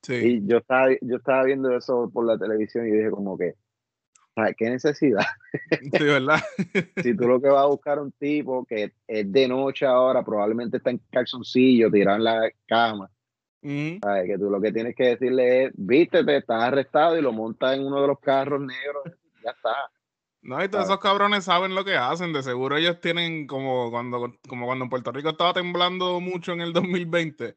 Sí. 0.04 0.14
Y 0.14 0.48
yo 0.48 0.58
estaba, 0.58 0.90
yo 1.02 1.16
estaba 1.18 1.44
viendo 1.46 1.76
eso 1.76 2.12
por 2.14 2.28
la 2.28 2.38
televisión 2.38 2.88
y 2.88 2.92
dije 2.92 3.10
como 3.10 3.38
que. 3.38 3.56
¿Qué 4.58 4.70
necesidad? 4.70 5.24
Sí, 5.80 6.04
¿verdad? 6.04 6.42
si 7.02 7.16
tú 7.16 7.26
lo 7.26 7.42
que 7.42 7.48
vas 7.48 7.64
a 7.64 7.68
buscar 7.68 8.00
un 8.00 8.12
tipo 8.12 8.66
que 8.66 8.92
es 9.08 9.32
de 9.32 9.48
noche 9.48 9.86
ahora, 9.86 10.24
probablemente 10.26 10.78
está 10.78 10.90
en 10.90 11.02
calzoncillo, 11.10 11.90
tirado 11.90 12.18
en 12.18 12.24
la 12.26 12.52
cama, 12.68 13.10
¿sabes? 14.02 14.28
Que 14.28 14.38
tú 14.38 14.50
lo 14.50 14.62
que 14.62 14.72
tienes 14.72 14.96
que 14.96 15.10
decirle 15.10 15.66
es, 15.66 15.72
vístete, 15.76 16.38
estás 16.38 16.64
arrestado 16.64 17.18
y 17.18 17.22
lo 17.22 17.32
montas 17.32 17.76
en 17.76 17.86
uno 17.86 18.02
de 18.02 18.08
los 18.08 18.20
carros 18.20 18.62
negros, 18.62 19.04
ya 19.44 19.52
está. 19.52 19.76
No, 20.42 20.64
y 20.64 20.70
todos 20.70 20.86
esos 20.86 21.00
cabrones 21.00 21.44
saben 21.44 21.74
lo 21.74 21.84
que 21.84 21.96
hacen. 21.96 22.32
De 22.32 22.44
seguro 22.44 22.78
ellos 22.78 23.02
tienen 23.02 23.48
como 23.48 23.90
cuando, 23.90 24.36
como 24.48 24.68
cuando 24.68 24.86
en 24.86 24.90
Puerto 24.90 25.12
Rico 25.12 25.30
estaba 25.30 25.54
temblando 25.54 26.20
mucho 26.20 26.52
en 26.52 26.62
el 26.62 26.72
2020. 26.72 27.56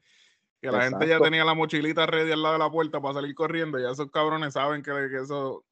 Que 0.61 0.73
la 0.73 0.85
gente 0.85 1.07
ya 1.07 1.21
tenía 1.21 1.45
la 1.45 1.55
mochilita 1.55 2.07
ready 2.07 2.33
al 2.33 2.43
lado 2.43 2.55
de 2.55 2.59
la 2.61 2.71
puerta 2.71 3.01
para 3.01 3.15
salir 3.15 3.35
corriendo. 3.35 3.79
Ya 3.79 3.91
esos 3.91 4.11
cabrones 4.11 4.55
saben 4.55 4.83
que, 4.83 4.91
que 4.91 5.19
eso, 5.23 5.65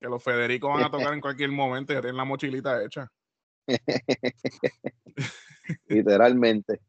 que 0.00 0.08
los 0.08 0.24
Federicos 0.24 0.72
van 0.72 0.84
a 0.84 0.90
tocar 0.90 1.12
en 1.12 1.20
cualquier 1.20 1.50
momento. 1.50 1.92
Ya 1.92 2.00
tienen 2.00 2.16
la 2.16 2.24
mochilita 2.24 2.82
hecha. 2.82 3.12
Literalmente. 5.86 6.80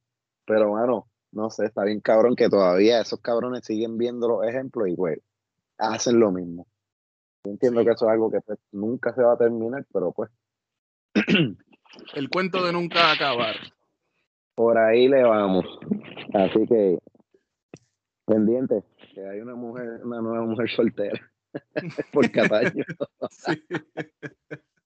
Pero, 0.45 0.71
mano, 0.71 1.09
no 1.35 1.49
sé, 1.49 1.65
está 1.65 1.83
bien 1.83 1.99
cabrón 1.99 2.35
que 2.35 2.49
todavía 2.49 3.01
esos 3.01 3.19
cabrones 3.19 3.65
siguen 3.65 3.97
viendo 3.97 4.27
los 4.27 4.47
ejemplos 4.47 4.87
y, 4.87 4.95
güey, 4.95 5.17
hacen 5.77 6.19
lo 6.19 6.31
mismo. 6.31 6.65
Yo 7.43 7.51
entiendo 7.51 7.83
que 7.83 7.91
eso 7.91 8.05
es 8.05 8.11
algo 8.11 8.31
que 8.31 8.39
pues, 8.41 8.57
nunca 8.71 9.13
se 9.13 9.21
va 9.21 9.33
a 9.33 9.37
terminar, 9.37 9.85
pero 9.93 10.13
pues. 10.13 10.31
El 12.15 12.29
cuento 12.29 12.65
de 12.65 12.71
nunca 12.71 13.11
acabar. 13.11 13.55
Por 14.55 14.77
ahí 14.77 15.09
le 15.09 15.23
vamos. 15.23 15.65
Así 16.33 16.65
que, 16.67 16.99
pendiente, 18.25 18.83
que 19.13 19.27
hay 19.27 19.41
una 19.41 19.55
mujer, 19.55 20.01
una 20.05 20.21
nueva 20.21 20.45
mujer 20.45 20.69
soltera 20.71 21.19
por 22.13 22.31
Cataño. 22.31 22.83
Sí. 23.29 23.61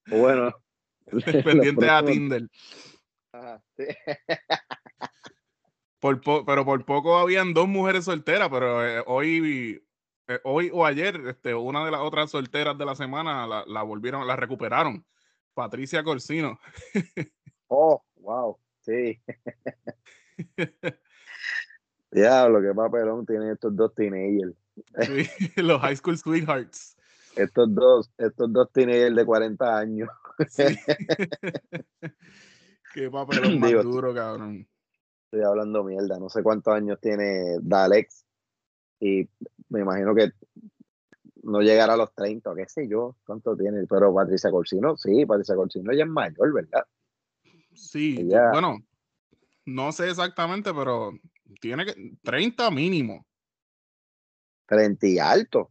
Bueno. 0.08 0.52
Pendiente 1.44 1.90
a 1.90 2.04
Tinder. 2.04 2.48
Ajá, 3.32 3.62
sí. 3.78 3.86
Por 6.00 6.22
po- 6.22 6.46
pero 6.46 6.66
por 6.66 6.86
poco 6.86 7.18
habían 7.18 7.54
dos 7.54 7.68
mujeres 7.68 8.06
solteras, 8.06 8.50
pero 8.50 8.86
eh, 8.88 9.04
hoy, 9.06 9.84
eh, 10.28 10.40
hoy 10.44 10.72
o 10.74 10.86
ayer, 10.86 11.20
este, 11.28 11.54
una 11.54 11.86
de 11.86 11.92
las 11.92 12.02
otras 12.02 12.32
solteras 12.32 12.78
de 12.78 12.86
la 12.86 12.96
semana 12.96 13.46
la, 13.48 13.66
la 13.68 13.84
volvieron, 13.84 14.26
la 14.26 14.36
recuperaron. 14.36 15.06
Patricia 15.54 16.04
Corsino. 16.04 16.60
Oh, 17.68 18.02
wow, 18.18 18.58
sí. 18.82 19.20
Diablo, 22.12 22.62
qué 22.62 22.74
papelón 22.74 23.26
tienen 23.26 23.52
estos 23.52 23.76
dos 23.76 23.94
teenagers. 23.94 24.56
Sí, 25.02 25.28
los 25.62 25.82
High 25.82 25.98
School 25.98 26.18
Sweethearts. 26.18 26.96
Estos 27.36 27.74
dos, 27.76 28.10
estos 28.18 28.52
dos 28.52 28.72
teenagers 28.72 29.16
de 29.16 29.26
40 29.26 29.78
años. 29.78 30.10
Sí. 30.48 30.64
Qué 32.94 33.10
papelón 33.12 33.60
más 33.60 33.70
Digo, 33.70 33.84
duro, 33.84 34.16
cabrón. 34.16 34.68
Estoy 35.32 35.46
hablando 35.46 35.84
mierda. 35.84 36.18
No 36.18 36.28
sé 36.28 36.42
cuántos 36.42 36.74
años 36.74 37.00
tiene 37.00 37.58
Dalex. 37.62 38.26
Y 39.00 39.30
me 39.70 39.82
imagino 39.82 40.16
que 40.16 40.32
no 41.44 41.62
llegará 41.62 41.94
a 41.94 41.98
los 41.98 42.12
30, 42.16 42.50
o 42.52 42.56
qué 42.56 42.68
sé 42.68 42.88
yo, 42.88 43.16
cuánto 43.28 43.56
tiene. 43.56 43.86
Pero 43.88 44.12
Patricia 44.14 44.50
Corsino, 44.50 44.98
sí, 44.98 45.28
Patricia 45.28 45.56
Corsino 45.56 45.94
ya 45.94 46.04
es 46.06 46.10
mayor, 46.10 46.52
¿verdad? 46.52 46.84
Sí, 47.76 48.18
Ella- 48.22 48.50
bueno, 48.52 48.80
no 49.66 49.92
sé 49.92 50.10
exactamente, 50.10 50.74
pero 50.74 51.12
tiene 51.62 51.86
que 51.86 52.18
30 52.24 52.72
mínimo. 52.72 53.24
30 54.66 55.06
y 55.08 55.20
alto, 55.20 55.70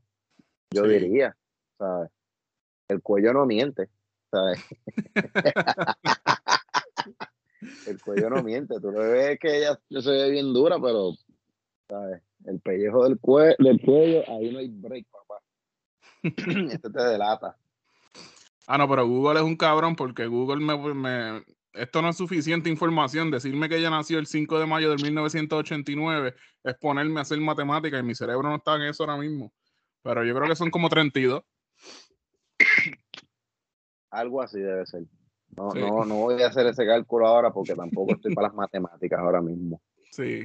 yo 0.71 0.85
Sí. 0.85 0.91
diría. 0.91 1.37
¿sabes? 1.79 2.11
El 2.87 3.03
cuello 3.03 3.33
no 3.33 3.45
miente. 3.45 3.91
¿sabes? 4.31 4.61
el 7.89 8.01
cuello 8.01 8.31
no 8.31 8.43
miente. 8.43 8.81
Tú 8.81 8.91
lo 8.91 9.01
ves 9.01 9.39
que 9.41 9.59
ella 9.59 9.79
se 9.89 10.11
ve 10.11 10.31
bien 10.31 10.53
dura, 10.53 10.77
pero 10.81 11.13
¿sabes? 11.89 12.23
el 12.45 12.61
pellejo 12.61 13.05
del, 13.05 13.21
cue- 13.21 13.57
del 13.59 13.81
cuello, 13.81 14.23
ahí 14.29 14.51
no 14.53 14.59
hay 14.59 14.69
break, 14.69 15.07
papá. 15.11 15.41
Esto 16.73 16.91
te 16.91 17.03
delata. 17.03 17.57
Ah, 18.67 18.77
no, 18.79 18.89
pero 18.89 19.07
Google 19.07 19.41
es 19.41 19.45
un 19.47 19.57
cabrón 19.57 19.97
porque 19.97 20.27
Google 20.27 20.65
me, 20.65 20.77
me- 20.95 21.43
Esto 21.73 22.03
no 22.03 22.11
es 22.11 22.17
suficiente 22.17 22.69
información. 22.69 23.31
Decirme 23.31 23.69
que 23.69 23.77
ella 23.77 23.91
nació 23.91 24.19
el 24.19 24.27
5 24.27 24.59
de 24.59 24.67
mayo 24.67 24.91
de 24.95 25.03
1989 25.03 26.35
es 26.65 26.75
ponerme 26.79 27.21
a 27.21 27.23
hacer 27.23 27.41
matemáticas 27.41 28.01
y 28.01 28.07
mi 28.07 28.15
cerebro 28.15 28.49
no 28.49 28.57
está 28.57 28.77
en 28.77 28.83
eso 28.83 29.05
ahora 29.05 29.17
mismo. 29.17 29.53
Pero 30.03 30.25
yo 30.25 30.35
creo 30.35 30.49
que 30.49 30.57
son 30.57 30.71
como 30.71 30.89
32. 30.89 31.43
Algo 34.11 34.43
así 34.43 34.59
debe 34.59 34.87
ser. 34.87 35.05
No, 35.57 35.71
Sí. 35.73 35.81
no, 35.81 36.05
no 36.05 36.15
voy 36.17 36.43
a 36.43 36.49
hacer 36.49 36.67
ese 36.67 36.87
cálculo 36.87 37.27
ahora 37.27 37.51
porque 37.53 37.75
tampoco 37.75 38.13
estoy 38.15 38.35
para 38.35 38.49
las 38.49 38.55
matemáticas 38.57 39.19
ahora 39.19 39.41
mismo. 39.41 39.81
Sí. 40.11 40.45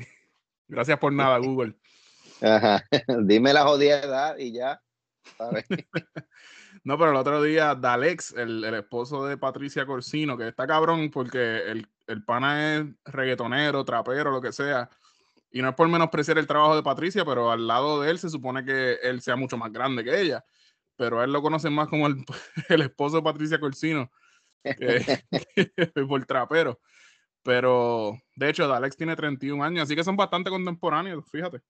Gracias 0.68 0.98
por 1.00 1.14
nada, 1.14 1.38
Google. 1.38 1.76
Ajá. 2.42 2.84
Dime 3.24 3.54
la 3.54 3.64
jodida 3.64 4.00
edad 4.00 4.38
y 4.38 4.52
ya. 4.54 4.82
¿sabes? 5.38 5.66
No, 6.86 6.98
pero 6.98 7.12
el 7.12 7.16
otro 7.18 7.42
día, 7.42 7.76
Dalex, 7.76 8.34
el, 8.34 8.62
el 8.66 8.74
esposo 8.74 9.26
de 9.26 9.38
Patricia 9.38 9.86
Corsino, 9.86 10.38
que 10.38 10.50
está 10.50 10.68
cabrón 10.68 11.10
porque 11.12 11.60
el, 11.72 11.88
el 12.08 12.26
pana 12.26 12.76
es 12.76 12.86
reggaetonero, 13.06 13.86
trapero, 13.86 14.32
lo 14.32 14.42
que 14.42 14.52
sea. 14.52 14.90
Y 15.50 15.62
no 15.62 15.70
es 15.70 15.76
por 15.76 15.88
menospreciar 15.88 16.40
el 16.40 16.48
trabajo 16.48 16.76
de 16.76 16.84
Patricia, 16.84 17.24
pero 17.24 17.52
al 17.52 17.68
lado 17.68 18.02
de 18.02 18.10
él 18.10 18.20
se 18.20 18.30
supone 18.30 18.66
que 18.66 18.96
él 19.02 19.22
sea 19.22 19.38
mucho 19.38 19.56
más 19.56 19.72
grande 19.72 20.04
que 20.04 20.20
ella. 20.20 20.44
Pero 20.98 21.22
a 21.22 21.24
él 21.24 21.32
lo 21.32 21.42
conocen 21.42 21.72
más 21.72 21.88
como 21.88 22.08
el, 22.08 22.26
el 22.68 22.82
esposo 22.82 23.18
de 23.18 23.24
Patricia 23.24 23.60
Corsino 23.62 24.12
por 26.08 26.26
trapero. 26.26 26.80
Pero 27.44 28.18
de 28.36 28.50
hecho, 28.50 28.68
Dalex 28.68 28.96
tiene 28.96 29.16
31 29.16 29.64
años, 29.64 29.84
así 29.84 29.96
que 29.96 30.04
son 30.04 30.16
bastante 30.16 30.50
contemporáneos, 30.50 31.26
fíjate. 31.30 31.62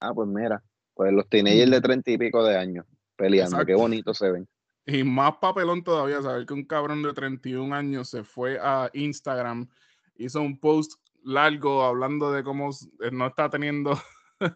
Ah, 0.00 0.12
pues 0.12 0.28
mira, 0.28 0.62
pues 0.94 1.12
los 1.12 1.28
teenagers 1.28 1.70
de 1.70 1.80
treinta 1.80 2.10
y 2.10 2.18
pico 2.18 2.44
de 2.44 2.56
años 2.56 2.84
peleando, 3.16 3.56
qué 3.56 3.62
Exacto. 3.62 3.82
bonito 3.82 4.14
se 4.14 4.30
ven. 4.30 4.48
Y 4.86 5.04
más 5.04 5.36
papelón 5.36 5.84
todavía, 5.84 6.22
saber 6.22 6.46
que 6.46 6.54
un 6.54 6.64
cabrón 6.64 7.02
de 7.02 7.12
31 7.12 7.74
años 7.74 8.08
se 8.08 8.24
fue 8.24 8.58
a 8.58 8.88
Instagram, 8.94 9.68
hizo 10.16 10.40
un 10.40 10.58
post 10.58 10.92
largo 11.24 11.82
hablando 11.82 12.32
de 12.32 12.42
cómo 12.42 12.70
eh, 12.70 13.10
no 13.12 13.26
está 13.26 13.50
teniendo, 13.50 13.92
eh, 14.40 14.54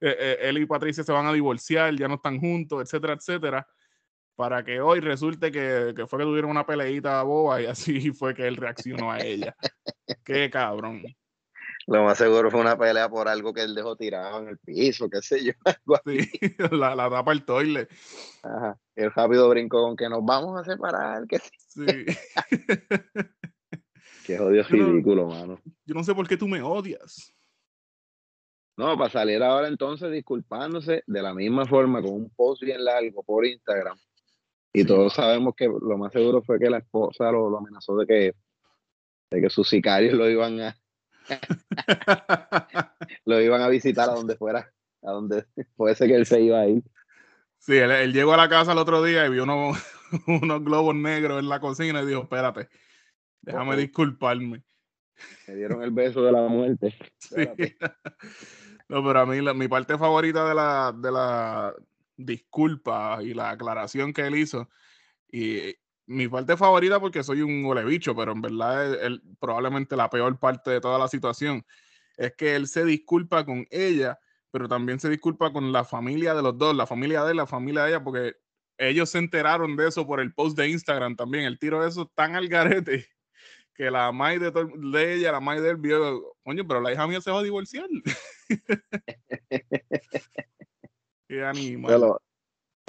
eh, 0.00 0.38
él 0.42 0.58
y 0.58 0.66
Patricia 0.66 1.02
se 1.02 1.12
van 1.12 1.26
a 1.26 1.32
divorciar, 1.32 1.96
ya 1.96 2.08
no 2.08 2.16
están 2.16 2.38
juntos, 2.38 2.82
etcétera, 2.82 3.14
etcétera, 3.14 3.66
para 4.40 4.64
que 4.64 4.80
hoy 4.80 5.00
resulte 5.00 5.52
que, 5.52 5.92
que 5.94 6.06
fue 6.06 6.18
que 6.18 6.24
tuvieron 6.24 6.50
una 6.50 6.64
peleita 6.64 7.22
boba 7.24 7.60
y 7.60 7.66
así 7.66 8.10
fue 8.14 8.32
que 8.34 8.48
él 8.48 8.56
reaccionó 8.56 9.12
a 9.12 9.18
ella. 9.18 9.54
Qué 10.24 10.48
cabrón. 10.48 11.02
Lo 11.86 12.04
más 12.04 12.16
seguro 12.16 12.50
fue 12.50 12.58
una 12.60 12.78
pelea 12.78 13.10
por 13.10 13.28
algo 13.28 13.52
que 13.52 13.60
él 13.62 13.74
dejó 13.74 13.96
tirado 13.96 14.40
en 14.40 14.48
el 14.48 14.58
piso, 14.58 15.10
qué 15.10 15.20
sé 15.20 15.44
yo. 15.44 15.52
algo 15.66 15.96
así. 15.96 16.22
Sí, 16.22 16.54
la, 16.70 16.96
la 16.96 17.10
tapa 17.10 17.32
el 17.32 17.44
toilet. 17.44 17.90
Ajá. 18.42 18.78
El 18.96 19.12
rápido 19.12 19.46
brinco 19.50 19.82
con 19.82 19.94
que 19.94 20.08
nos 20.08 20.24
vamos 20.24 20.58
a 20.58 20.64
separar, 20.64 21.26
que 21.26 21.38
sí. 21.68 21.84
Qué 24.24 24.38
jodido 24.38 24.64
Yo 24.66 24.76
no- 24.78 24.86
ridículo, 24.86 25.26
mano. 25.26 25.60
Yo 25.84 25.94
no 25.94 26.02
sé 26.02 26.14
por 26.14 26.26
qué 26.26 26.38
tú 26.38 26.48
me 26.48 26.62
odias. 26.62 27.34
No, 28.78 28.96
para 28.96 29.10
salir 29.10 29.42
ahora 29.42 29.68
entonces 29.68 30.10
disculpándose 30.10 31.02
de 31.06 31.22
la 31.22 31.34
misma 31.34 31.66
forma 31.66 32.00
con 32.00 32.12
un 32.12 32.30
post 32.30 32.62
bien 32.62 32.82
largo 32.82 33.22
por 33.22 33.44
Instagram. 33.44 33.98
Y 34.72 34.84
todos 34.84 35.14
sabemos 35.14 35.54
que 35.56 35.66
lo 35.66 35.98
más 35.98 36.12
seguro 36.12 36.42
fue 36.42 36.58
que 36.58 36.70
la 36.70 36.78
esposa 36.78 37.30
lo, 37.32 37.50
lo 37.50 37.58
amenazó 37.58 37.96
de 37.96 38.06
que, 38.06 38.34
de 39.30 39.40
que 39.40 39.50
sus 39.50 39.68
sicarios 39.68 40.14
lo 40.14 40.28
iban 40.30 40.60
a, 40.60 40.76
lo 43.24 43.40
iban 43.40 43.62
a 43.62 43.68
visitar 43.68 44.08
a 44.08 44.14
donde 44.14 44.36
fuera, 44.36 44.72
a 45.02 45.10
donde 45.10 45.44
fuese 45.76 46.06
que 46.06 46.14
él 46.14 46.26
se 46.26 46.40
iba 46.40 46.60
a 46.60 46.68
ir. 46.68 46.82
Sí, 47.58 47.76
él, 47.76 47.90
él 47.90 48.12
llegó 48.12 48.32
a 48.32 48.36
la 48.36 48.48
casa 48.48 48.72
el 48.72 48.78
otro 48.78 49.02
día 49.02 49.26
y 49.26 49.30
vio 49.30 49.42
unos, 49.44 49.76
unos 50.26 50.64
globos 50.64 50.94
negros 50.94 51.40
en 51.40 51.48
la 51.48 51.60
cocina 51.60 52.02
y 52.02 52.06
dijo, 52.06 52.22
espérate, 52.22 52.68
déjame 53.42 53.76
disculparme. 53.76 54.62
Me 55.46 55.54
dieron 55.54 55.82
el 55.82 55.90
beso 55.90 56.22
de 56.22 56.32
la 56.32 56.42
muerte. 56.42 56.94
Sí. 57.18 57.76
No, 58.88 59.04
pero 59.04 59.20
a 59.20 59.26
mí 59.26 59.40
la- 59.40 59.54
mi 59.54 59.68
parte 59.68 59.96
favorita 59.98 60.48
de 60.48 60.54
la, 60.54 60.92
de 60.96 61.12
la 61.12 61.74
disculpa 62.24 63.18
y 63.22 63.34
la 63.34 63.50
aclaración 63.50 64.12
que 64.12 64.26
él 64.26 64.36
hizo, 64.36 64.68
y 65.30 65.74
mi 66.06 66.28
parte 66.28 66.56
favorita 66.56 67.00
porque 67.00 67.22
soy 67.22 67.42
un 67.42 67.64
bicho, 67.86 68.14
pero 68.16 68.32
en 68.32 68.40
verdad 68.42 68.94
es 68.94 69.02
el- 69.02 69.22
probablemente 69.38 69.96
la 69.96 70.10
peor 70.10 70.38
parte 70.38 70.70
de 70.70 70.80
toda 70.80 70.98
la 70.98 71.08
situación, 71.08 71.64
es 72.16 72.34
que 72.36 72.56
él 72.56 72.66
se 72.66 72.84
disculpa 72.84 73.44
con 73.44 73.66
ella, 73.70 74.18
pero 74.50 74.68
también 74.68 74.98
se 75.00 75.08
disculpa 75.08 75.52
con 75.52 75.72
la 75.72 75.84
familia 75.84 76.34
de 76.34 76.42
los 76.42 76.58
dos, 76.58 76.74
la 76.74 76.86
familia 76.86 77.22
de 77.24 77.30
él, 77.30 77.36
la 77.36 77.46
familia 77.46 77.84
de 77.84 77.90
ella, 77.90 78.04
porque 78.04 78.34
ellos 78.78 79.10
se 79.10 79.18
enteraron 79.18 79.76
de 79.76 79.88
eso 79.88 80.06
por 80.06 80.20
el 80.20 80.34
post 80.34 80.56
de 80.56 80.68
Instagram 80.68 81.14
también. 81.14 81.44
El 81.44 81.58
tiro 81.58 81.82
de 81.82 81.88
eso 81.88 82.10
tan 82.14 82.34
al 82.34 82.48
garete 82.48 83.06
que 83.74 83.90
la 83.90 84.10
madre 84.12 84.50
de, 84.50 85.14
ella, 85.14 85.32
la 85.32 85.40
madre 85.40 85.62
de 85.62 85.70
él 85.70 85.76
vio, 85.76 86.34
coño, 86.42 86.66
pero 86.66 86.80
la 86.80 86.92
hija 86.92 87.06
mía 87.06 87.20
se 87.20 87.30
va 87.30 87.40
a 87.40 87.42
divorciar. 87.42 87.86
Qué 91.30 91.44
animal. 91.44 91.92
Pero, 91.92 92.22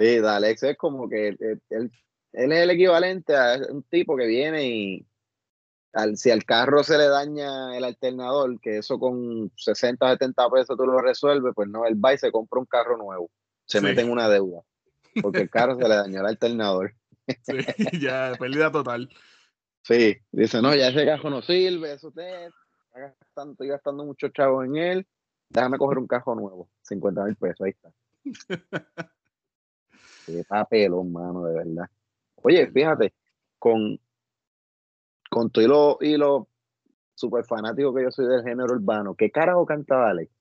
sí, 0.00 0.18
Dalex 0.18 0.62
es 0.64 0.76
como 0.76 1.08
que 1.08 1.28
él, 1.28 1.62
él- 1.70 1.92
es 2.32 2.50
el 2.50 2.70
equivalente 2.70 3.36
a 3.36 3.56
un 3.70 3.84
tipo 3.84 4.16
que 4.16 4.26
viene 4.26 4.66
y 4.66 5.06
al, 5.92 6.16
si 6.16 6.30
al 6.32 6.42
carro 6.44 6.82
se 6.82 6.98
le 6.98 7.06
daña 7.06 7.76
el 7.76 7.84
alternador, 7.84 8.58
que 8.60 8.78
eso 8.78 8.98
con 8.98 9.52
60, 9.56 10.10
70 10.10 10.50
pesos 10.50 10.76
tú 10.76 10.84
lo 10.86 10.98
resuelves, 11.00 11.52
pues 11.54 11.68
no, 11.68 11.86
él 11.86 12.02
va 12.04 12.14
y 12.14 12.18
se 12.18 12.32
compra 12.32 12.58
un 12.58 12.66
carro 12.66 12.96
nuevo. 12.96 13.30
Se 13.66 13.78
Sí. 13.78 13.84
mete 13.84 14.00
en 14.00 14.10
una 14.10 14.28
deuda. 14.28 14.62
Porque 15.22 15.42
el 15.42 15.50
carro 15.50 15.76
se 15.76 15.82
le 15.88 15.94
dañó 15.94 16.20
el 16.20 16.26
alternador. 16.26 16.94
Sí, 17.42 17.52
ya, 18.02 18.32
pérdida 18.40 18.72
total. 18.72 19.08
Sí, 19.84 20.16
dice, 20.32 20.60
no, 20.60 20.74
ya 20.74 20.88
ese 20.88 21.04
carro 21.04 21.30
no 21.30 21.42
sirve, 21.42 21.92
eso 21.92 22.10
te 22.10 22.46
está 22.46 22.98
gastando, 22.98 23.52
estoy 23.52 23.68
gastando 23.68 24.04
muchos 24.04 24.32
chavos 24.32 24.64
en 24.64 24.76
él, 24.76 25.06
déjame 25.48 25.78
coger 25.78 25.98
un 25.98 26.06
carro 26.06 26.34
nuevo, 26.34 26.70
50 26.82 27.24
mil 27.24 27.36
pesos, 27.36 27.60
ahí 27.60 27.70
está. 27.70 27.90
Qué 30.26 30.44
papelón, 30.46 31.12
mano, 31.12 31.44
de 31.44 31.54
verdad. 31.54 31.90
Oye, 32.36 32.70
fíjate, 32.70 33.12
con, 33.58 33.98
con 35.30 35.50
todo 35.50 35.64
y 35.64 35.68
lo, 35.68 35.98
y 36.00 36.16
lo 36.16 36.48
super 37.14 37.44
fanático 37.44 37.94
que 37.94 38.02
yo 38.04 38.10
soy 38.10 38.26
del 38.26 38.42
género 38.42 38.74
urbano, 38.74 39.14
¿qué 39.14 39.30
carajo 39.30 39.66
cantaba 39.66 40.10
Alex? 40.10 40.32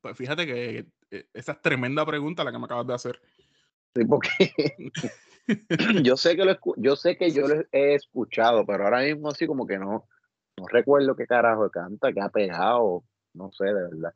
Pues 0.00 0.16
fíjate 0.16 0.46
que 0.46 0.86
eh, 1.10 1.26
esa 1.32 1.52
es 1.52 1.62
tremenda 1.62 2.04
pregunta 2.04 2.44
la 2.44 2.52
que 2.52 2.58
me 2.58 2.64
acabas 2.64 2.86
de 2.86 2.94
hacer. 2.94 3.20
Sí, 3.94 4.04
porque 4.04 4.28
yo 6.02 6.16
sé 6.16 6.36
que 6.36 6.44
lo 6.44 6.52
escu- 6.52 6.74
yo 6.76 6.96
sé 6.96 7.16
que 7.16 7.30
yo 7.30 7.46
lo 7.46 7.64
he 7.72 7.94
escuchado, 7.94 8.66
pero 8.66 8.84
ahora 8.84 9.02
mismo 9.02 9.28
así 9.28 9.46
como 9.46 9.66
que 9.66 9.78
no, 9.78 10.06
no 10.58 10.66
recuerdo 10.68 11.14
qué 11.16 11.26
carajo 11.26 11.70
canta, 11.70 12.12
qué 12.12 12.20
ha 12.20 12.28
pegado, 12.28 13.04
no 13.34 13.52
sé, 13.52 13.66
de 13.66 13.74
verdad. 13.74 14.14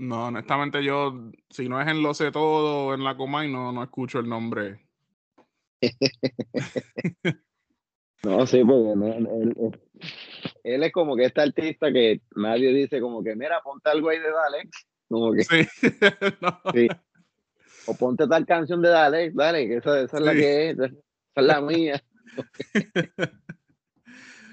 No, 0.00 0.28
honestamente 0.28 0.82
yo, 0.82 1.30
si 1.50 1.68
no 1.68 1.78
es 1.80 1.86
en 1.86 2.02
Lo 2.02 2.14
sé 2.14 2.30
todo 2.32 2.86
o 2.86 2.94
en 2.94 3.04
la 3.04 3.16
Comay, 3.18 3.52
no, 3.52 3.70
no 3.70 3.82
escucho 3.82 4.18
el 4.18 4.28
nombre. 4.28 4.80
No, 8.22 8.46
sí, 8.46 8.62
porque 8.62 8.94
no, 8.96 9.06
él, 9.06 9.26
él- 9.56 9.80
él 10.62 10.82
es 10.82 10.92
como 10.92 11.16
que 11.16 11.24
este 11.24 11.40
artista 11.40 11.90
que 11.90 12.20
nadie 12.36 12.70
dice 12.70 13.00
como 13.00 13.24
que, 13.24 13.34
mira, 13.34 13.62
ponte 13.62 13.88
algo 13.88 14.10
ahí 14.10 14.18
de 14.18 14.30
Dalex, 14.30 14.86
como 15.08 15.32
que, 15.32 15.44
Sí. 15.44 15.66
No. 16.42 16.60
Sí. 16.74 16.86
o 17.86 17.94
ponte 17.96 18.26
tal 18.28 18.44
canción 18.44 18.82
de 18.82 18.90
Dalex, 18.90 19.34
dale, 19.34 19.66
que 19.66 19.76
esa, 19.76 20.02
esa 20.02 20.18
es 20.18 20.22
la 20.22 20.32
que 20.34 20.68
es, 20.70 20.78
esa 20.78 20.86
es 21.36 21.44
la 21.44 21.60
mía. 21.62 22.02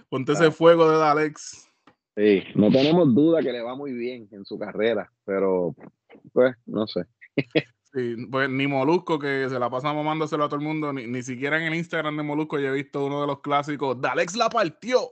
Ponte 0.09 0.31
ese 0.31 0.49
fuego 0.51 0.89
de 0.89 1.03
Alex. 1.05 1.66
Sí, 2.17 2.43
no 2.55 2.71
tenemos 2.71 3.13
duda 3.13 3.43
que 3.43 3.51
le 3.51 3.61
va 3.61 3.75
muy 3.75 3.93
bien 3.93 4.27
en 4.31 4.43
su 4.43 4.57
carrera, 4.57 5.13
pero 5.23 5.75
pues 6.33 6.55
no 6.65 6.87
sé. 6.87 7.01
Sí, 7.93 8.15
pues 8.31 8.49
ni 8.49 8.65
Molusco, 8.65 9.19
que 9.19 9.47
se 9.47 9.59
la 9.59 9.69
pasa 9.69 9.93
mamándoselo 9.93 10.43
a 10.43 10.49
todo 10.49 10.59
el 10.59 10.65
mundo, 10.65 10.91
ni, 10.91 11.05
ni 11.05 11.21
siquiera 11.21 11.57
en 11.57 11.71
el 11.71 11.75
Instagram 11.75 12.17
de 12.17 12.23
Molusco 12.23 12.59
yo 12.59 12.69
he 12.69 12.73
visto 12.73 13.05
uno 13.05 13.21
de 13.21 13.27
los 13.27 13.41
clásicos, 13.41 14.01
Dalex 14.01 14.35
la 14.35 14.49
partió. 14.49 15.11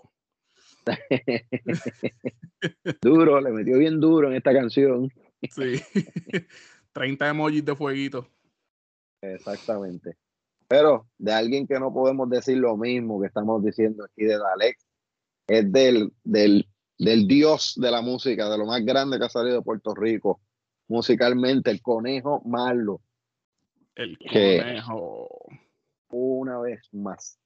Duro, 3.01 3.39
le 3.39 3.51
metió 3.51 3.77
bien 3.77 3.99
duro 3.99 4.29
en 4.29 4.35
esta 4.35 4.53
canción. 4.53 5.09
Sí. 5.49 5.81
30 6.93 7.29
emojis 7.29 7.63
de 7.63 7.75
fueguito. 7.75 8.27
Exactamente. 9.21 10.17
Pero 10.67 11.07
de 11.17 11.33
alguien 11.33 11.67
que 11.67 11.79
no 11.79 11.93
podemos 11.93 12.29
decir 12.29 12.57
lo 12.57 12.75
mismo 12.77 13.21
que 13.21 13.27
estamos 13.27 13.63
diciendo 13.63 14.05
aquí 14.05 14.23
de 14.23 14.37
Dalex, 14.37 14.85
es 15.47 15.71
del, 15.71 16.11
del, 16.23 16.67
del 16.97 17.27
dios 17.27 17.73
de 17.77 17.91
la 17.91 18.01
música, 18.01 18.49
de 18.49 18.57
lo 18.57 18.65
más 18.65 18.83
grande 18.83 19.17
que 19.17 19.25
ha 19.25 19.29
salido 19.29 19.57
de 19.57 19.61
Puerto 19.61 19.93
Rico, 19.93 20.41
musicalmente, 20.87 21.71
el 21.71 21.81
conejo 21.81 22.41
malo, 22.45 23.01
El 23.95 24.17
conejo. 24.17 25.27
una 26.09 26.59
vez 26.59 26.81
más. 26.93 27.37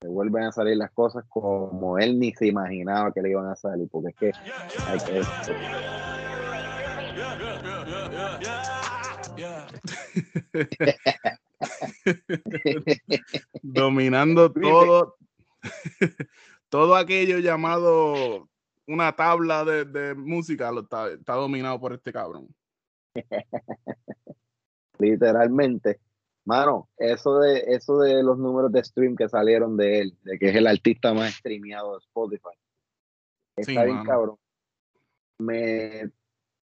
Se 0.00 0.08
vuelven 0.08 0.44
a 0.44 0.52
salir 0.52 0.76
las 0.76 0.92
cosas 0.92 1.24
como 1.28 1.98
él 1.98 2.18
ni 2.18 2.32
se 2.32 2.46
imaginaba 2.46 3.12
que 3.12 3.20
le 3.20 3.30
iban 3.30 3.46
a 3.46 3.56
salir, 3.56 3.88
porque 3.90 4.10
es 4.10 4.16
que 4.16 4.32
hay 4.86 4.98
que 5.00 5.22
Dominando 13.62 14.52
todo, 14.52 15.16
todo 16.68 16.96
aquello 16.96 17.38
llamado 17.38 18.48
una 18.86 19.14
tabla 19.14 19.64
de, 19.64 19.84
de 19.84 20.14
música 20.14 20.70
lo 20.72 20.80
está, 20.82 21.10
está 21.10 21.34
dominado 21.34 21.78
por 21.78 21.92
este 21.92 22.12
cabrón. 22.12 22.48
literalmente. 24.98 26.00
Mano, 26.44 26.88
eso 26.96 27.40
de, 27.40 27.58
eso 27.68 27.98
de 27.98 28.22
los 28.22 28.38
números 28.38 28.72
de 28.72 28.82
stream 28.82 29.16
que 29.16 29.28
salieron 29.28 29.76
de 29.76 30.00
él, 30.00 30.18
de 30.22 30.38
que 30.38 30.48
es 30.48 30.56
el 30.56 30.66
artista 30.66 31.12
más 31.12 31.34
streameado 31.34 31.92
de 31.92 31.98
Spotify, 31.98 32.56
Sí, 33.58 33.72
está 33.72 33.84
bien 33.84 33.96
mano. 33.98 34.08
cabrón. 34.08 34.36
Me, 35.38 36.10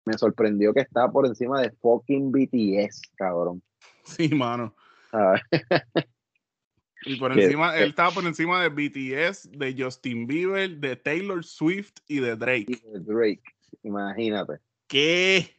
me 0.06 0.14
sorprendió 0.18 0.74
que 0.74 0.82
está 0.82 1.10
por 1.10 1.26
encima 1.26 1.62
de 1.62 1.72
fucking 1.72 2.32
BTS, 2.32 3.02
cabrón. 3.16 3.64
Sí, 4.04 4.30
mano. 4.30 4.76
¿sabes? 5.10 5.42
Y 7.04 7.18
por 7.18 7.38
encima, 7.38 7.76
él 7.78 7.90
estaba 7.90 8.12
por 8.12 8.26
encima 8.26 8.62
de 8.62 8.70
BTS, 8.70 9.52
de 9.52 9.76
Justin 9.78 10.28
Bieber, 10.28 10.70
de 10.78 10.96
Taylor 10.96 11.44
Swift 11.44 11.94
y 12.08 12.20
de 12.20 12.36
Drake. 12.36 12.80
Drake, 12.94 13.44
imagínate. 13.84 14.60
¿Qué? 14.88 15.58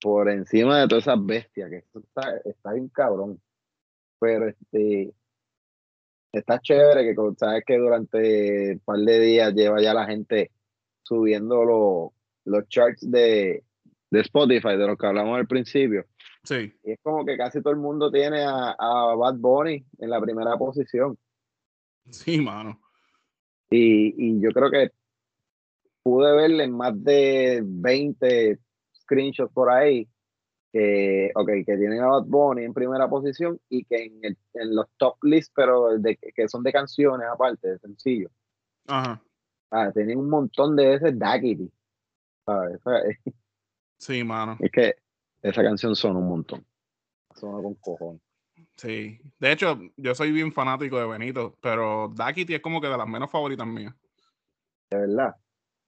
Por 0.00 0.30
encima 0.30 0.80
de 0.80 0.88
todas 0.88 1.04
esas 1.04 1.26
bestias, 1.26 1.70
que 1.70 1.78
eso 1.78 1.98
está, 1.98 2.36
está 2.44 2.72
bien 2.72 2.88
cabrón. 2.88 3.40
Pero 4.20 4.48
este 4.48 5.12
está 6.32 6.60
chévere 6.60 7.04
que 7.04 7.14
sabes 7.36 7.64
que 7.66 7.76
durante 7.76 8.72
un 8.74 8.78
par 8.80 8.98
de 8.98 9.20
días 9.20 9.52
lleva 9.52 9.80
ya 9.82 9.92
la 9.92 10.06
gente 10.06 10.52
subiendo 11.02 11.64
los, 11.64 12.12
los 12.44 12.68
charts 12.68 13.10
de, 13.10 13.64
de 14.10 14.20
Spotify, 14.20 14.76
de 14.76 14.86
los 14.86 14.96
que 14.96 15.06
hablamos 15.06 15.38
al 15.38 15.46
principio. 15.46 16.06
Sí, 16.42 16.72
Y 16.84 16.92
es 16.92 16.98
como 17.02 17.24
que 17.24 17.36
casi 17.36 17.60
todo 17.62 17.72
el 17.72 17.78
mundo 17.78 18.10
tiene 18.10 18.42
a, 18.42 18.70
a 18.78 19.14
Bad 19.14 19.36
Bunny 19.36 19.84
en 19.98 20.10
la 20.10 20.20
primera 20.20 20.56
posición. 20.56 21.18
sí, 22.10 22.40
mano. 22.40 22.80
Y, 23.70 24.14
y 24.16 24.40
yo 24.40 24.50
creo 24.50 24.70
que 24.70 24.90
pude 26.02 26.32
verle 26.34 26.64
en 26.64 26.72
más 26.76 26.92
de 27.04 27.60
20 27.64 28.58
screenshots 28.94 29.52
por 29.52 29.70
ahí 29.70 30.08
que, 30.72 31.30
okay, 31.34 31.64
que 31.64 31.76
tienen 31.76 32.00
a 32.00 32.06
Bad 32.06 32.24
Bunny 32.26 32.64
en 32.64 32.72
primera 32.74 33.08
posición 33.08 33.60
y 33.68 33.84
que 33.84 34.04
en, 34.04 34.18
el- 34.24 34.38
en 34.54 34.74
los 34.74 34.86
top 34.96 35.16
lists, 35.24 35.52
pero 35.54 35.98
de, 35.98 36.16
que 36.16 36.48
son 36.48 36.62
de 36.62 36.72
canciones 36.72 37.26
aparte, 37.32 37.68
de 37.72 37.78
sencillo. 37.80 38.30
Ajá. 38.86 39.22
Ah, 39.70 39.90
tienen 39.92 40.18
un 40.18 40.30
montón 40.30 40.74
de 40.76 40.86
veces 40.88 41.18
Daggity. 41.18 41.70
¿sabes? 42.46 42.80
Sí, 43.98 44.24
mano. 44.24 44.56
es 44.60 44.70
que 44.70 44.94
esa 45.42 45.62
canción 45.62 45.94
son 45.96 46.16
un 46.16 46.28
montón. 46.28 46.64
Suena 47.34 47.62
con 47.62 47.74
cojones. 47.74 48.20
Sí. 48.76 49.20
De 49.38 49.52
hecho, 49.52 49.78
yo 49.96 50.14
soy 50.14 50.32
bien 50.32 50.52
fanático 50.52 50.98
de 50.98 51.06
Benito, 51.06 51.56
pero 51.60 52.12
Daquiti 52.14 52.54
es 52.54 52.60
como 52.60 52.80
que 52.80 52.88
de 52.88 52.96
las 52.98 53.08
menos 53.08 53.30
favoritas 53.30 53.66
mías. 53.66 53.94
De 54.90 54.98
verdad. 54.98 55.36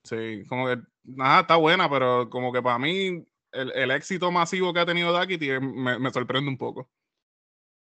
Sí, 0.03 0.43
como 0.47 0.67
que, 0.67 0.77
nada, 1.03 1.41
está 1.41 1.55
buena, 1.55 1.89
pero 1.89 2.29
como 2.29 2.51
que 2.51 2.61
para 2.61 2.79
mí 2.79 3.25
el, 3.51 3.71
el 3.75 3.91
éxito 3.91 4.31
masivo 4.31 4.73
que 4.73 4.79
ha 4.79 4.85
tenido 4.85 5.13
Daquiti 5.13 5.49
me, 5.59 5.99
me 5.99 6.11
sorprende 6.11 6.49
un 6.49 6.57
poco. 6.57 6.89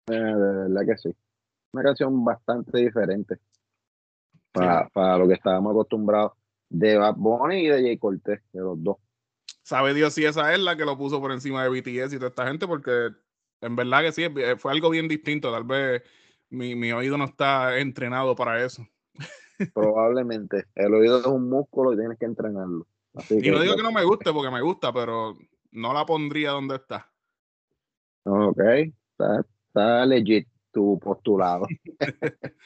Eh, 0.08 0.14
de 0.14 0.34
verdad 0.34 0.82
que 0.86 0.98
sí. 0.98 1.16
Una 1.72 1.84
canción 1.84 2.24
bastante 2.24 2.78
diferente 2.78 3.38
para, 4.52 4.84
Sí. 4.84 4.90
para 4.92 5.16
lo 5.18 5.26
que 5.26 5.34
estábamos 5.34 5.70
acostumbrados 5.72 6.32
de 6.68 6.96
Bad 6.98 7.14
Bunny 7.16 7.64
y 7.64 7.68
de 7.68 7.82
Jay 7.82 7.98
Cortez, 7.98 8.42
de 8.52 8.60
los 8.60 8.82
dos. 8.82 8.96
Sabe 9.62 9.94
Dios 9.94 10.12
si 10.14 10.24
esa 10.24 10.52
es 10.52 10.60
la 10.60 10.76
que 10.76 10.84
lo 10.84 10.96
puso 10.98 11.20
por 11.20 11.30
encima 11.32 11.62
de 11.62 11.68
BTS 11.70 12.12
y 12.14 12.16
toda 12.16 12.28
esta 12.28 12.46
gente, 12.46 12.66
porque 12.66 13.10
en 13.60 13.76
verdad 13.76 14.02
que 14.02 14.12
sí, 14.12 14.26
fue 14.58 14.72
algo 14.72 14.90
bien 14.90 15.06
distinto. 15.08 15.52
Tal 15.52 15.64
vez 15.64 16.02
mi, 16.50 16.74
mi 16.74 16.92
oído 16.92 17.16
no 17.16 17.24
está 17.24 17.78
entrenado 17.78 18.34
para 18.34 18.64
eso. 18.64 18.86
Probablemente. 19.74 20.66
El 20.74 20.94
oído 20.94 21.20
es 21.20 21.26
un 21.26 21.48
músculo 21.48 21.92
y 21.92 21.96
tienes 21.96 22.18
que 22.18 22.24
entrenarlo. 22.26 22.86
Así 23.14 23.38
Y 23.42 23.50
no 23.50 23.60
digo 23.60 23.76
que 23.76 23.82
no 23.82 23.92
me 23.92 24.04
guste, 24.04 24.32
porque 24.32 24.50
me 24.50 24.62
gusta, 24.62 24.92
pero 24.92 25.36
no 25.70 25.92
la 25.94 26.04
pondría 26.06 26.50
donde 26.50 26.76
está. 26.76 27.10
Ok, 28.24 28.58
está, 28.58 29.44
está 29.68 30.06
legit 30.06 30.48
tu 30.72 30.98
postulado. 30.98 31.66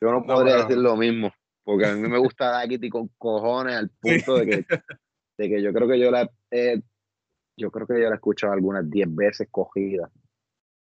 Yo 0.00 0.10
no 0.10 0.20
No, 0.20 0.26
podría 0.26 0.54
pero- 0.56 0.68
decir 0.68 0.78
lo 0.82 0.96
mismo, 0.96 1.32
porque 1.62 1.86
a 1.86 1.94
mí 1.94 2.08
me 2.08 2.18
gusta 2.18 2.50
Daquiti 2.50 2.90
con 2.90 3.08
cojones 3.18 3.76
al 3.76 3.90
punto 4.00 4.36
de 4.38 4.46
que, 4.46 4.66
de 5.42 5.48
que 5.48 5.62
yo 5.62 5.72
creo 5.72 5.88
que 5.88 5.98
yo 5.98 6.10
la 6.10 6.28
yo 7.56 7.70
creo 7.70 7.86
que 7.86 7.94
yo 7.94 8.04
la 8.08 8.12
he 8.12 8.14
escuchado 8.14 8.52
algunas 8.52 8.88
10 8.88 9.14
veces 9.14 9.48
cogida, 9.50 10.10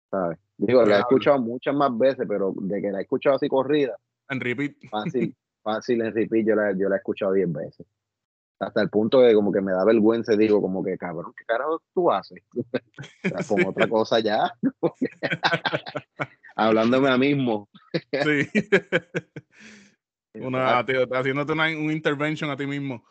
¿sabes? 0.09 0.37
Digo, 0.57 0.83
la 0.85 0.97
he 0.97 0.99
escuchado 0.99 1.39
muchas 1.41 1.75
más 1.75 1.97
veces, 1.97 2.25
pero 2.27 2.53
de 2.55 2.81
que 2.81 2.91
la 2.91 2.99
he 2.99 3.01
escuchado 3.03 3.35
así 3.35 3.47
corrida, 3.47 3.97
En 4.29 4.39
repeat. 4.39 4.73
fácil, 4.89 5.35
fácil 5.63 6.01
en 6.01 6.13
repeat, 6.13 6.45
yo 6.47 6.55
la, 6.55 6.71
yo 6.77 6.87
la 6.89 6.95
he 6.95 6.97
escuchado 6.99 7.33
10 7.33 7.51
veces. 7.51 7.85
Hasta 8.59 8.81
el 8.83 8.89
punto 8.89 9.21
de 9.21 9.33
como 9.33 9.51
que 9.51 9.59
me 9.59 9.71
da 9.71 9.83
vergüenza, 9.83 10.35
digo, 10.35 10.61
como 10.61 10.83
que 10.83 10.95
cabrón, 10.97 11.33
¿qué 11.35 11.43
carajo 11.45 11.81
tú 11.95 12.11
haces? 12.11 12.43
Con 13.49 13.65
otra 13.65 13.87
cosa 13.87 14.19
ya. 14.19 14.53
Hablándome 16.55 17.09
a 17.09 17.17
mismo. 17.17 17.69
Sí. 18.11 18.47
Una, 20.35 20.85
te- 20.85 21.03
haciéndote 21.11 21.53
una, 21.53 21.65
una 21.77 21.91
intervention 21.93 22.49
a 22.51 22.55
ti 22.55 22.65
mismo. 22.67 23.03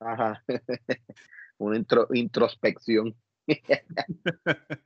Ajá. 0.00 0.42
Una 1.58 1.76
intro- 1.76 2.08
introspección. 2.14 3.14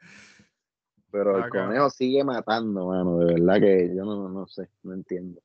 Pero 1.10 1.36
el 1.36 1.44
Ah, 1.44 1.48
conejo 1.50 1.90
sigue 1.90 2.24
matando, 2.24 2.86
mano. 2.86 3.18
De 3.18 3.34
verdad 3.34 3.60
que 3.60 3.92
yo 3.94 4.04
no, 4.04 4.28
no 4.30 4.46
sé, 4.46 4.68
no 4.82 4.94
entiendo. 4.94 5.42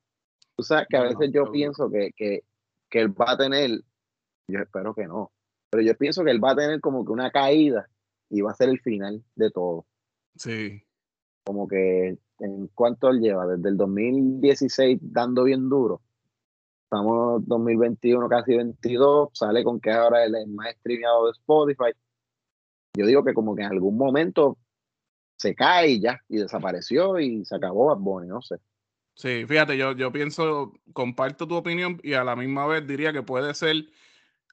Tú 0.55 0.63
sabes 0.63 0.87
que 0.89 0.97
a 0.97 1.03
No, 1.03 1.09
veces 1.09 1.31
yo 1.33 1.51
pienso 1.51 1.89
que, 1.89 2.11
que, 2.15 2.43
que 2.89 3.01
él 3.01 3.09
va 3.19 3.31
a 3.31 3.37
tener, 3.37 3.81
yo 4.47 4.59
espero 4.59 4.93
que 4.95 5.05
no, 5.07 5.31
pero 5.69 5.83
yo 5.83 5.95
pienso 5.97 6.23
que 6.23 6.31
él 6.31 6.41
va 6.43 6.51
a 6.51 6.55
tener 6.55 6.79
como 6.79 7.05
que 7.05 7.11
una 7.11 7.29
caída 7.31 7.89
y 8.29 8.41
va 8.41 8.51
a 8.51 8.55
ser 8.55 8.69
el 8.69 8.79
final 8.79 9.23
de 9.35 9.51
todo. 9.51 9.85
Sí. 10.35 10.83
como 11.43 11.67
que 11.67 12.17
en 12.39 12.67
cuánto 12.75 13.09
él 13.09 13.19
lleva, 13.19 13.47
desde 13.47 13.69
el 13.69 13.77
2016 13.77 14.99
dando 15.01 15.43
bien 15.43 15.67
duro. 15.69 16.01
Estamos 16.97 17.45
2021, 17.45 18.29
casi 18.29 18.55
22, 18.55 19.31
sale 19.33 19.61
con 19.61 19.81
que 19.81 19.91
ahora 19.91 20.23
él 20.23 20.35
es 20.35 20.47
más 20.47 20.73
streameado 20.77 21.25
de 21.25 21.31
Spotify. 21.31 21.91
Yo 22.95 23.05
digo 23.05 23.25
que 23.25 23.33
como 23.33 23.53
que 23.57 23.63
en 23.63 23.71
algún 23.73 23.97
momento 23.97 24.57
se 25.35 25.53
cae 25.53 25.89
y 25.89 25.99
ya, 25.99 26.21
y 26.29 26.37
desapareció 26.37 27.19
y 27.19 27.43
se 27.43 27.57
acabó 27.57 27.87
Bad 27.87 27.97
Bunny, 27.97 28.27
no 28.29 28.41
sé. 28.41 28.55
Sí, 29.15 29.45
fíjate, 29.45 29.77
yo, 29.77 29.91
yo 29.97 30.13
pienso, 30.13 30.71
comparto 30.93 31.45
tu 31.45 31.55
opinión 31.55 31.99
y 32.03 32.13
a 32.13 32.23
la 32.23 32.37
misma 32.37 32.65
vez 32.67 32.87
diría 32.87 33.11
que 33.11 33.21
puede 33.21 33.53
ser 33.53 33.87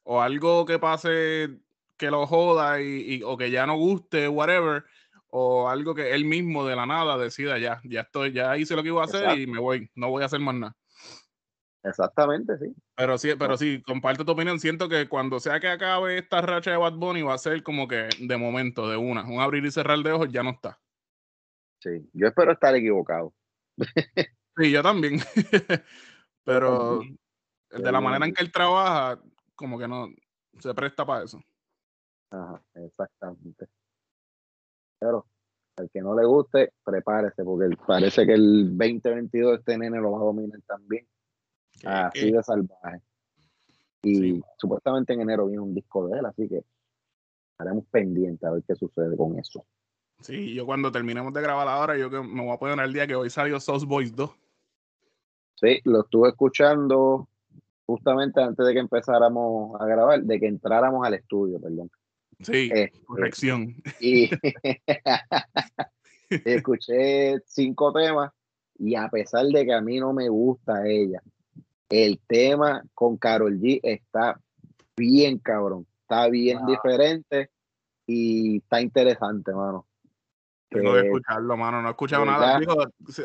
o 0.03 0.21
algo 0.21 0.67
que 0.67 0.81
pase 0.81 1.61
que 1.97 2.11
lo 2.11 2.27
joda 2.27 2.83
y, 2.83 3.15
y- 3.15 3.23
o 3.23 3.37
que 3.37 3.53
ya 3.53 3.65
no 3.65 3.77
guste, 3.77 4.27
whatever, 4.29 4.83
o 5.29 5.69
algo 5.69 5.95
que 5.95 6.13
él 6.13 6.25
mismo 6.25 6.67
de 6.67 6.75
la 6.75 6.85
nada 6.85 7.17
decida 7.17 7.59
ya, 7.59 7.81
ya 7.85 8.01
estoy, 8.01 8.33
ya 8.33 8.57
hice 8.59 8.75
lo 8.75 8.83
que 8.83 8.89
iba 8.89 9.03
a 9.03 9.05
hacer 9.05 9.39
y 9.39 9.47
me 9.47 9.61
voy, 9.61 9.89
no 9.95 10.11
voy 10.11 10.25
a 10.25 10.27
hacer 10.27 10.41
más 10.41 10.57
nada. 10.57 10.77
Exactamente, 11.85 12.57
sí. 12.57 12.75
Pero 12.97 13.19
sí, 13.19 13.33
pero 13.39 13.59
sí, 13.59 13.83
comparto 13.83 14.25
tu 14.25 14.33
opinión. 14.33 14.59
Siento 14.59 14.89
que 14.89 15.07
cuando 15.07 15.39
sea 15.39 15.61
que 15.61 15.69
acabe 15.69 16.17
esta 16.19 16.41
racha 16.41 16.71
de 16.71 16.79
Bad 16.79 16.95
Bunny 16.95 17.21
va 17.21 17.35
a 17.35 17.39
ser 17.39 17.63
como 17.63 17.87
que 17.87 18.09
de 18.19 18.37
momento, 18.39 18.89
de 18.89 18.97
una, 18.97 19.25
un 19.25 19.41
abrir 19.41 19.65
y 19.67 19.71
cerrar 19.71 19.99
de 19.99 20.13
ojos 20.13 20.31
ya 20.33 20.43
no 20.43 20.51
está. 20.51 20.81
sí. 21.81 22.09
Yo 22.15 22.27
espero 22.27 22.53
estar 22.53 22.75
equivocado. 22.75 23.35
Sí, 24.57 24.71
yo 24.71 24.83
también. 24.83 25.19
pero 26.45 27.01
de 27.71 27.93
la 27.93 28.01
manera 28.01 28.25
en 28.25 28.33
que 28.33 28.43
él 28.43 28.53
trabaja, 28.53 29.21
como 29.55 29.79
que 29.79 29.89
no 29.89 30.09
se 30.61 30.73
presta 30.75 31.05
para 31.05 31.25
eso. 31.25 31.41
Ajá, 32.31 32.63
exactamente. 32.75 33.67
Pero 35.01 35.27
al 35.77 35.91
que 35.91 36.01
no 36.01 36.15
le 36.15 36.25
guste, 36.25 36.73
prepárese, 36.85 37.45
porque 37.45 37.77
parece 37.85 38.25
que 38.25 38.35
el 38.35 38.79
2022 38.79 39.59
este 39.59 39.77
nene 39.77 40.01
lo 40.01 40.13
va 40.13 40.19
a 40.19 40.25
dominar 40.25 40.61
también. 40.63 41.07
Así 41.85 42.21
que- 42.31 42.33
de 42.37 42.43
salvaje. 42.43 43.01
Y 44.03 44.15
Sí. 44.17 44.43
supuestamente 44.59 45.13
en 45.15 45.23
enero 45.23 45.47
viene 45.47 45.63
un 45.63 45.75
disco 45.75 46.07
de 46.09 46.19
él, 46.19 46.27
así 46.27 46.47
que 46.49 46.63
estaremos 47.53 47.85
pendientes 47.91 48.45
a 48.45 48.51
ver 48.53 48.63
qué 48.67 48.75
sucede 48.75 49.17
con 49.17 49.39
eso. 49.39 49.65
Sí, 50.21 50.55
yo 50.55 50.67
cuando 50.67 50.93
terminemos 50.93 51.33
de 51.33 51.41
grabar 51.43 51.67
ahora, 51.69 51.97
yo 51.97 52.11
que 52.11 52.21
me 52.21 52.43
voy 52.43 52.53
a 52.53 52.59
poner 52.59 52.79
al 52.81 52.93
día 52.93 53.07
que 53.07 53.15
hoy 53.17 53.31
salió 53.31 53.59
Sauce 53.59 53.87
Boys 53.87 54.15
2. 54.15 54.31
Sí, 55.57 55.81
lo 55.85 56.01
estuve 56.03 56.29
escuchando 56.31 57.29
justamente 57.87 58.43
antes 58.43 58.67
de 58.67 58.73
que 58.75 58.79
empezáramos 58.81 59.81
a 59.81 59.87
grabar, 59.87 60.23
de 60.23 60.41
que 60.41 60.47
entráramos 60.47 61.07
al 61.07 61.15
estudio, 61.15 61.61
perdón. 61.61 61.91
Sí, 62.41 62.71
Eh, 62.75 62.91
corrección. 63.07 63.75
y 64.01 64.29
escuché 66.31 67.41
cinco 67.47 67.93
temas 67.93 68.33
y 68.79 68.95
a 68.97 69.09
pesar 69.09 69.47
de 69.47 69.65
que 69.65 69.73
a 69.73 69.81
mí 69.81 69.99
no 70.01 70.13
me 70.13 70.29
gusta 70.29 70.87
ella, 70.87 71.23
el 72.03 72.21
tema 72.27 72.83
con 72.95 73.17
Carol 73.17 73.59
G 73.61 73.81
está 73.83 74.41
bien 74.97 75.39
cabrón, 75.39 75.87
está 76.03 76.29
bien 76.29 76.65
diferente 76.67 77.51
y 78.07 78.59
está 78.59 78.81
interesante, 78.81 79.53
mano. 79.53 79.87
Tengo 80.69 80.93
que 80.95 81.01
Eh, 81.01 81.07
escucharlo, 81.07 81.57
mano. 81.57 81.81
No 81.81 81.89
he 81.89 81.91
escuchado 81.93 82.25
nada. 82.25 82.59
Digo, 82.59 82.75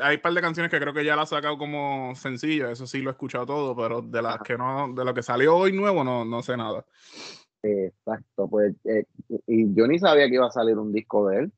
hay 0.03 0.17
un 0.17 0.21
par 0.21 0.33
de 0.33 0.41
canciones 0.41 0.69
que 0.71 0.79
creo 0.79 0.93
que 0.93 1.03
ya 1.03 1.15
la 1.15 1.23
ha 1.23 1.25
sacado 1.25 1.57
como 1.57 2.13
sencillo. 2.15 2.69
Eso 2.69 2.85
sí 2.85 3.01
lo 3.01 3.09
he 3.09 3.13
escuchado 3.13 3.47
todo, 3.47 3.75
pero 3.75 4.01
de 4.03 4.21
las 4.21 4.35
Ajá. 4.35 4.43
que 4.43 4.57
no, 4.57 4.93
de 4.93 5.03
lo 5.03 5.13
que 5.15 5.23
salió 5.23 5.55
hoy 5.57 5.71
nuevo, 5.73 6.03
no, 6.03 6.23
no 6.23 6.43
sé 6.43 6.55
nada. 6.55 6.85
Exacto, 7.63 8.47
pues 8.47 8.75
eh, 8.85 9.05
y 9.47 9.73
yo 9.73 9.87
ni 9.87 9.99
sabía 9.99 10.27
que 10.27 10.35
iba 10.35 10.45
a 10.47 10.51
salir 10.51 10.77
un 10.77 10.93
disco 10.93 11.27
de 11.27 11.39
él. 11.39 11.51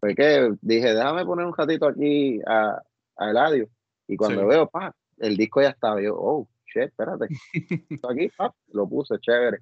Fue 0.00 0.14
que 0.14 0.52
dije, 0.60 0.94
déjame 0.94 1.24
poner 1.26 1.46
un 1.46 1.54
ratito 1.56 1.86
aquí 1.88 2.40
a, 2.46 2.80
a 3.16 3.30
Eladio. 3.30 3.68
Y 4.06 4.16
cuando 4.16 4.42
Sí. 4.42 4.46
veo, 4.46 4.68
pa, 4.68 4.94
el 5.20 5.36
disco 5.36 5.60
ya 5.62 5.70
estaba. 5.70 6.00
Yo, 6.02 6.14
oh, 6.16 6.48
shit, 6.66 6.84
espérate. 6.84 7.26
Aquí, 8.10 8.28
pa, 8.36 8.54
lo 8.72 8.88
puse, 8.88 9.18
chévere. 9.20 9.58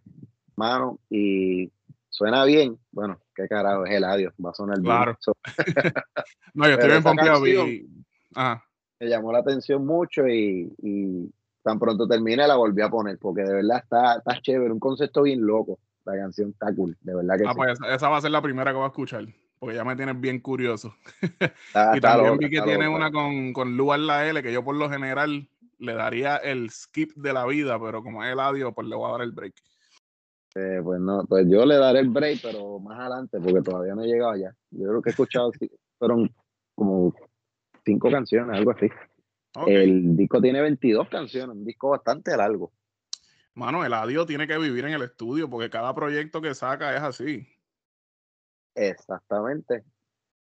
Mano, 0.57 0.99
y 1.11 1.71
suena 2.09 2.45
bien. 2.45 2.79
Bueno, 2.93 3.21
qué 3.35 3.47
carajo 3.49 3.85
es 3.87 3.95
Eladio, 3.95 4.33
va 4.45 4.51
a 4.51 4.55
sonar 4.55 4.79
Claro. 4.81 5.17
bien. 5.27 5.37
No, 6.55 6.67
yo 6.67 6.75
estoy 6.75 6.89
bien 6.91 7.03
pompeado. 7.03 7.43
Ajá. 8.35 8.65
me 8.99 9.09
llamó 9.09 9.33
la 9.33 9.39
atención 9.41 9.85
mucho 9.87 10.27
y, 10.27 10.73
y 10.83 11.31
tan 11.63 11.79
pronto 11.79 12.07
termine 12.09 12.47
la 12.47 12.57
volví 12.57 12.81
a 12.83 12.89
poner, 12.89 13.19
porque 13.19 13.43
de 13.43 13.53
verdad 13.55 13.81
está, 13.83 14.17
está 14.19 14.41
chévere, 14.41 14.73
un 14.73 14.81
concepto 14.81 15.23
bien 15.23 15.45
loco. 15.47 15.79
La 16.07 16.17
canción 16.17 16.51
está 16.51 16.73
cool, 16.75 16.97
de 17.01 17.15
verdad 17.17 17.37
que 17.37 17.45
Ah, 17.47 17.51
sí. 17.53 17.57
pues 17.57 17.73
esa, 17.73 17.95
esa 17.95 18.09
va 18.09 18.19
a 18.19 18.21
ser 18.21 18.31
la 18.31 18.41
primera 18.41 18.71
que 18.71 18.77
voy 18.77 18.85
a 18.85 18.89
escuchar. 18.89 19.27
Porque 19.59 19.77
ya 19.77 19.85
me 19.85 19.97
tienes 19.97 20.21
bien 20.21 20.41
curioso. 20.41 20.95
Está- 21.41 21.97
y 21.97 22.01
también 22.01 22.33
loca, 22.35 22.47
vi 22.47 22.51
que 22.51 22.63
tiene 22.63 22.89
una 22.89 23.11
con, 23.11 23.53
con 23.53 23.77
Luar 23.77 24.01
la 24.01 24.29
L, 24.29 24.43
que 24.43 24.53
yo 24.53 24.65
por 24.65 24.77
lo 24.77 24.91
general 24.91 25.49
le 25.79 25.95
daría 25.95 26.37
el 26.37 26.71
skip 26.71 27.13
de 27.17 27.33
la 27.33 27.47
vida, 27.47 27.79
pero 27.81 28.03
como 28.03 28.25
es 28.25 28.33
el 28.33 28.41
audio, 28.41 28.73
pues 28.73 28.87
le 28.87 28.97
voy 28.97 29.09
a 29.09 29.13
dar 29.13 29.23
el 29.23 29.33
break. 29.33 29.55
Eh, 30.55 30.81
pues 30.83 31.01
no, 31.01 31.25
pues 31.27 31.47
yo 31.49 31.67
le 31.67 31.77
daré 31.77 32.01
el 32.01 32.09
break, 32.09 32.41
pero 32.43 32.79
más 32.79 32.99
adelante, 32.99 33.39
porque 33.41 33.61
todavía 33.61 33.95
no 33.95 34.03
he 34.03 34.07
llegado 34.07 34.33
allá. 34.33 34.55
Yo 34.71 34.89
creo 34.89 35.03
que 35.03 35.11
he 35.11 35.13
escuchado, 35.13 35.53
fueron 35.99 36.35
como 36.75 37.15
cinco 37.85 38.11
canciones, 38.11 38.57
algo 38.57 38.71
así. 38.71 38.89
El 39.67 40.17
disco 40.17 40.41
tiene 40.41 40.61
22 40.61 41.09
canciones, 41.09 41.57
un 41.57 41.65
disco 41.65 41.91
bastante 41.91 42.37
largo. 42.37 42.73
Mano, 43.55 43.85
el 43.85 43.95
audio 43.95 44.27
tiene 44.27 44.47
que 44.47 44.59
vivir 44.59 44.85
en 44.85 44.93
el 44.93 45.03
estudio 45.03 45.49
porque 45.49 45.71
cada 45.71 45.95
proyecto 45.95 46.43
que 46.43 46.55
saca 46.55 46.95
es 46.95 47.03
así. 47.03 47.47
Exactamente. 48.77 49.83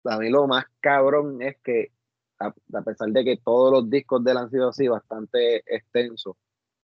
A 0.04 0.18
mí 0.18 0.30
lo 0.30 0.46
más 0.46 0.66
cabrón 0.80 1.42
es 1.42 1.56
que, 1.64 1.90
a, 2.38 2.54
a 2.74 2.82
pesar 2.82 3.08
de 3.08 3.24
que 3.24 3.38
todos 3.38 3.72
los 3.72 3.90
discos 3.90 4.22
de 4.22 4.30
él 4.30 4.36
han 4.36 4.50
sido 4.50 4.68
así, 4.68 4.86
bastante 4.86 5.62
extensos, 5.66 6.36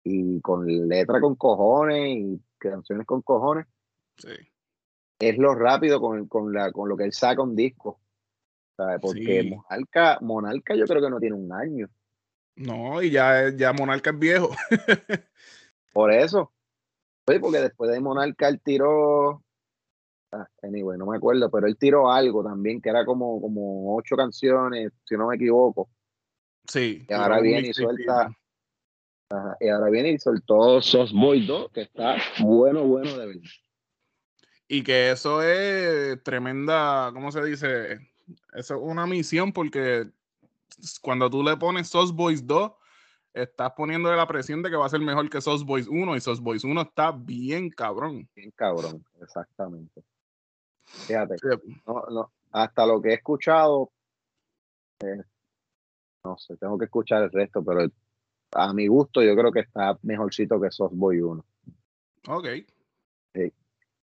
y 0.03 0.39
con 0.41 0.65
letra 0.87 1.19
con 1.19 1.35
cojones 1.35 2.17
y 2.17 2.41
canciones 2.57 3.05
con 3.05 3.21
cojones, 3.21 3.67
Sí. 4.17 4.29
es 5.19 5.37
lo 5.37 5.55
rápido 5.55 5.99
con, 5.99 6.27
con, 6.27 6.53
la, 6.53 6.71
con 6.71 6.87
lo 6.87 6.95
que 6.95 7.03
él 7.05 7.11
saca 7.13 7.41
un 7.41 7.55
disco. 7.55 7.99
¿sabes? 8.77 8.99
Porque 9.01 9.41
Sí. 9.41 9.49
Monarca, 9.49 10.17
Monarca 10.21 10.75
yo 10.75 10.85
creo 10.85 11.01
que 11.01 11.09
no 11.09 11.19
tiene 11.19 11.35
un 11.35 11.51
año. 11.51 11.87
No, 12.55 13.01
y 13.01 13.11
ya, 13.11 13.49
ya 13.49 13.73
Monarca 13.73 14.11
es 14.11 14.19
viejo. 14.19 14.49
Por 15.93 16.11
eso. 16.13 16.51
Sí, 17.27 17.37
porque 17.39 17.59
después 17.59 17.91
de 17.91 17.99
Monarca 17.99 18.47
él 18.47 18.59
tiró. 18.61 19.43
Ah, 20.33 20.47
anyway, 20.61 20.97
no 20.97 21.05
me 21.07 21.17
acuerdo, 21.17 21.49
pero 21.51 21.67
él 21.67 21.77
tiró 21.77 22.09
algo 22.11 22.43
también, 22.43 22.81
que 22.81 22.89
era 22.89 23.05
como, 23.05 23.41
como 23.41 23.95
ocho 23.97 24.15
canciones, 24.15 24.91
si 25.03 25.15
no 25.15 25.27
me 25.27 25.35
equivoco. 25.35 25.89
Sí. 26.67 27.05
Y 27.07 27.13
ahora 27.13 27.39
viene 27.41 27.67
y 27.69 27.73
suelta- 27.73 28.31
Ajá, 29.29 29.55
Y 29.61 29.69
ahora 29.69 29.89
viene 29.89 30.11
y 30.11 30.17
soltó 30.19 30.81
Sos 30.81 31.13
Boy 31.13 31.45
2, 31.45 31.71
que 31.71 31.81
está 31.83 32.15
bueno, 32.41 32.83
bueno 32.85 33.17
de 33.17 33.27
verdad. 33.27 33.41
Y 34.67 34.83
que 34.83 35.11
eso 35.11 35.41
es 35.41 36.21
tremenda, 36.23 37.11
¿cómo 37.13 37.31
se 37.31 37.43
dice? 37.43 37.93
Eso 38.53 38.75
es 38.75 38.81
una 38.81 39.05
misión 39.05 39.51
porque 39.53 40.09
cuando 41.01 41.29
tú 41.29 41.43
le 41.43 41.55
pones 41.57 41.89
Sauce 41.89 42.13
Boys 42.13 42.45
2, 42.45 42.71
estás 43.33 43.71
poniéndole 43.71 44.15
la 44.17 44.27
presión 44.27 44.61
de 44.61 44.69
que 44.69 44.75
va 44.75 44.85
a 44.85 44.89
ser 44.89 44.99
mejor 45.01 45.29
que 45.29 45.41
Sauce 45.41 45.63
Boys 45.65 45.87
1 45.87 46.15
y 46.15 46.21
Sauce 46.21 46.41
Boys 46.41 46.63
1 46.65 46.81
está 46.81 47.11
bien 47.11 47.69
cabrón. 47.69 48.27
Bien 48.35 48.51
cabrón, 48.51 49.05
exactamente. 49.21 50.03
Fíjate, 51.07 51.35
no, 51.85 52.05
no, 52.09 52.31
hasta 52.51 52.85
lo 52.85 53.01
que 53.01 53.09
he 53.09 53.13
escuchado, 53.15 53.91
eh, 55.01 55.23
no 56.23 56.37
sé, 56.37 56.57
tengo 56.57 56.77
que 56.77 56.85
escuchar 56.85 57.23
el 57.23 57.31
resto, 57.31 57.63
pero 57.63 57.87
a 58.53 58.73
mi 58.73 58.87
gusto 58.87 59.21
yo 59.23 59.35
creo 59.35 59.51
que 59.51 59.61
está 59.61 59.97
mejorcito 60.03 60.59
que 60.59 60.71
Sos 60.71 60.91
Boy 60.93 61.21
1. 61.21 61.43
Ok, 62.27 62.45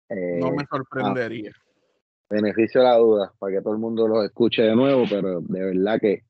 Eh, 0.09 0.39
no 0.39 0.51
me 0.51 0.65
sorprendería. 0.65 1.51
beneficio 2.30 2.82
de 2.82 2.88
la 2.88 2.97
duda 2.97 3.34
para 3.39 3.55
que 3.55 3.61
todo 3.61 3.73
el 3.73 3.80
mundo 3.80 4.07
lo 4.07 4.23
escuche 4.23 4.61
de 4.61 4.76
nuevo, 4.76 5.05
pero 5.09 5.41
de 5.41 5.65
verdad 5.65 5.99
que 5.99 6.23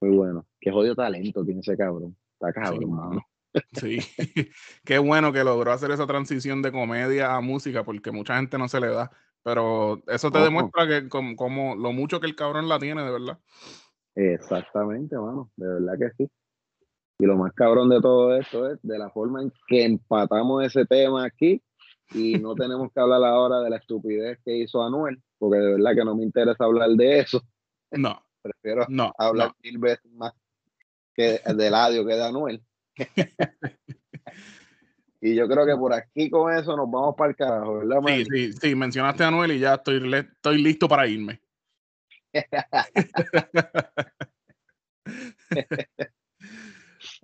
muy 0.00 0.14
bueno. 0.16 0.46
Qué 0.60 0.70
jodido 0.70 0.94
talento 0.94 1.44
tiene 1.44 1.60
ese 1.60 1.76
cabrón. 1.76 2.16
Está 2.34 2.52
cabrón, 2.52 2.80
Sí, 2.80 2.86
mano. 2.86 3.26
Sí, 3.72 3.98
qué 4.84 4.98
bueno 4.98 5.32
que 5.32 5.42
logró 5.42 5.72
hacer 5.72 5.90
esa 5.90 6.06
transición 6.06 6.60
de 6.60 6.72
comedia 6.72 7.34
a 7.34 7.40
música 7.40 7.84
porque 7.84 8.10
mucha 8.12 8.36
gente 8.36 8.58
no 8.58 8.68
se 8.68 8.80
le 8.80 8.88
da. 8.88 9.10
Pero 9.46 10.02
eso 10.08 10.32
te 10.32 10.40
demuestra 10.40 10.88
que 10.88 11.08
como, 11.08 11.36
como 11.36 11.76
lo 11.76 11.92
mucho 11.92 12.18
que 12.18 12.26
el 12.26 12.34
cabrón 12.34 12.68
la 12.68 12.80
tiene, 12.80 13.04
de 13.04 13.12
verdad. 13.12 13.38
Exactamente, 14.16 15.16
mano. 15.16 15.52
De 15.54 15.68
verdad 15.68 15.92
que 16.00 16.10
sí. 16.16 16.30
Y 17.20 17.26
lo 17.26 17.36
más 17.36 17.52
cabrón 17.52 17.88
de 17.88 18.00
todo 18.00 18.36
esto 18.36 18.68
es 18.68 18.80
de 18.82 18.98
la 18.98 19.08
forma 19.10 19.42
en 19.42 19.52
que 19.68 19.84
empatamos 19.84 20.64
ese 20.64 20.84
tema 20.84 21.24
aquí 21.24 21.62
y 22.10 22.40
no 22.40 22.56
tenemos 22.56 22.92
que 22.92 22.98
hablar 22.98 23.22
ahora 23.22 23.60
de 23.60 23.70
la 23.70 23.76
estupidez 23.76 24.40
que 24.44 24.56
hizo 24.56 24.82
Anuel, 24.82 25.22
porque 25.38 25.58
de 25.58 25.74
verdad 25.74 25.94
que 25.94 26.04
no 26.04 26.16
me 26.16 26.24
interesa 26.24 26.64
hablar 26.64 26.90
de 26.90 27.20
eso. 27.20 27.40
No, 27.92 28.20
Prefiero 28.42 28.84
no, 28.88 29.12
hablar 29.16 29.50
no. 29.50 29.54
mil 29.62 29.78
veces 29.78 30.10
más 30.10 30.32
que 31.14 31.40
de 31.54 31.70
Ladio 31.70 32.04
que 32.04 32.14
de 32.14 32.24
Anuel. 32.24 32.64
y 35.26 35.34
yo 35.34 35.48
creo 35.48 35.66
que 35.66 35.74
por 35.74 35.92
aquí 35.92 36.30
con 36.30 36.56
eso 36.56 36.76
nos 36.76 36.88
vamos 36.88 37.16
para 37.16 37.30
el 37.30 37.36
carajo, 37.36 37.78
¿verdad, 37.78 37.96
Sí, 37.96 38.02
Manny? 38.04 38.24
sí, 38.24 38.52
sí, 38.52 38.74
mencionaste 38.76 39.24
a 39.24 39.28
Anuel 39.28 39.52
y 39.52 39.58
ya 39.58 39.74
estoy, 39.74 40.14
estoy 40.14 40.62
listo 40.62 40.88
para 40.88 41.06
irme. 41.06 41.40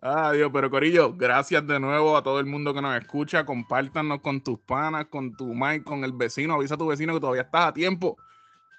Ah, 0.00 0.32
Dios, 0.32 0.50
pero 0.52 0.68
Corillo, 0.68 1.14
gracias 1.14 1.64
de 1.66 1.78
nuevo 1.78 2.16
a 2.16 2.22
todo 2.22 2.40
el 2.40 2.46
mundo 2.46 2.74
que 2.74 2.82
nos 2.82 3.00
escucha. 3.00 3.44
Compártanos 3.44 4.20
con 4.20 4.42
tus 4.42 4.58
panas, 4.58 5.06
con 5.06 5.36
tu 5.36 5.54
Mike, 5.54 5.84
con 5.84 6.02
el 6.02 6.12
vecino. 6.12 6.54
Avisa 6.54 6.74
a 6.74 6.78
tu 6.78 6.88
vecino 6.88 7.14
que 7.14 7.20
todavía 7.20 7.42
estás 7.42 7.66
a 7.66 7.72
tiempo. 7.72 8.16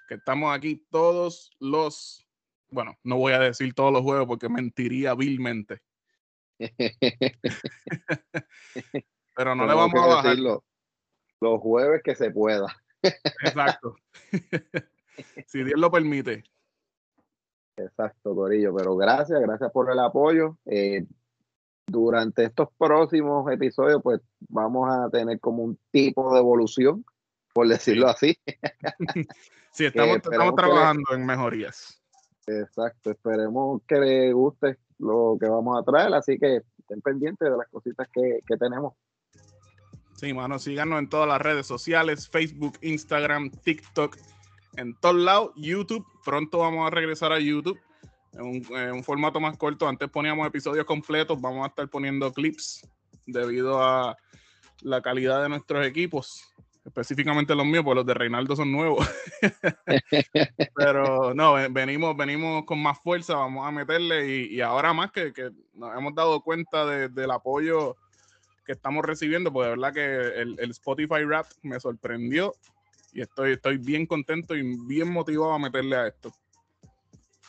Que 0.06 0.16
estamos 0.16 0.54
aquí 0.54 0.84
todos 0.90 1.50
los. 1.60 2.26
Bueno, 2.68 2.98
no 3.02 3.16
voy 3.16 3.32
a 3.32 3.38
decir 3.38 3.72
todos 3.72 3.92
los 3.92 4.02
jueves 4.02 4.26
porque 4.26 4.50
mentiría 4.50 5.14
vilmente. 5.14 5.80
pero 9.34 9.54
no 9.54 9.66
le 9.66 9.74
vamos 9.74 10.00
a 10.02 10.06
bajar. 10.06 10.24
decirlo 10.30 10.64
los 11.40 11.60
jueves 11.60 12.02
que 12.02 12.14
se 12.14 12.30
pueda. 12.30 12.66
Exacto. 13.02 13.96
si 15.46 15.62
Dios 15.62 15.78
lo 15.78 15.90
permite. 15.90 16.44
Exacto, 17.76 18.34
Corillo. 18.34 18.74
Pero 18.74 18.96
gracias, 18.96 19.40
gracias 19.40 19.70
por 19.72 19.90
el 19.90 19.98
apoyo. 19.98 20.56
Eh, 20.64 21.04
durante 21.86 22.44
estos 22.44 22.68
próximos 22.78 23.50
episodios, 23.52 24.00
pues 24.02 24.20
vamos 24.48 24.88
a 24.90 25.10
tener 25.10 25.38
como 25.40 25.62
un 25.64 25.78
tipo 25.90 26.32
de 26.32 26.40
evolución, 26.40 27.04
por 27.52 27.68
decirlo 27.68 28.08
así. 28.08 28.36
Sí, 29.74 29.86
estamos, 29.86 30.18
estamos 30.18 30.50
que- 30.52 30.56
trabajando 30.62 31.02
en 31.14 31.26
mejorías. 31.26 32.00
Exacto, 32.46 33.10
esperemos 33.10 33.82
que 33.88 33.96
les 33.96 34.32
guste 34.32 34.78
lo 35.00 35.36
que 35.40 35.48
vamos 35.48 35.76
a 35.76 35.82
traer, 35.82 36.14
así 36.14 36.38
que 36.38 36.62
estén 36.78 37.00
pendientes 37.00 37.50
de 37.50 37.56
las 37.56 37.66
cositas 37.68 38.06
que, 38.12 38.38
que 38.46 38.56
tenemos. 38.56 38.94
Sí, 40.14 40.32
mano, 40.32 40.58
síganos 40.58 40.98
en 41.00 41.08
todas 41.08 41.28
las 41.28 41.40
redes 41.42 41.66
sociales, 41.66 42.28
Facebook, 42.28 42.78
Instagram, 42.82 43.50
TikTok, 43.50 44.16
en 44.76 44.94
todos 45.00 45.16
lados, 45.16 45.52
YouTube. 45.56 46.06
Pronto 46.24 46.58
vamos 46.58 46.86
a 46.86 46.90
regresar 46.90 47.32
a 47.32 47.40
YouTube 47.40 47.78
en 48.32 48.40
un, 48.42 48.78
en 48.78 48.92
un 48.92 49.04
formato 49.04 49.40
más 49.40 49.56
corto. 49.56 49.88
Antes 49.88 50.08
poníamos 50.08 50.46
episodios 50.46 50.84
completos, 50.86 51.40
vamos 51.40 51.64
a 51.64 51.68
estar 51.68 51.88
poniendo 51.88 52.32
clips 52.32 52.88
debido 53.26 53.82
a 53.82 54.16
la 54.82 55.02
calidad 55.02 55.42
de 55.42 55.48
nuestros 55.48 55.84
equipos, 55.86 56.44
específicamente 56.84 57.54
los 57.54 57.66
míos, 57.66 57.84
porque 57.84 57.96
los 57.96 58.06
de 58.06 58.14
Reinaldo 58.14 58.54
son 58.54 58.70
nuevos. 58.70 59.06
Pero 60.74 61.34
no, 61.34 61.54
ven- 61.54 61.72
venimos, 61.72 62.16
venimos 62.16 62.64
con 62.64 62.80
más 62.82 62.98
fuerza, 63.00 63.34
vamos 63.36 63.66
a 63.66 63.70
meterle 63.70 64.28
y, 64.28 64.54
y 64.56 64.60
ahora 64.60 64.92
más 64.92 65.10
que, 65.10 65.32
que 65.32 65.50
nos 65.74 65.96
hemos 65.96 66.14
dado 66.14 66.40
cuenta 66.40 66.84
de- 66.86 67.08
del 67.08 67.30
apoyo 67.30 67.96
que 68.64 68.72
estamos 68.72 69.04
recibiendo, 69.04 69.52
porque 69.52 69.68
de 69.70 69.76
verdad 69.76 69.92
que 69.92 70.40
el, 70.42 70.56
el 70.58 70.70
Spotify 70.70 71.24
Rap 71.26 71.46
me 71.62 71.78
sorprendió 71.78 72.54
y 73.12 73.20
estoy, 73.20 73.52
estoy 73.52 73.78
bien 73.78 74.06
contento 74.06 74.56
y 74.56 74.76
bien 74.86 75.10
motivado 75.12 75.52
a 75.52 75.58
meterle 75.58 75.96
a 75.96 76.06
esto. 76.08 76.32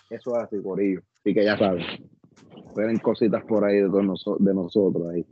Eso 0.10 0.38
es 0.38 0.44
así, 0.44 0.62
Corillo. 0.62 1.02
Así 1.20 1.34
que 1.34 1.44
ya 1.44 1.58
saben, 1.58 1.84
esperen 2.68 3.00
cositas 3.00 3.44
por 3.46 3.66
ahí 3.66 3.78
de, 3.78 3.88
noso- 3.88 4.38
de 4.38 4.54
nosotros 4.54 5.08
ahí. 5.12 5.26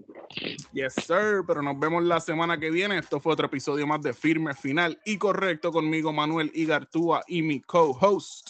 Yes, 0.71 0.93
sir, 0.95 1.43
pero 1.45 1.61
nos 1.61 1.77
vemos 1.79 2.03
la 2.03 2.19
semana 2.19 2.57
que 2.57 2.71
viene. 2.71 2.97
Esto 2.97 3.19
fue 3.19 3.33
otro 3.33 3.45
episodio 3.45 3.85
más 3.85 4.01
de 4.01 4.13
Firme 4.13 4.55
Final 4.55 4.99
y 5.05 5.17
Correcto 5.17 5.71
conmigo, 5.71 6.11
Manuel 6.11 6.49
Igartúa 6.55 7.21
y 7.27 7.43
mi 7.43 7.61
co-host. 7.61 8.49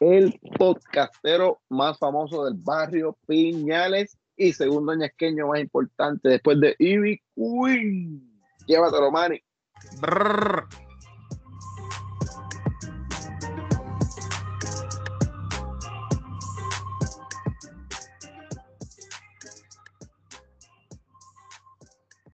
El 0.00 0.38
podcastero 0.58 1.60
más 1.68 1.96
famoso 1.98 2.44
del 2.44 2.54
barrio 2.54 3.16
Piñales 3.26 4.18
y 4.36 4.52
segundo 4.52 4.94
ñasqueño 4.94 5.48
más 5.48 5.60
importante 5.60 6.28
después 6.28 6.60
de 6.60 6.74
Ivy 6.78 7.20
Queen. 7.34 8.32
Llévatelo, 8.66 9.10
Manny. 9.10 9.40
Brrr. 10.00 10.66